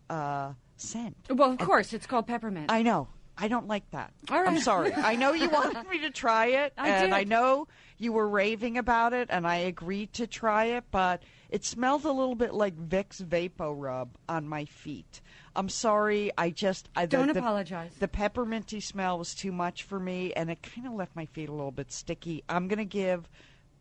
uh, 0.08 0.52
scent. 0.76 1.16
Well, 1.30 1.52
of 1.52 1.58
course, 1.58 1.92
it's 1.92 2.06
called 2.06 2.26
peppermint. 2.26 2.70
I 2.70 2.82
know. 2.82 3.08
I 3.38 3.48
don't 3.48 3.68
like 3.68 3.90
that. 3.92 4.12
Right. 4.30 4.46
I'm 4.46 4.58
sorry. 4.60 4.92
I 4.96 5.16
know 5.16 5.32
you 5.32 5.48
wanted 5.48 5.88
me 5.88 6.00
to 6.00 6.10
try 6.10 6.46
it, 6.46 6.74
I 6.76 6.88
and 6.90 7.06
did. 7.06 7.12
I 7.14 7.24
know 7.24 7.68
you 7.96 8.12
were 8.12 8.28
raving 8.28 8.76
about 8.76 9.14
it, 9.14 9.28
and 9.30 9.46
I 9.46 9.56
agreed 9.56 10.12
to 10.14 10.26
try 10.26 10.66
it, 10.66 10.84
but 10.90 11.22
it 11.50 11.64
smelled 11.64 12.04
a 12.04 12.12
little 12.12 12.34
bit 12.34 12.54
like 12.54 12.76
Vicks 12.76 13.22
Vapo 13.22 13.74
Rub 13.76 14.10
on 14.28 14.48
my 14.48 14.64
feet. 14.64 15.20
I'm 15.56 15.68
sorry. 15.68 16.30
I 16.38 16.50
just 16.50 16.88
I, 16.94 17.06
the- 17.06 17.16
Don't 17.16 17.32
the, 17.32 17.38
apologize. 17.40 17.92
The 17.98 18.08
pepperminty 18.08 18.82
smell 18.82 19.18
was 19.18 19.34
too 19.34 19.52
much 19.52 19.82
for 19.82 19.98
me, 19.98 20.32
and 20.34 20.50
it 20.50 20.62
kind 20.62 20.86
of 20.86 20.94
left 20.94 21.16
my 21.16 21.26
feet 21.26 21.48
a 21.48 21.52
little 21.52 21.72
bit 21.72 21.90
sticky. 21.92 22.44
I'm 22.48 22.68
gonna 22.68 22.84
give 22.84 23.28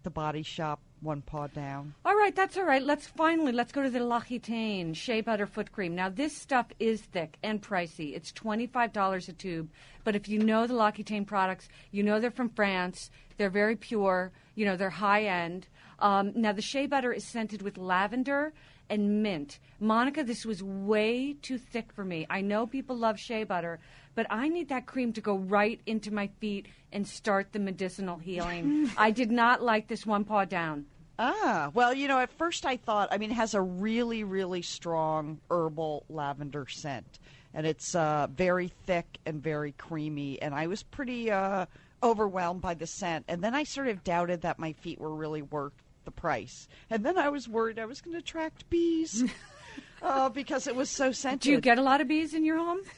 the 0.03 0.09
Body 0.09 0.43
Shop 0.43 0.79
one 1.01 1.21
paw 1.21 1.47
down. 1.47 1.93
All 2.05 2.15
right, 2.15 2.35
that's 2.35 2.57
all 2.57 2.63
right. 2.63 2.83
Let's 2.83 3.07
finally 3.07 3.51
let's 3.51 3.71
go 3.71 3.83
to 3.83 3.89
the 3.89 4.03
L'Occitane 4.03 4.95
Shea 4.95 5.21
Butter 5.21 5.45
Foot 5.45 5.71
Cream. 5.71 5.95
Now 5.95 6.09
this 6.09 6.35
stuff 6.35 6.67
is 6.79 7.01
thick 7.01 7.37
and 7.43 7.61
pricey. 7.61 8.15
It's 8.15 8.31
twenty 8.31 8.67
five 8.67 8.91
dollars 8.93 9.29
a 9.29 9.33
tube. 9.33 9.69
But 10.03 10.15
if 10.15 10.27
you 10.27 10.39
know 10.39 10.65
the 10.65 10.73
L'Occitane 10.75 11.27
products, 11.27 11.69
you 11.91 12.03
know 12.03 12.19
they're 12.19 12.31
from 12.31 12.49
France. 12.49 13.11
They're 13.37 13.49
very 13.49 13.75
pure. 13.75 14.31
You 14.55 14.65
know 14.65 14.75
they're 14.75 14.89
high 14.89 15.25
end. 15.25 15.67
Um, 15.99 16.33
now 16.35 16.51
the 16.51 16.61
shea 16.61 16.85
butter 16.85 17.11
is 17.11 17.23
scented 17.23 17.61
with 17.61 17.77
lavender 17.77 18.53
and 18.89 19.21
mint. 19.21 19.59
Monica, 19.79 20.23
this 20.23 20.45
was 20.45 20.63
way 20.63 21.35
too 21.41 21.57
thick 21.57 21.91
for 21.93 22.03
me. 22.03 22.25
I 22.29 22.41
know 22.41 22.65
people 22.65 22.97
love 22.97 23.19
shea 23.19 23.43
butter, 23.43 23.79
but 24.15 24.25
I 24.29 24.49
need 24.49 24.69
that 24.69 24.85
cream 24.85 25.13
to 25.13 25.21
go 25.21 25.37
right 25.37 25.79
into 25.85 26.11
my 26.11 26.27
feet 26.39 26.67
and 26.91 27.07
start 27.07 27.51
the 27.51 27.59
medicinal 27.59 28.17
healing. 28.17 28.89
I 28.97 29.11
did 29.11 29.31
not 29.31 29.61
like 29.61 29.87
this 29.87 30.05
one 30.05 30.23
paw 30.23 30.45
down. 30.45 30.85
Ah, 31.21 31.69
well, 31.73 31.93
you 31.93 32.07
know, 32.07 32.19
at 32.19 32.31
first 32.31 32.65
I 32.65 32.77
thought, 32.77 33.09
I 33.11 33.17
mean, 33.17 33.31
it 33.31 33.35
has 33.35 33.53
a 33.53 33.61
really, 33.61 34.23
really 34.23 34.61
strong 34.61 35.39
herbal 35.51 36.05
lavender 36.09 36.65
scent. 36.67 37.19
And 37.53 37.67
it's 37.67 37.93
uh, 37.93 38.27
very 38.33 38.71
thick 38.85 39.17
and 39.25 39.43
very 39.43 39.73
creamy. 39.73 40.41
And 40.41 40.55
I 40.55 40.67
was 40.67 40.83
pretty 40.83 41.29
uh, 41.29 41.65
overwhelmed 42.01 42.61
by 42.61 42.73
the 42.73 42.87
scent. 42.87 43.25
And 43.27 43.43
then 43.43 43.53
I 43.53 43.63
sort 43.63 43.87
of 43.87 44.03
doubted 44.03 44.41
that 44.41 44.59
my 44.59 44.73
feet 44.73 44.99
were 44.99 45.13
really 45.13 45.41
worth 45.41 45.73
the 46.09 46.21
price. 46.21 46.67
And 46.89 47.05
then 47.05 47.17
I 47.17 47.29
was 47.29 47.47
worried 47.47 47.77
I 47.77 47.85
was 47.85 48.01
going 48.01 48.13
to 48.13 48.19
attract 48.19 48.67
bees 48.69 49.23
uh, 50.01 50.29
because 50.29 50.65
it 50.65 50.75
was 50.75 50.89
so 50.89 51.11
scented. 51.11 51.41
Do 51.41 51.51
you 51.51 51.61
get 51.61 51.77
a 51.77 51.83
lot 51.83 52.01
of 52.01 52.07
bees 52.07 52.33
in 52.33 52.43
your 52.43 52.57
home? 52.57 52.79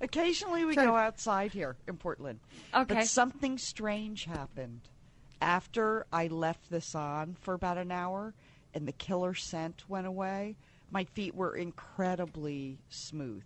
Occasionally 0.00 0.64
we 0.64 0.74
go 0.74 0.96
outside 0.96 1.52
here 1.52 1.76
in 1.86 1.96
Portland. 1.96 2.40
Okay. 2.74 2.94
But 2.94 3.06
something 3.06 3.58
strange 3.58 4.24
happened. 4.24 4.80
After 5.40 6.06
I 6.12 6.26
left 6.28 6.70
this 6.70 6.94
on 6.94 7.36
for 7.40 7.54
about 7.54 7.78
an 7.78 7.92
hour 7.92 8.34
and 8.74 8.86
the 8.86 8.92
killer 8.92 9.34
scent 9.34 9.84
went 9.88 10.06
away, 10.06 10.56
my 10.90 11.04
feet 11.04 11.34
were 11.34 11.54
incredibly 11.54 12.78
smooth 12.88 13.44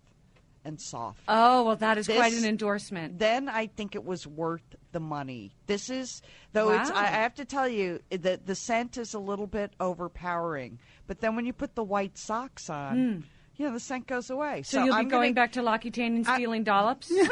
and 0.65 0.81
soft. 0.81 1.21
Oh, 1.29 1.65
well, 1.65 1.77
that 1.77 1.99
is 1.99 2.07
This- 2.07 2.17
quite 2.17 2.33
an 2.33 2.45
endorsement. 2.45 3.19
Then 3.19 3.49
I 3.49 3.67
think 3.67 3.95
it 3.95 4.05
was 4.05 4.27
worth 4.27 4.63
the 4.93 5.01
money. 5.01 5.53
This 5.67 5.91
is 5.91 6.23
though 6.53 6.71
it's 6.73 6.91
Wow. 6.91 6.97
I, 6.97 7.03
I 7.05 7.07
have 7.07 7.35
to 7.35 7.45
tell 7.45 7.69
you 7.69 8.01
the 8.11 8.41
the 8.45 8.55
scent 8.55 8.97
is 8.99 9.15
a 9.15 9.19
little 9.19 9.47
bit 9.47 9.73
overpowering. 9.81 10.79
But 11.07 11.21
then 11.21 11.35
when 11.37 11.47
you 11.47 11.53
put 11.53 11.75
the 11.75 11.83
white 11.85 12.17
socks 12.17 12.71
on, 12.71 13.25
you 13.57 13.67
know, 13.67 13.73
the 13.73 13.81
scent 13.81 14.07
goes 14.07 14.31
away. 14.31 14.59
Hmm. 14.59 14.63
So, 14.65 14.85
you'll 14.85 14.95
I'm 14.95 15.05
be 15.07 15.11
going 15.11 15.35
gonna- 15.35 15.47
back 15.47 15.53
to 15.53 15.63
L'Occitane 15.63 16.17
and 16.17 16.27
stealing 16.27 16.65
dollops? 16.65 17.11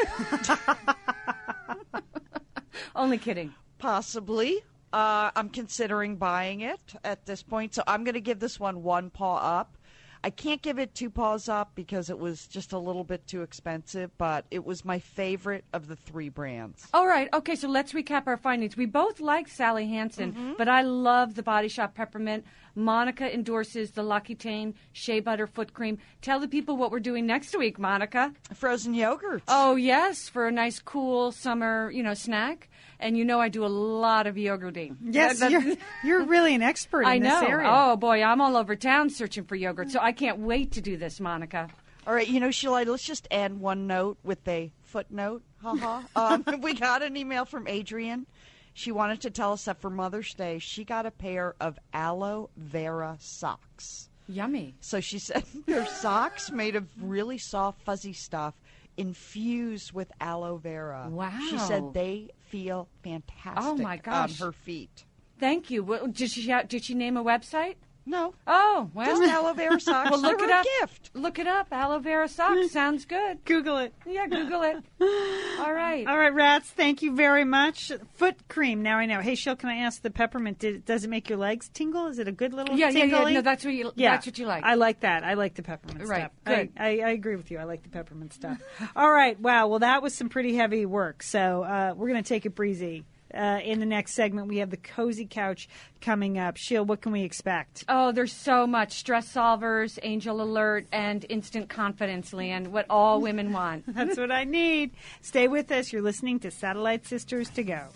Only 2.95 3.19
kidding. 3.19 3.55
Possibly. 3.79 4.61
Uh, 4.93 5.31
I'm 5.37 5.49
considering 5.51 6.17
buying 6.17 6.63
it 6.63 6.81
at 7.05 7.25
this 7.25 7.43
point, 7.45 7.75
so 7.75 7.83
I'm 7.87 8.03
going 8.03 8.15
to 8.15 8.21
give 8.21 8.41
this 8.41 8.59
one 8.59 8.83
one 8.83 9.09
paw 9.11 9.37
up. 9.37 9.77
I 10.23 10.31
can't 10.31 10.61
give 10.61 10.79
it 10.79 10.95
two 10.95 11.11
paws 11.11 11.49
up 11.49 11.73
because 11.75 12.11
it 12.11 12.19
was 12.19 12.47
just 12.47 12.73
a 12.73 12.79
little 12.79 13.05
bit 13.05 13.27
too 13.27 13.43
expensive, 13.43 14.11
but 14.19 14.45
it 14.51 14.65
was 14.65 14.85
my 14.85 14.99
favorite 14.99 15.65
of 15.73 15.89
the 15.89 15.97
three 15.97 16.29
brands. 16.29 16.87
All 16.93 17.07
right. 17.07 17.29
Okay, 17.33 17.57
so 17.57 17.69
let's 17.69 17.93
recap 17.93 18.27
our 18.27 18.37
findings. 18.37 18.77
We 18.77 18.87
both 18.87 19.21
like 19.21 19.49
Sally 19.49 19.87
Hansen, 19.87 20.33
mm-hmm. 20.33 20.53
but 20.59 20.69
I 20.69 20.83
love 20.83 21.35
the 21.35 21.43
Body 21.43 21.69
Shop 21.69 21.95
Peppermint. 21.95 22.45
Monica 22.85 23.33
endorses 23.33 23.93
the 23.93 24.03
L'Occitane 24.03 24.75
Shea 24.93 25.21
Butter 25.21 25.47
Foot 25.47 25.73
Cream. 25.75 25.99
Tell 26.23 26.41
the 26.41 26.49
people 26.49 26.77
what 26.77 26.91
we're 26.91 27.01
doing 27.01 27.27
next 27.27 27.57
week, 27.57 27.79
Monica. 27.79 28.33
Frozen 28.55 28.95
yogurt. 28.95 29.43
Oh, 29.49 29.77
yes, 29.77 30.29
for 30.29 30.47
a 30.47 30.53
nice, 30.53 30.79
cool 30.79 31.33
summer, 31.33 31.91
you 31.91 32.03
know, 32.03 32.15
snack. 32.15 32.69
And 32.99 33.17
you 33.17 33.25
know 33.25 33.41
I 33.41 33.49
do 33.49 33.65
a 33.65 33.69
lot 33.69 34.27
of 34.27 34.35
yogurting. 34.37 34.97
Yes, 35.03 35.41
That- 35.41 35.51
you're, 35.53 35.77
you're 36.05 36.25
really 36.25 36.55
an 36.55 36.63
expert 36.63 37.07
I 37.07 37.19
know. 37.19 37.41
this 37.41 37.49
area. 37.49 37.69
Oh 37.71 37.97
boy, 37.97 38.23
I'm 38.23 38.41
all 38.41 38.57
over 38.57 38.77
town 38.77 39.09
searching 39.11 39.45
for 39.45 39.55
yogurt, 39.57 39.91
so 39.91 40.01
I 40.01 40.13
can't 40.13 40.39
wait 40.41 40.73
to 40.73 40.81
do 40.81 40.97
this, 40.97 41.19
Monica. 41.21 41.69
All 42.07 42.15
right, 42.15 42.29
you 42.29 42.41
know, 42.41 42.51
Sheila, 42.51 42.85
let's 42.85 43.03
just 43.05 43.29
add 43.31 43.59
one 43.59 43.87
note 43.87 44.19
with 44.23 44.47
a 44.49 44.73
footnote. 44.83 45.43
Ha 45.63 45.77
ha. 45.77 46.05
um, 46.17 46.61
we 46.63 46.75
got 46.75 47.03
an 47.03 47.17
email 47.17 47.45
from 47.45 47.69
Adrian. 47.69 48.27
She 48.73 48.93
wanted 48.93 49.21
to 49.23 49.31
tell 49.31 49.53
us 49.53 49.65
that 49.65 49.81
for 49.81 49.91
Mother's 49.91 50.33
Day, 50.35 50.59
she 50.59 50.85
got 50.85 51.07
a 51.07 51.11
pair 51.11 51.55
of 51.61 51.79
aloe 51.93 52.51
vera 52.57 53.17
socks. 53.21 54.09
Yummy. 54.29 54.75
So 54.81 55.01
she 55.01 55.19
said 55.19 55.45
they're 55.67 55.87
socks 55.87 56.51
made 56.51 56.77
of 56.77 56.87
really 57.01 57.39
soft, 57.39 57.83
fuzzy 57.83 58.13
stuff 58.13 58.55
infused 58.97 59.93
with 59.93 60.13
aloe 60.21 60.57
vera. 60.57 61.09
Wow. 61.11 61.33
She 61.49 61.59
said 61.59 61.93
they 61.95 62.29
feel 62.49 62.89
fantastic 63.03 63.65
Oh, 63.65 63.77
my 63.77 63.97
gosh. 63.97 64.41
on 64.41 64.47
her 64.49 64.53
feet. 64.53 65.05
Thank 65.39 65.71
you. 65.71 65.83
What, 65.83 66.13
did 66.13 66.31
she 66.31 66.47
did 66.69 66.85
she 66.85 66.95
name 66.95 67.17
a 67.17 67.25
website? 67.25 67.77
No, 68.11 68.35
Oh, 68.47 68.91
well. 68.93 69.07
just 69.07 69.23
aloe 69.33 69.53
vera 69.55 69.79
socks. 69.81 70.11
well, 70.11 70.21
look 70.21 70.41
it 70.41 70.51
a 70.51 70.55
up. 70.55 70.67
gift. 70.81 71.11
Look 71.15 71.39
it 71.39 71.47
up. 71.47 71.69
Aloe 71.71 72.01
vera 72.01 72.29
socks 72.29 72.71
sounds 72.73 73.05
good. 73.05 73.45
Google 73.45 73.79
it. 73.79 73.95
Yeah, 74.05 74.27
Google 74.27 74.63
it. 74.63 74.77
All 75.61 75.73
right. 75.73 76.07
All 76.09 76.19
right, 76.19 76.35
rats. 76.35 76.69
Thank 76.69 77.03
you 77.03 77.15
very 77.15 77.45
much. 77.45 77.93
Foot 78.15 78.49
cream. 78.49 78.83
Now 78.83 78.99
I 78.99 79.07
know. 79.07 79.21
Hey, 79.21 79.35
Shil, 79.35 79.57
can 79.59 79.69
I 79.69 79.77
ask 79.77 80.03
the 80.03 80.11
peppermint? 80.11 80.59
Did, 80.59 80.85
does 80.85 81.05
it 81.05 81.09
make 81.11 81.29
your 81.29 81.39
legs 81.39 81.69
tingle? 81.73 82.09
Is 82.09 82.19
it 82.19 82.27
a 82.27 82.33
good 82.33 82.53
little 82.53 82.77
Yeah, 82.77 82.91
yeah, 82.91 83.05
yeah. 83.05 83.31
No, 83.31 83.41
that's 83.43 83.65
what 83.65 83.75
you. 83.75 83.93
Yeah, 83.95 84.11
That's 84.13 84.27
what 84.27 84.39
you 84.39 84.47
like. 84.47 84.65
I 84.65 84.75
like 84.75 85.01
that. 85.01 85.23
I 85.23 85.35
like 85.35 85.55
the 85.55 85.63
peppermint 85.63 86.09
Right, 86.09 86.19
stuff. 86.23 86.33
good. 86.45 86.71
I, 86.77 86.85
I, 86.85 86.89
I 87.07 87.11
agree 87.11 87.37
with 87.37 87.51
you. 87.51 87.59
I 87.59 87.65
like 87.65 87.85
the 87.85 87.91
peppermint 87.91 88.33
stuff. 88.33 88.59
All 88.97 89.11
right. 89.11 89.39
Wow. 89.39 89.69
Well, 89.69 89.79
that 89.79 90.03
was 90.03 90.15
some 90.15 90.29
pretty 90.29 90.57
heavy 90.57 90.85
work. 90.85 91.23
So 91.23 91.63
uh, 91.63 91.95
we're 91.97 92.09
going 92.09 92.23
to 92.23 92.29
take 92.29 92.45
it 92.45 92.55
breezy. 92.57 93.05
Uh, 93.35 93.61
in 93.63 93.81
the 93.81 93.87
next 93.87 94.15
segment, 94.15 94.49
we 94.49 94.59
have 94.59 94.71
the 94.71 94.77
cozy 94.77 95.27
couch 95.27 95.69
coming 96.01 96.39
up. 96.39 96.57
Sheil, 96.57 96.85
what 96.85 97.01
can 97.01 97.13
we 97.13 97.23
expect? 97.23 97.85
Oh, 97.89 98.13
there's 98.13 98.33
so 98.33 98.67
much 98.67 98.95
stress 98.95 99.33
solvers, 99.33 99.99
angel 100.03 100.41
alert, 100.41 100.87
and 100.93 101.25
instant 101.29 101.69
confidence, 101.69 102.33
Lian. 102.33 102.73
What 102.73 102.87
all 102.91 103.21
women 103.21 103.53
want. 103.53 103.85
That's 103.95 104.19
what 104.19 104.31
I 104.31 104.45
need. 104.45 104.93
Stay 105.23 105.49
with 105.49 105.71
us. 105.71 105.93
You're 105.93 106.03
listening 106.03 106.41
to 106.41 106.51
Satellite 106.51 107.07
Sisters 107.07 107.51
to 107.51 107.63
Go. 107.63 107.87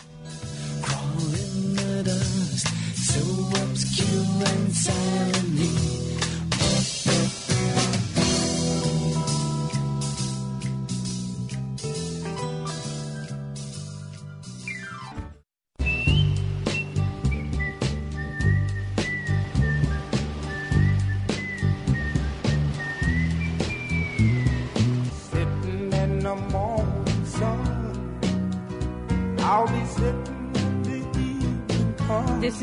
Crawl 0.83 1.17
the 1.17 2.03
dust, 2.05 2.69
so 2.97 3.21
obscure 3.63 4.47
and 4.47 4.73
silently. 4.73 5.94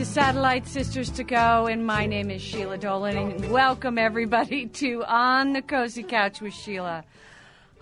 Is 0.01 0.07
Satellite 0.07 0.67
Sisters 0.67 1.11
to 1.11 1.23
Go, 1.23 1.67
and 1.67 1.85
my 1.85 2.07
name 2.07 2.31
is 2.31 2.41
Sheila 2.41 2.79
Dolan, 2.79 3.15
and 3.15 3.51
welcome 3.51 3.99
everybody 3.99 4.65
to 4.81 5.03
On 5.03 5.53
the 5.53 5.61
Cozy 5.61 6.01
Couch 6.01 6.41
with 6.41 6.55
Sheila. 6.55 7.03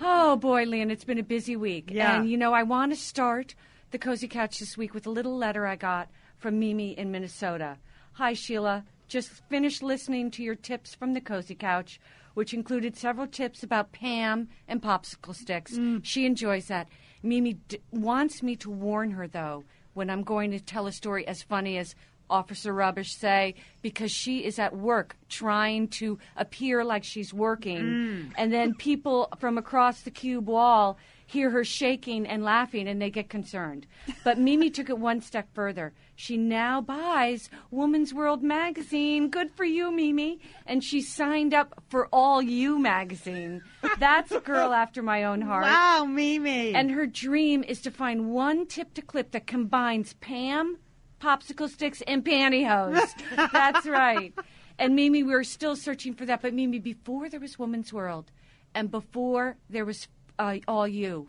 Oh 0.02 0.36
boy, 0.36 0.66
Lian, 0.66 0.92
it's 0.92 1.06
been 1.06 1.18
a 1.18 1.24
busy 1.24 1.56
week. 1.56 1.90
Yeah. 1.90 2.18
And 2.18 2.30
you 2.30 2.36
know, 2.36 2.52
I 2.52 2.64
want 2.64 2.92
to 2.92 2.98
start 2.98 3.56
the 3.92 3.98
Cozy 3.98 4.28
Couch 4.28 4.60
this 4.60 4.78
week 4.78 4.94
with 4.94 5.08
a 5.08 5.10
little 5.10 5.38
letter 5.38 5.66
I 5.66 5.78
got 5.78 6.10
from 6.38 6.60
Mimi 6.60 6.92
in 6.92 7.10
Minnesota. 7.10 7.78
Hi, 8.16 8.34
Sheila. 8.34 8.84
Just 9.08 9.30
finished 9.48 9.82
listening 9.82 10.30
to 10.32 10.44
your 10.44 10.56
tips 10.56 10.94
from 10.94 11.14
the 11.14 11.22
Cozy 11.22 11.56
Couch, 11.56 12.02
which 12.34 12.54
included 12.54 12.98
several 12.98 13.28
tips 13.28 13.64
about 13.64 13.94
Pam 13.94 14.50
and 14.68 14.82
popsicle 14.82 15.34
sticks. 15.34 15.78
Mm. 15.78 16.02
She 16.04 16.26
enjoys 16.26 16.66
that. 16.66 16.90
Mimi 17.24 17.54
d- 17.54 17.80
wants 17.92 18.44
me 18.44 18.58
to 18.58 18.70
warn 18.70 19.12
her, 19.12 19.26
though, 19.26 19.64
when 20.00 20.10
I'm 20.10 20.24
going 20.24 20.52
to 20.52 20.62
tell 20.62 20.88
a 20.88 20.94
story 20.94 21.28
as 21.28 21.44
funny 21.44 21.78
as 21.78 21.94
Officer 22.30 22.74
Rubbish 22.74 23.14
say, 23.14 23.56
because 23.82 24.12
she 24.12 24.46
is 24.46 24.58
at 24.58 24.74
work 24.74 25.18
trying 25.28 25.90
to 25.90 26.18
appear 26.38 26.86
like 26.86 27.04
she's 27.04 27.34
working. 27.34 27.84
Mm. 27.84 28.32
And 28.38 28.54
then 28.54 28.76
people 28.76 29.28
from 29.40 29.58
across 29.58 30.02
the 30.02 30.12
cube 30.12 30.48
wall 30.48 30.98
hear 31.30 31.52
her 31.52 31.64
shaking 31.64 32.26
and 32.26 32.44
laughing 32.44 32.88
and 32.88 33.00
they 33.00 33.12
get 33.12 33.30
concerned. 33.30 33.86
But 34.24 34.40
Mimi 34.40 34.72
took 34.72 34.90
it 34.90 34.98
one 34.98 35.22
step 35.22 35.48
further. 35.54 35.94
She 36.16 36.38
now 36.38 36.82
buys 36.82 37.52
Woman's 37.70 38.16
World 38.16 38.42
magazine. 38.42 39.30
Good 39.30 39.52
for 39.52 39.64
you, 39.64 39.92
Mimi. 39.92 40.40
And 40.66 40.84
she 40.84 41.02
signed 41.04 41.54
up 41.54 41.84
for 41.90 42.08
All 42.08 42.42
You 42.42 42.80
magazine. 42.80 43.62
That's 44.00 44.32
a 44.32 44.40
girl 44.40 44.74
after 44.74 45.04
my 45.04 45.24
own 45.24 45.42
heart. 45.42 45.66
Wow, 45.66 46.06
Mimi. 46.06 46.74
And 46.74 46.90
her 46.90 47.06
dream 47.06 47.64
is 47.64 47.80
to 47.82 47.92
find 47.92 48.32
one 48.32 48.66
tip 48.66 48.96
to 48.96 49.02
clip 49.04 49.30
that 49.32 49.46
combines 49.46 50.14
Pam, 50.14 50.80
popsicle 51.22 51.70
sticks, 51.70 52.02
and 52.08 52.26
pantyhose. 52.26 53.14
That's 53.52 53.86
right. 53.86 54.34
And 54.80 54.96
Mimi, 54.96 55.22
we 55.22 55.34
were 55.34 55.44
still 55.44 55.76
searching 55.76 56.16
for 56.16 56.26
that. 56.26 56.42
But 56.42 56.56
Mimi, 56.56 56.80
before 56.80 57.30
there 57.30 57.40
was 57.40 57.60
Woman's 57.60 57.94
World, 57.94 58.32
and 58.74 58.90
before 58.90 59.58
there 59.70 59.86
was 59.86 60.08
uh, 60.40 60.58
All 60.68 60.88
You, 60.88 61.28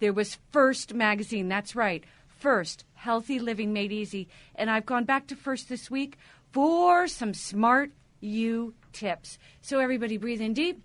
there 0.00 0.12
was 0.12 0.38
First 0.50 0.94
Magazine. 0.94 1.48
That's 1.48 1.76
right. 1.76 2.02
First, 2.26 2.84
Healthy 2.94 3.38
Living 3.38 3.72
Made 3.72 3.92
Easy. 3.92 4.28
And 4.56 4.70
I've 4.70 4.86
gone 4.86 5.04
back 5.04 5.28
to 5.28 5.36
First 5.36 5.68
this 5.68 5.90
week 5.90 6.18
for 6.50 7.06
some 7.06 7.34
smart 7.34 7.92
you 8.20 8.74
tips. 8.92 9.38
So 9.60 9.78
everybody 9.78 10.16
breathe 10.16 10.40
in 10.40 10.54
deep, 10.54 10.82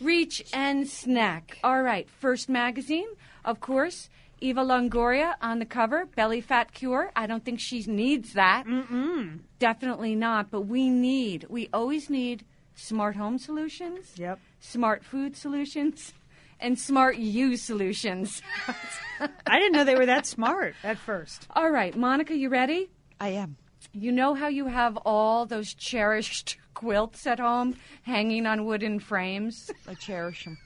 reach 0.00 0.44
and 0.52 0.86
snack. 0.86 1.58
All 1.64 1.82
right, 1.82 2.08
First 2.08 2.48
Magazine, 2.48 3.08
of 3.44 3.60
course. 3.60 4.08
Eva 4.38 4.60
Longoria 4.60 5.34
on 5.40 5.60
the 5.60 5.64
cover, 5.64 6.04
belly 6.04 6.42
fat 6.42 6.72
cure. 6.74 7.10
I 7.16 7.26
don't 7.26 7.42
think 7.42 7.58
she 7.58 7.82
needs 7.86 8.34
that. 8.34 8.64
Mm-mm. 8.66 9.38
Definitely 9.58 10.14
not. 10.14 10.50
But 10.50 10.62
we 10.62 10.90
need, 10.90 11.46
we 11.48 11.70
always 11.72 12.10
need 12.10 12.44
smart 12.74 13.16
home 13.16 13.38
solutions. 13.38 14.12
Yep. 14.16 14.38
Smart 14.60 15.04
food 15.04 15.38
solutions. 15.38 16.12
And 16.60 16.78
smart 16.78 17.16
you 17.16 17.56
solutions. 17.56 18.42
I 19.46 19.58
didn't 19.58 19.72
know 19.72 19.84
they 19.84 19.94
were 19.94 20.06
that 20.06 20.26
smart 20.26 20.74
at 20.82 20.98
first. 20.98 21.46
All 21.54 21.70
right, 21.70 21.94
Monica, 21.96 22.34
you 22.34 22.48
ready? 22.48 22.88
I 23.20 23.28
am. 23.30 23.56
You 23.92 24.12
know 24.12 24.34
how 24.34 24.48
you 24.48 24.66
have 24.66 24.96
all 24.98 25.46
those 25.46 25.74
cherished 25.74 26.58
quilts 26.74 27.26
at 27.26 27.38
home 27.38 27.76
hanging 28.02 28.46
on 28.46 28.64
wooden 28.64 29.00
frames? 29.00 29.70
I 29.88 29.94
cherish 29.94 30.44
them. 30.44 30.58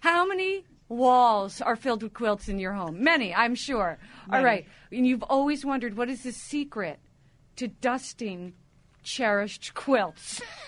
How 0.00 0.26
many 0.26 0.64
walls 0.88 1.60
are 1.60 1.76
filled 1.76 2.02
with 2.02 2.12
quilts 2.12 2.48
in 2.48 2.58
your 2.58 2.72
home? 2.72 3.02
Many, 3.02 3.34
I'm 3.34 3.54
sure. 3.54 3.98
All 4.32 4.42
right. 4.42 4.66
And 4.90 5.06
you've 5.06 5.22
always 5.22 5.64
wondered 5.64 5.96
what 5.96 6.08
is 6.08 6.24
the 6.24 6.32
secret 6.32 6.98
to 7.56 7.68
dusting 7.68 8.54
cherished 9.02 9.74
quilts 9.74 10.40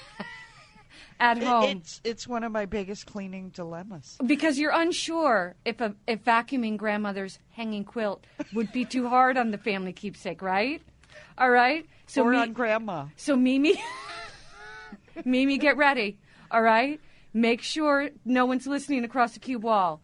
at 1.20 1.42
home? 1.42 1.78
It's 1.78 2.00
it's 2.04 2.28
one 2.28 2.44
of 2.44 2.52
my 2.52 2.66
biggest 2.66 3.06
cleaning 3.06 3.50
dilemmas. 3.50 4.16
because 4.26 4.58
you're 4.58 4.72
unsure 4.72 5.54
if 5.64 5.80
a 5.80 5.94
if 6.06 6.24
vacuuming 6.24 6.76
grandmother's 6.76 7.38
hanging 7.50 7.84
quilt 7.84 8.24
would 8.52 8.72
be 8.72 8.84
too 8.84 9.08
hard 9.08 9.36
on 9.36 9.50
the 9.50 9.58
family 9.58 9.92
keepsake, 9.92 10.42
right? 10.42 10.82
All 11.38 11.50
right. 11.50 11.86
So 12.06 12.22
or 12.24 12.30
me- 12.32 12.38
on 12.38 12.52
grandma. 12.52 13.06
So 13.16 13.36
Mimi, 13.36 13.80
Mimi, 15.24 15.58
get 15.58 15.76
ready. 15.76 16.18
All 16.50 16.62
right. 16.62 17.00
Make 17.32 17.62
sure 17.62 18.10
no 18.24 18.46
one's 18.46 18.66
listening 18.66 19.04
across 19.04 19.32
the 19.34 19.40
cube 19.40 19.64
wall. 19.64 20.00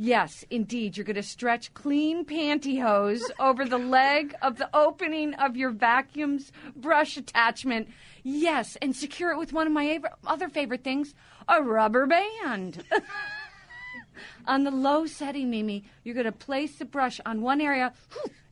Yes, 0.00 0.44
indeed, 0.48 0.96
you're 0.96 1.04
going 1.04 1.16
to 1.16 1.24
stretch 1.24 1.74
clean 1.74 2.24
pantyhose 2.24 3.20
over 3.40 3.64
the 3.64 3.78
leg 3.78 4.32
of 4.40 4.56
the 4.56 4.70
opening 4.72 5.34
of 5.34 5.56
your 5.56 5.72
vacuum's 5.72 6.52
brush 6.76 7.16
attachment. 7.16 7.88
Yes, 8.22 8.76
and 8.80 8.94
secure 8.94 9.32
it 9.32 9.38
with 9.38 9.52
one 9.52 9.66
of 9.66 9.72
my 9.72 10.00
other 10.24 10.48
favorite 10.48 10.84
things, 10.84 11.16
a 11.48 11.60
rubber 11.60 12.06
band. 12.06 12.84
on 14.46 14.62
the 14.62 14.70
low 14.70 15.04
setting, 15.04 15.50
Mimi, 15.50 15.82
you're 16.04 16.14
going 16.14 16.26
to 16.26 16.32
place 16.32 16.76
the 16.76 16.84
brush 16.84 17.20
on 17.26 17.42
one 17.42 17.60
area 17.60 17.92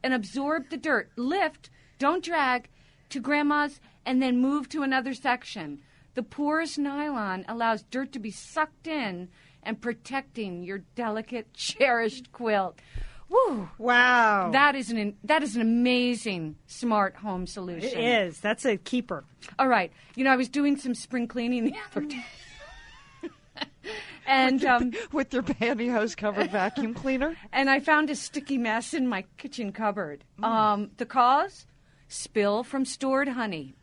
and 0.03 0.12
absorb 0.12 0.68
the 0.68 0.76
dirt. 0.76 1.12
Lift, 1.14 1.70
don't 2.01 2.24
drag, 2.24 2.68
to 3.11 3.20
grandma's 3.20 3.78
and 4.05 4.20
then 4.20 4.40
move 4.40 4.68
to 4.70 4.82
another 4.82 5.14
section. 5.14 5.80
The 6.14 6.24
porous 6.24 6.76
nylon 6.76 7.44
allows 7.47 7.82
dirt 7.84 8.11
to 8.12 8.18
be 8.18 8.32
sucked 8.32 8.88
in 8.88 9.28
and 9.67 9.81
protecting 9.81 10.62
your 10.62 10.79
delicate, 10.95 11.53
cherished 11.53 12.33
quilt. 12.33 12.79
Woo! 13.29 13.69
Wow. 13.77 14.51
That 14.53 14.77
is 14.77 14.91
an 14.91 15.17
that 15.25 15.43
is 15.43 15.57
an 15.57 15.62
amazing 15.62 16.57
smart 16.69 17.17
home 17.17 17.47
solution. 17.47 17.99
It 17.99 18.27
is. 18.27 18.41
That's 18.41 18.64
a 18.64 18.77
keeper. 18.77 19.25
All 19.59 19.67
right. 19.67 19.93
You 20.14 20.25
know, 20.25 20.31
I 20.31 20.37
was 20.37 20.49
doing 20.49 20.77
some 20.77 20.95
spring 20.95 21.27
cleaning 21.27 21.64
the 21.64 21.75
other 21.91 22.07
day. 22.07 22.25
and 24.27 24.64
um, 24.64 24.93
With 25.12 25.31
their 25.31 25.43
pantyhose 25.43 26.17
covered 26.17 26.53
vacuum 26.53 26.95
cleaner. 26.95 27.37
and 27.53 27.69
I 27.69 27.81
found 27.81 28.11
a 28.11 28.14
sticky 28.14 28.59
mess 28.59 28.95
in 28.95 29.09
my 29.09 29.25
kitchen 29.39 29.73
cupboard. 29.73 30.23
Um, 30.41 30.93
the 30.97 31.07
cause? 31.07 31.67
Spill 32.09 32.62
from 32.62 32.85
stored 32.85 33.27
honey. 33.27 33.75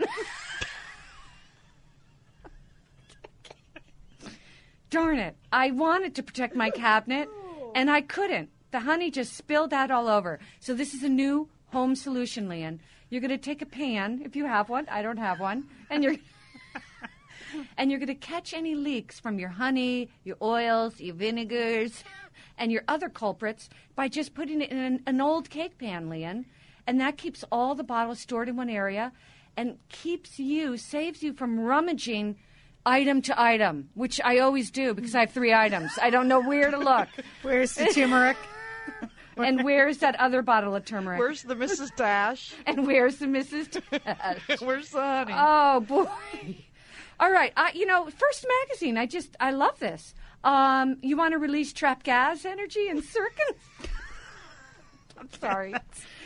Darn 4.94 5.18
it. 5.18 5.36
I 5.52 5.72
wanted 5.72 6.14
to 6.14 6.22
protect 6.22 6.56
my 6.56 6.70
cabinet, 6.70 7.28
and 7.74 7.90
I 7.90 8.02
couldn't. 8.02 8.52
The 8.70 8.82
honey 8.82 9.10
just 9.10 9.36
spilled 9.36 9.74
out 9.74 9.90
all 9.90 10.08
over. 10.08 10.38
So, 10.60 10.76
this 10.76 10.94
is 10.94 11.02
a 11.02 11.10
new 11.10 11.50
home 11.72 11.96
solution, 11.96 12.48
Lian. 12.48 12.80
You're 13.10 13.20
going 13.20 13.32
to 13.32 13.40
take 13.40 13.64
a 13.64 13.66
pan, 13.66 14.22
if 14.24 14.36
you 14.36 14.46
have 14.46 14.70
one. 14.70 14.88
I 14.92 15.02
don't 15.02 15.18
have 15.18 15.40
one. 15.40 15.64
And 15.90 16.04
you're. 16.04 16.18
and 17.78 17.90
you're 17.90 18.00
going 18.00 18.06
to 18.06 18.14
catch 18.14 18.54
any 18.54 18.76
leaks 18.76 19.20
from 19.20 19.40
your 19.40 19.50
honey, 19.50 20.10
your 20.26 20.38
oils, 20.44 21.02
your 21.02 21.16
vinegars, 21.16 22.04
and 22.60 22.72
your 22.72 22.84
other 22.88 23.10
culprits 23.10 23.70
by 23.96 24.08
just 24.08 24.36
putting 24.36 24.62
it 24.62 24.70
in 24.70 24.78
an, 24.78 25.02
an 25.08 25.20
old 25.20 25.50
cake 25.50 25.80
pan, 25.80 26.08
Lian. 26.08 26.46
And 26.86 27.02
that 27.02 27.18
keeps 27.18 27.44
all 27.52 27.74
the 27.74 27.84
bottles 27.84 28.20
stored 28.20 28.48
in 28.48 28.58
one 28.58 28.70
area. 28.70 29.12
and 29.58 29.80
keeps 29.90 30.38
you, 30.38 30.78
saves 30.78 31.24
you 31.24 31.34
from 31.34 31.60
rummaging 31.60 32.36
item 32.86 33.22
to 33.24 33.42
item, 33.42 33.90
which 33.94 34.20
I 34.24 34.40
always 34.40 34.72
do 34.72 34.94
because 34.94 35.16
I 35.16 35.22
have 35.22 35.32
three 35.32 35.54
items. 35.54 35.92
I 36.02 36.10
don't 36.10 36.28
know 36.28 36.42
where 36.42 36.72
to 36.72 36.78
look. 36.78 37.08
Where's 37.42 37.74
the 37.76 37.86
turmeric? 37.88 38.38
and 39.38 39.64
where's 39.64 40.00
that 40.00 40.20
other 40.20 40.42
bottle 40.42 40.76
of 40.76 40.86
turmeric? 40.86 41.20
Where's 41.20 41.44
the 41.44 41.56
Mrs. 41.56 41.96
Dash? 41.96 42.54
and 42.66 42.86
where's 42.86 43.18
the 43.18 43.26
Mrs. 43.26 43.82
Dash? 43.90 44.62
Where's 44.62 44.90
the 44.90 45.02
honey? 45.02 45.34
Oh 45.36 45.80
boy! 45.80 46.08
All 47.20 47.32
right, 47.32 47.54
I, 47.56 47.72
you 47.74 47.86
know, 47.86 48.06
First 48.10 48.46
Magazine. 48.62 48.98
I 48.98 49.06
just 49.06 49.36
I 49.40 49.52
love 49.52 49.80
this. 49.80 50.14
Um, 50.44 50.98
you 51.02 51.16
want 51.16 51.32
to 51.32 51.38
release 51.38 51.72
trap 51.72 52.04
gas 52.04 52.44
energy 52.44 52.90
in 52.90 53.02
circuits? 53.02 53.64
I'm 55.18 55.30
sorry. 55.40 55.74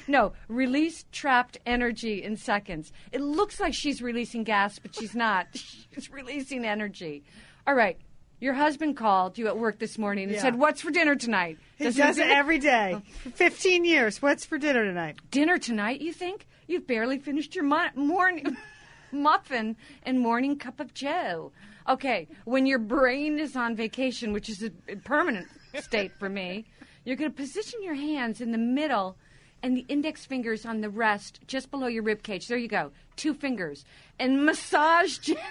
No, 0.08 0.34
release 0.48 1.06
trapped 1.12 1.58
energy 1.66 2.24
in 2.24 2.38
seconds. 2.38 2.92
It 3.12 3.22
looks 3.22 3.60
like 3.60 3.74
she's 3.74 4.02
releasing 4.02 4.44
gas, 4.44 4.80
but 4.80 4.96
she's 4.96 5.14
not. 5.16 5.48
She's 5.94 6.12
releasing 6.12 6.64
energy. 6.64 7.24
All 7.66 7.74
right. 7.74 7.98
Your 8.40 8.54
husband 8.54 8.96
called 8.98 9.38
you 9.40 9.48
at 9.48 9.58
work 9.58 9.80
this 9.80 9.98
morning 9.98 10.26
and 10.26 10.34
Yeah. 10.34 10.42
said, 10.42 10.56
"What's 10.60 10.80
for 10.82 10.92
dinner 10.92 11.16
tonight?" 11.16 11.58
He 11.80 11.86
Does 11.86 11.96
does 11.96 12.20
it 12.20 12.28
every 12.30 12.60
day. 12.60 13.02
For 13.24 13.32
15 13.32 13.84
years. 13.84 14.22
What's 14.22 14.46
for 14.46 14.60
dinner 14.60 14.86
tonight? 14.86 15.18
dinner 15.32 15.58
tonight, 15.58 16.02
you 16.02 16.14
think? 16.14 16.46
You've 16.68 16.86
barely 16.86 17.18
finished 17.18 17.56
your 17.56 17.64
mu- 17.64 17.90
morning 17.96 18.56
muffin 19.12 19.76
and 20.04 20.20
morning 20.20 20.58
cup 20.58 20.80
of 20.80 20.94
joe. 20.94 21.52
Okay, 21.90 22.28
when 22.46 22.66
your 22.68 22.80
brain 22.80 23.40
is 23.40 23.56
on 23.56 23.76
vacation, 23.76 24.34
which 24.34 24.50
is 24.50 24.62
a 24.64 24.96
permanent 24.98 25.48
state 25.80 26.12
for 26.20 26.30
me, 26.30 26.66
you're 27.06 27.16
going 27.16 27.32
to 27.32 27.36
position 27.36 27.82
your 27.82 27.96
hands 27.96 28.40
in 28.42 28.52
the 28.52 28.58
middle 28.58 29.18
and 29.64 29.76
the 29.76 29.86
index 29.88 30.26
fingers 30.26 30.66
on 30.66 30.82
the 30.82 30.90
rest 30.90 31.40
just 31.48 31.72
below 31.72 31.88
your 31.88 32.04
rib 32.04 32.24
cage. 32.24 32.48
There 32.48 32.58
you 32.58 32.68
go. 32.68 32.92
Two 33.16 33.34
fingers. 33.34 33.86
And 34.20 34.46
massage 34.46 35.18
gently 35.22 35.44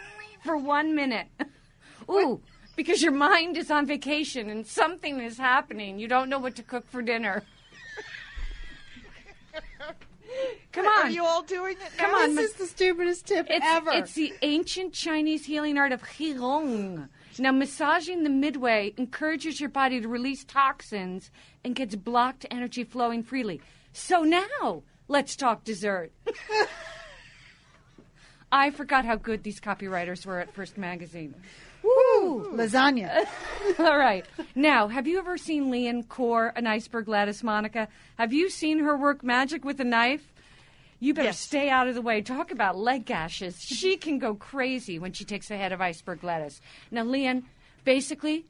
for 0.44 0.56
1 0.56 0.94
minute. 0.94 1.26
Ooh, 2.10 2.40
because 2.76 3.02
your 3.02 3.12
mind 3.12 3.56
is 3.56 3.70
on 3.70 3.86
vacation 3.86 4.48
and 4.50 4.66
something 4.66 5.20
is 5.20 5.38
happening. 5.38 5.98
You 5.98 6.08
don't 6.08 6.28
know 6.28 6.38
what 6.38 6.54
to 6.56 6.62
cook 6.62 6.86
for 6.88 7.02
dinner. 7.02 7.42
Come 10.72 10.86
on. 10.86 11.06
Are 11.06 11.10
you 11.10 11.24
all 11.24 11.42
doing 11.42 11.76
it? 11.78 11.96
Come 11.96 12.14
on, 12.14 12.34
This 12.34 12.50
is 12.50 12.56
the 12.56 12.66
stupidest 12.66 13.26
tip 13.26 13.46
It's, 13.48 13.64
ever. 13.66 13.90
it's 13.92 14.12
the 14.12 14.34
ancient 14.42 14.92
Chinese 14.92 15.46
healing 15.46 15.78
art 15.78 15.92
of 15.92 16.02
Qigong. 16.02 17.08
Now, 17.38 17.52
massaging 17.52 18.22
the 18.22 18.30
midway 18.30 18.92
encourages 18.96 19.60
your 19.60 19.68
body 19.70 20.00
to 20.00 20.08
release 20.08 20.44
toxins 20.44 21.30
and 21.64 21.74
gets 21.74 21.94
blocked 21.94 22.46
energy 22.50 22.84
flowing 22.84 23.22
freely. 23.22 23.60
So 23.96 24.24
now, 24.24 24.82
let's 25.08 25.36
talk 25.36 25.64
dessert. 25.64 26.12
I 28.52 28.70
forgot 28.70 29.06
how 29.06 29.16
good 29.16 29.42
these 29.42 29.58
copywriters 29.58 30.26
were 30.26 30.38
at 30.38 30.52
First 30.52 30.76
Magazine. 30.76 31.34
Woo! 31.82 32.52
Lasagna. 32.54 33.24
All 33.78 33.96
right. 33.96 34.26
Now, 34.54 34.88
have 34.88 35.06
you 35.06 35.18
ever 35.18 35.38
seen 35.38 35.70
Lian 35.70 36.02
core 36.04 36.52
an 36.56 36.66
iceberg 36.66 37.08
lettuce, 37.08 37.42
Monica? 37.42 37.88
Have 38.18 38.34
you 38.34 38.50
seen 38.50 38.80
her 38.80 38.98
work 38.98 39.24
magic 39.24 39.64
with 39.64 39.80
a 39.80 39.84
knife? 39.84 40.30
You 41.00 41.14
better 41.14 41.28
Yes. 41.28 41.40
stay 41.40 41.70
out 41.70 41.88
of 41.88 41.94
the 41.94 42.02
way. 42.02 42.20
Talk 42.20 42.50
about 42.50 42.76
leg 42.76 43.06
gashes. 43.06 43.58
She 43.58 43.96
can 44.06 44.18
go 44.18 44.34
crazy 44.34 44.98
when 44.98 45.14
she 45.14 45.24
takes 45.24 45.50
a 45.50 45.56
head 45.56 45.72
of 45.72 45.80
iceberg 45.80 46.22
lettuce. 46.22 46.60
Now, 46.90 47.04
Lian, 47.04 47.44
basically, 47.84 48.44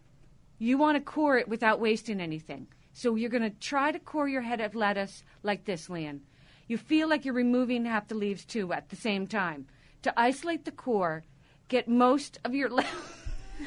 you 0.59 0.77
want 0.77 0.97
to 0.97 1.01
core 1.01 1.39
it 1.39 1.47
without 1.49 1.79
wasting 1.79 2.21
anything. 2.21 2.67
So 2.97 3.15
you're 3.15 3.29
going 3.29 3.43
to 3.43 3.51
try 3.51 3.93
to 3.93 3.99
core 3.99 4.27
your 4.27 4.41
head 4.41 4.63
of 4.63 4.75
lettuce 4.75 5.23
like 5.43 5.67
this, 5.67 5.91
Lian. 5.91 6.21
You 6.67 6.79
feel 6.79 7.11
like 7.11 7.27
you're 7.27 7.35
removing 7.35 7.85
half 7.85 8.09
the 8.09 8.15
leaves 8.15 8.43
too 8.43 8.73
at 8.73 8.89
the 8.89 8.97
same 8.97 9.27
time. 9.27 9.67
To 10.01 10.19
isolate 10.19 10.65
the 10.65 10.71
core, 10.71 11.23
get 11.69 11.89
most 11.89 12.39
of 12.43 12.55
your 12.55 12.71
le- 12.71 12.87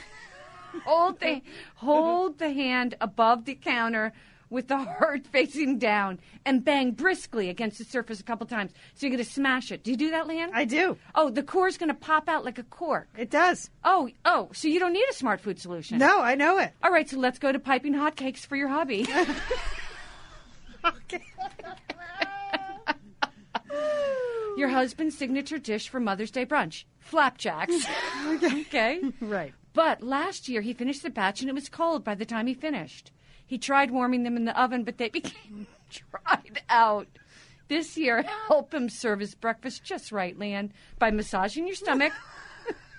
hold 0.84 1.20
the 1.20 1.44
hold 1.76 2.40
the 2.40 2.52
hand 2.52 2.96
above 3.00 3.46
the 3.46 3.54
counter 3.54 4.14
with 4.50 4.68
the 4.68 4.78
heart 4.78 5.26
facing 5.32 5.78
down 5.78 6.20
and 6.46 6.64
bang 6.64 6.92
briskly 6.92 7.50
against 7.50 7.78
the 7.78 7.84
surface 7.84 8.20
a 8.20 8.24
couple 8.24 8.48
times. 8.48 8.72
So 8.96 9.06
you're 9.06 9.16
going 9.16 9.24
to 9.24 9.32
smash 9.32 9.72
it. 9.72 9.84
Do 9.84 9.92
you 9.92 9.98
do 9.98 10.12
that, 10.12 10.28
Lian? 10.28 10.52
I 10.54 10.66
do. 10.66 10.98
Oh, 11.16 11.30
the 11.30 11.44
core's 11.44 11.78
going 11.78 11.90
to 11.90 11.96
pop 11.96 12.28
out 12.30 12.46
like 12.46 12.58
a 12.58 12.64
cork. 12.64 13.08
It 13.18 13.30
does. 13.30 13.70
Oh, 13.84 14.10
oh, 14.26 14.50
so 14.54 14.68
you 14.68 14.80
don't 14.80 14.94
need 14.94 15.06
a 15.10 15.14
smart 15.14 15.42
food 15.42 15.60
solution. 15.60 15.98
No, 15.98 16.22
I 16.22 16.36
know 16.36 16.58
it. 16.58 16.72
All 16.84 16.92
right, 16.92 17.10
so 17.10 17.18
let's 17.18 17.40
go 17.40 17.52
to 17.52 17.60
piping 17.60 17.94
hot 17.94 18.16
cakes 18.16 18.46
for 18.46 18.56
your 18.56 18.70
hubby. 18.70 19.08
your 24.58 24.70
husband's 24.70 25.18
signature 25.18 25.58
dish 25.58 25.90
for 25.90 26.00
Mother's 26.00 26.32
Day 26.32 26.46
brunch 26.46 26.86
flapjacks. 27.00 27.86
okay. 28.44 29.02
Right. 29.20 29.54
But 29.74 30.04
last 30.04 30.50
year 30.50 30.62
he 30.62 30.74
finished 30.74 31.04
the 31.04 31.10
batch 31.10 31.42
and 31.42 31.50
it 31.50 31.54
was 31.54 31.70
cold 31.70 32.04
by 32.04 32.16
the 32.16 32.26
time 32.26 32.48
he 32.48 32.54
finished. 32.54 33.12
He 33.50 33.58
tried 33.58 33.90
warming 33.90 34.22
them 34.22 34.38
in 34.38 34.46
the 34.46 34.62
oven, 34.62 34.84
but 34.84 35.00
they 35.00 35.10
became 35.20 35.66
dried 35.90 36.62
out. 36.70 37.08
This 37.68 37.98
year, 37.98 38.22
help 38.48 38.72
him 38.74 38.90
serve 38.90 39.20
his 39.20 39.34
breakfast 39.34 39.84
just 39.84 40.12
right, 40.12 40.38
Lian, 40.38 40.72
by 41.00 41.10
massaging 41.10 41.66
your 41.66 41.76
stomach 41.76 42.14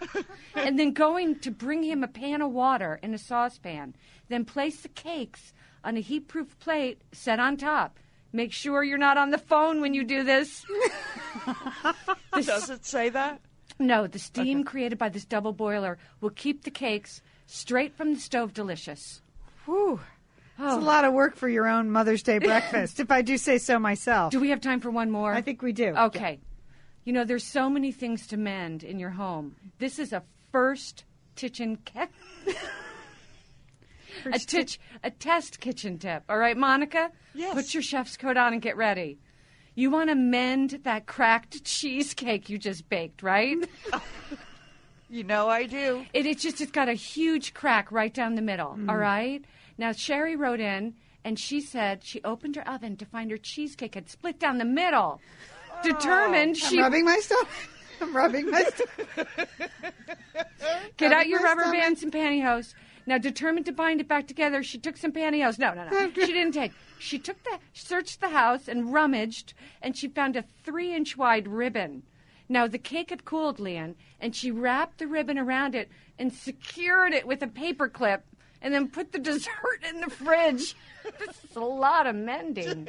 and 0.57 0.77
then 0.77 0.93
going 0.93 1.39
to 1.39 1.53
bring 1.53 1.85
him 1.85 2.03
a 2.03 2.09
pan 2.09 2.43
of 2.43 2.51
water 2.51 2.99
in 3.01 3.15
a 3.15 3.19
saucepan. 3.19 3.95
Then 4.29 4.45
place 4.45 4.81
the 4.81 4.89
cakes 4.89 5.53
on 5.85 5.97
a 5.97 6.01
heat 6.01 6.27
proof 6.27 6.59
plate 6.59 7.01
set 7.13 7.39
on 7.39 7.57
top. 7.57 7.99
Make 8.33 8.53
sure 8.53 8.83
you're 8.83 8.99
not 8.99 9.17
on 9.19 9.31
the 9.31 9.39
phone 9.39 9.81
when 9.81 9.95
you 9.95 10.03
do 10.05 10.25
this. 10.25 10.65
The 12.33 12.43
Does 12.43 12.71
it 12.71 12.85
say 12.85 13.09
that? 13.11 13.41
no, 13.79 14.07
the 14.07 14.19
steam 14.19 14.65
created 14.65 14.99
by 14.99 15.09
this 15.09 15.25
double 15.25 15.53
boiler 15.53 15.97
will 16.21 16.31
keep 16.31 16.65
the 16.65 16.71
cakes 16.71 17.23
straight 17.47 17.97
from 17.97 18.15
the 18.15 18.21
stove 18.21 18.53
delicious. 18.53 19.21
Whew. 19.65 20.01
It's 20.63 20.75
a 20.75 20.81
lot 20.81 21.05
of 21.05 21.13
work 21.13 21.37
for 21.37 21.49
your 21.49 21.67
own 21.67 21.91
Mother's 21.91 22.23
Day 22.23 22.39
breakfast, 22.39 23.01
if 23.01 23.11
I 23.11 23.23
do 23.23 23.39
say 23.39 23.59
so 23.59 23.79
myself. 23.79 24.31
Do 24.33 24.41
we 24.41 24.51
have 24.51 24.61
time 24.61 24.81
for 24.81 24.91
one 24.91 25.11
more? 25.11 25.33
I 25.33 25.41
think 25.41 25.63
we 25.63 25.73
do. 25.73 25.95
Okay. 25.97 26.39
You 27.05 27.13
know, 27.13 27.25
there's 27.25 27.45
so 27.45 27.71
many 27.71 27.93
things 27.93 28.27
to 28.29 28.37
mend 28.37 28.85
in 28.85 28.99
your 28.99 29.11
home. 29.11 29.57
This 29.79 29.99
is 29.99 30.13
a 30.13 30.23
first 30.53 31.05
kitchen 31.35 31.79
a, 34.27 34.39
tich- 34.39 34.79
a 35.03 35.11
test 35.11 35.61
kitchen 35.61 35.99
tip. 35.99 36.25
All 36.29 36.37
right, 36.37 36.57
Monica? 36.57 37.11
Yes. 37.35 37.55
Put 37.55 37.73
your 37.75 37.83
chef's 37.83 38.17
coat 38.17 38.37
on 38.37 38.53
and 38.53 38.61
get 38.61 38.77
ready. 38.77 39.19
You 39.75 39.91
want 39.91 40.11
to 40.11 40.15
mend 40.15 40.81
that 40.83 41.07
cracked 41.07 41.65
cheesecake 41.65 42.51
you 42.51 42.59
just 42.59 42.89
baked, 42.89 43.23
right? 43.23 43.57
You 45.13 45.25
know 45.25 45.49
I 45.49 45.67
do. 45.67 46.07
It, 46.13 46.25
it's 46.25 46.41
just 46.41 46.61
it's 46.61 46.71
got 46.71 46.89
a 46.89 46.93
huge 46.93 47.53
crack 47.53 47.91
right 47.91 48.15
down 48.15 48.37
the 48.37 48.43
middle. 48.43 48.77
Mm. 48.79 48.89
All 48.89 48.97
right. 48.97 49.45
Now 49.81 49.93
Sherry 49.93 50.37
wrote 50.37 50.61
in 50.61 50.93
and 51.25 51.39
she 51.39 51.63
said 51.63 52.05
she 52.05 52.21
opened 52.23 52.55
her 52.57 52.69
oven 52.69 52.99
to 52.99 53.07
find 53.07 53.31
her 53.31 53.39
cheesecake 53.39 53.95
had 53.95 54.11
split 54.11 54.39
down 54.39 54.59
the 54.59 54.67
middle. 54.67 55.23
Oh, 55.73 55.83
determined 55.83 56.51
I'm 56.51 56.55
she 56.55 56.79
rubbing 56.79 57.07
my 57.07 57.19
stomach. 57.19 57.49
I'm 58.03 58.15
rubbing 58.15 58.51
my 58.51 58.63
stomach. 58.63 59.29
get 60.99 61.15
out 61.15 61.29
your 61.29 61.41
rubber 61.41 61.63
stomach. 61.63 61.81
bands 61.81 62.03
and 62.03 62.13
pantyhose. 62.13 62.75
Now 63.07 63.17
determined 63.17 63.65
to 63.67 63.73
bind 63.73 64.03
it 64.03 64.07
back 64.07 64.27
together, 64.27 64.63
she 64.63 64.77
took 64.77 64.99
some 64.99 65.13
pantyhose. 65.13 65.59
No, 65.59 65.73
no, 65.73 65.89
no. 65.89 66.11
she 66.13 66.27
didn't 66.27 66.53
take. 66.53 66.73
She 66.99 67.19
took 67.19 67.43
the 67.43 67.59
searched 67.73 68.21
the 68.21 68.29
house 68.29 68.69
and 68.69 68.93
rummaged, 68.93 69.55
and 69.81 69.97
she 69.97 70.09
found 70.09 70.37
a 70.37 70.45
three-inch 70.63 71.17
wide 71.17 71.49
ribbon. 71.49 72.03
Now 72.51 72.67
the 72.67 72.79
cake 72.79 73.09
had 73.09 73.25
cooled, 73.25 73.59
Lian, 73.59 73.95
and 74.21 74.37
she 74.37 74.51
wrapped 74.51 74.99
the 74.99 75.07
ribbon 75.07 75.39
around 75.39 75.75
it 75.75 75.89
and 76.19 76.31
secured 76.31 77.15
it 77.15 77.27
with 77.27 77.43
a 77.43 77.47
paper 77.47 77.89
clip, 77.89 78.25
and 78.63 78.73
then 78.75 78.89
put 78.89 79.13
the 79.13 79.19
dessert 79.19 79.81
in 79.89 80.01
the 80.01 80.11
fridge. 80.11 80.77
this 81.19 81.45
is 81.51 81.57
a 81.57 81.61
lot 81.61 82.07
of 82.07 82.15
mending. 82.15 82.89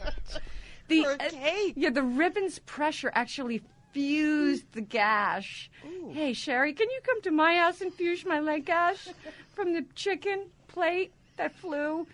the 0.88 1.02
For 1.04 1.16
a 1.20 1.68
uh, 1.68 1.72
yeah, 1.74 1.90
the 1.90 2.02
ribbon's 2.02 2.58
pressure 2.60 3.10
actually 3.14 3.62
fused 3.92 4.72
the 4.72 4.80
gash. 4.80 5.70
Hey, 6.10 6.32
Sherry, 6.32 6.72
can 6.72 6.88
you 6.90 7.00
come 7.02 7.22
to 7.22 7.30
my 7.30 7.56
house 7.56 7.80
and 7.80 7.92
fuse 7.92 8.24
my 8.24 8.40
leg 8.40 8.66
gash 8.66 9.08
from 9.54 9.72
the 9.72 9.84
chicken 9.94 10.46
plate 10.68 11.12
that 11.36 11.54
flew? 11.54 12.06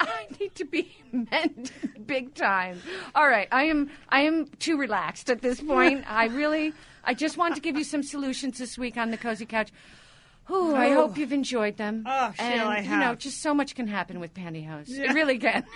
I 0.00 0.26
need 0.38 0.54
to 0.56 0.64
be 0.64 0.96
mended 1.12 1.70
big 2.06 2.34
time. 2.34 2.80
All 3.14 3.28
right, 3.28 3.48
I 3.50 3.64
am 3.64 3.90
I 4.08 4.20
am 4.20 4.46
too 4.58 4.76
relaxed 4.76 5.30
at 5.30 5.40
this 5.40 5.60
point. 5.60 6.04
I 6.10 6.26
really 6.26 6.72
I 7.04 7.14
just 7.14 7.36
want 7.36 7.54
to 7.54 7.60
give 7.60 7.76
you 7.76 7.84
some 7.84 8.02
solutions 8.02 8.58
this 8.58 8.76
week 8.76 8.96
on 8.96 9.10
the 9.10 9.16
cozy 9.16 9.46
couch. 9.46 9.70
Ooh, 10.50 10.74
I 10.74 10.90
hope 10.90 11.16
you've 11.16 11.32
enjoyed 11.32 11.76
them. 11.76 12.04
Oh, 12.06 12.32
Sheila, 12.36 12.48
and, 12.48 12.62
I 12.62 12.80
You 12.82 13.00
know, 13.00 13.14
just 13.14 13.40
so 13.40 13.54
much 13.54 13.74
can 13.74 13.86
happen 13.86 14.20
with 14.20 14.34
pantyhose. 14.34 14.90
It 14.90 15.14
really 15.14 15.38
can. 15.38 15.64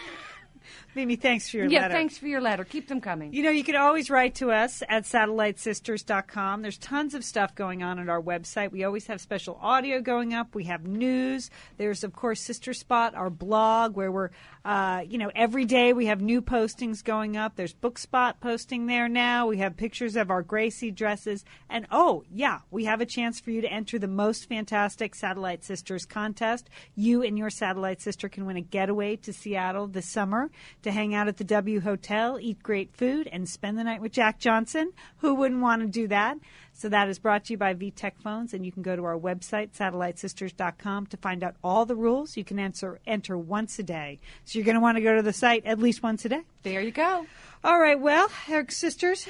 Mimi, 0.94 1.16
thanks 1.16 1.48
for 1.48 1.58
your 1.58 1.66
letter. 1.66 1.74
yeah, 1.74 1.82
letter. 1.82 1.94
thanks 1.94 2.18
for 2.18 2.26
your 2.26 2.40
letter. 2.40 2.64
Keep 2.64 2.88
them 2.88 3.00
coming. 3.00 3.32
You 3.32 3.42
know, 3.42 3.50
you 3.50 3.62
can 3.62 3.76
always 3.76 4.10
write 4.10 4.34
to 4.36 4.50
us 4.50 4.82
at 4.88 5.04
satellitesisters.com. 5.04 6.62
There's 6.62 6.78
tons 6.78 7.14
of 7.14 7.24
stuff 7.24 7.54
going 7.54 7.82
on 7.82 7.98
at 7.98 8.08
our 8.08 8.20
website. 8.20 8.72
We 8.72 8.84
always 8.84 9.06
have 9.06 9.20
special 9.20 9.58
audio 9.62 10.00
going 10.00 10.34
up. 10.34 10.54
We 10.54 10.64
have 10.64 10.86
news. 10.86 11.50
There's, 11.76 12.04
of 12.04 12.12
course, 12.14 12.40
Sister 12.40 12.72
Spot, 12.72 13.14
our 13.14 13.30
blog, 13.30 13.96
where 13.96 14.10
we're, 14.10 14.30
uh, 14.68 15.00
you 15.08 15.16
know, 15.16 15.30
every 15.34 15.64
day 15.64 15.94
we 15.94 16.04
have 16.04 16.20
new 16.20 16.42
postings 16.42 17.02
going 17.02 17.38
up. 17.38 17.56
There's 17.56 17.72
Book 17.72 17.96
Spot 17.96 18.38
posting 18.38 18.84
there 18.84 19.08
now. 19.08 19.46
We 19.46 19.56
have 19.56 19.78
pictures 19.78 20.14
of 20.14 20.30
our 20.30 20.42
Gracie 20.42 20.90
dresses. 20.90 21.42
And 21.70 21.86
oh, 21.90 22.22
yeah, 22.30 22.58
we 22.70 22.84
have 22.84 23.00
a 23.00 23.06
chance 23.06 23.40
for 23.40 23.50
you 23.50 23.62
to 23.62 23.72
enter 23.72 23.98
the 23.98 24.06
most 24.06 24.46
fantastic 24.46 25.14
Satellite 25.14 25.64
Sisters 25.64 26.04
contest. 26.04 26.68
You 26.94 27.22
and 27.22 27.38
your 27.38 27.48
Satellite 27.48 28.02
Sister 28.02 28.28
can 28.28 28.44
win 28.44 28.58
a 28.58 28.60
getaway 28.60 29.16
to 29.16 29.32
Seattle 29.32 29.86
this 29.86 30.12
summer 30.12 30.50
to 30.82 30.92
hang 30.92 31.14
out 31.14 31.28
at 31.28 31.38
the 31.38 31.44
W 31.44 31.80
Hotel, 31.80 32.38
eat 32.38 32.62
great 32.62 32.94
food, 32.94 33.26
and 33.32 33.48
spend 33.48 33.78
the 33.78 33.84
night 33.84 34.02
with 34.02 34.12
Jack 34.12 34.38
Johnson. 34.38 34.92
Who 35.20 35.34
wouldn't 35.34 35.62
want 35.62 35.80
to 35.80 35.88
do 35.88 36.08
that? 36.08 36.36
So 36.79 36.89
that 36.91 37.09
is 37.09 37.18
brought 37.18 37.47
to 37.47 37.55
you 37.55 37.59
by 37.59 37.74
VTech 37.74 38.12
Phones, 38.22 38.55
and 38.55 38.64
you 38.64 38.70
can 38.70 38.83
go 38.83 38.95
to 38.95 39.05
our 39.05 39.18
website, 39.18 39.70
satellitesisters.com, 39.76 41.07
to 41.07 41.16
find 41.16 41.43
out 41.43 41.57
all 41.64 41.85
the 41.85 41.97
rules. 41.97 42.37
You 42.37 42.45
can 42.45 42.61
answer, 42.61 43.01
enter 43.05 43.37
once 43.37 43.81
a 43.81 43.83
day. 43.83 44.20
So 44.45 44.61
you're 44.61 44.64
going 44.64 44.76
to 44.76 44.81
want 44.81 44.97
to 44.97 45.03
go 45.03 45.16
to 45.16 45.22
the 45.22 45.33
site 45.33 45.66
at 45.66 45.81
least 45.81 46.05
once 46.05 46.24
a 46.24 46.29
day. 46.29 46.43
There 46.62 46.81
you 46.81 46.93
go. 46.93 47.26
All 47.64 47.81
right, 47.81 47.99
well, 47.99 48.31
Eric 48.49 48.70
Sisters, 48.70 49.26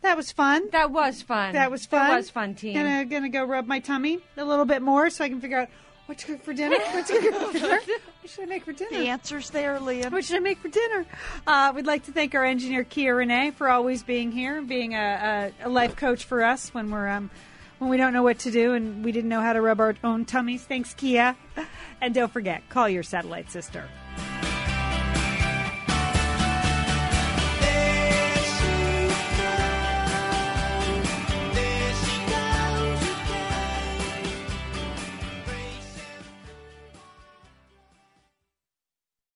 that 0.00 0.16
was 0.16 0.32
fun. 0.32 0.70
That 0.72 0.90
was 0.90 1.22
fun. 1.22 1.52
That 1.52 1.70
was 1.70 1.86
fun. 1.86 2.08
That 2.08 2.16
was 2.16 2.30
fun, 2.30 2.56
team. 2.56 2.74
Gonna 2.74 3.04
gonna 3.04 3.28
go 3.28 3.44
rub 3.44 3.68
my 3.68 3.78
tummy 3.78 4.18
a 4.36 4.44
little 4.44 4.64
bit 4.64 4.82
more 4.82 5.08
so 5.08 5.24
I 5.24 5.28
can 5.28 5.40
figure 5.40 5.58
out 5.58 5.68
what 6.06 6.18
to 6.18 6.26
cook 6.26 6.42
for 6.42 6.52
dinner. 6.52 6.76
What 6.78 7.06
to 7.06 7.18
cook 7.20 7.34
for 7.34 7.58
dinner? 7.58 7.80
What 8.20 8.30
should 8.30 8.44
I 8.44 8.46
make 8.46 8.64
for 8.64 8.72
dinner? 8.72 8.98
The 8.98 9.08
answer's 9.08 9.50
there, 9.50 9.78
Lian. 9.80 10.12
What 10.12 10.24
should 10.24 10.36
I 10.36 10.40
make 10.40 10.58
for 10.58 10.68
dinner? 10.68 11.06
Uh, 11.46 11.72
we'd 11.74 11.86
like 11.86 12.04
to 12.04 12.12
thank 12.12 12.34
our 12.34 12.44
engineer 12.44 12.84
Kia 12.84 13.14
Renee 13.14 13.52
for 13.52 13.68
always 13.68 14.02
being 14.02 14.32
here, 14.32 14.58
and 14.58 14.68
being 14.68 14.94
a, 14.94 15.52
a, 15.62 15.66
a 15.66 15.68
life 15.68 15.96
coach 15.96 16.24
for 16.24 16.42
us 16.42 16.72
when 16.74 16.90
we're 16.90 17.08
um, 17.08 17.30
when 17.78 17.90
we 17.90 17.96
don't 17.96 18.12
know 18.12 18.22
what 18.22 18.38
to 18.38 18.50
do 18.50 18.74
and 18.74 19.04
we 19.04 19.10
didn't 19.10 19.28
know 19.28 19.40
how 19.40 19.52
to 19.52 19.60
rub 19.60 19.80
our 19.80 19.96
own 20.04 20.24
tummies. 20.24 20.62
Thanks, 20.62 20.94
Kia. 20.94 21.34
And 22.00 22.14
don't 22.14 22.32
forget, 22.32 22.68
call 22.68 22.88
your 22.88 23.02
satellite 23.02 23.50
sister. 23.50 23.88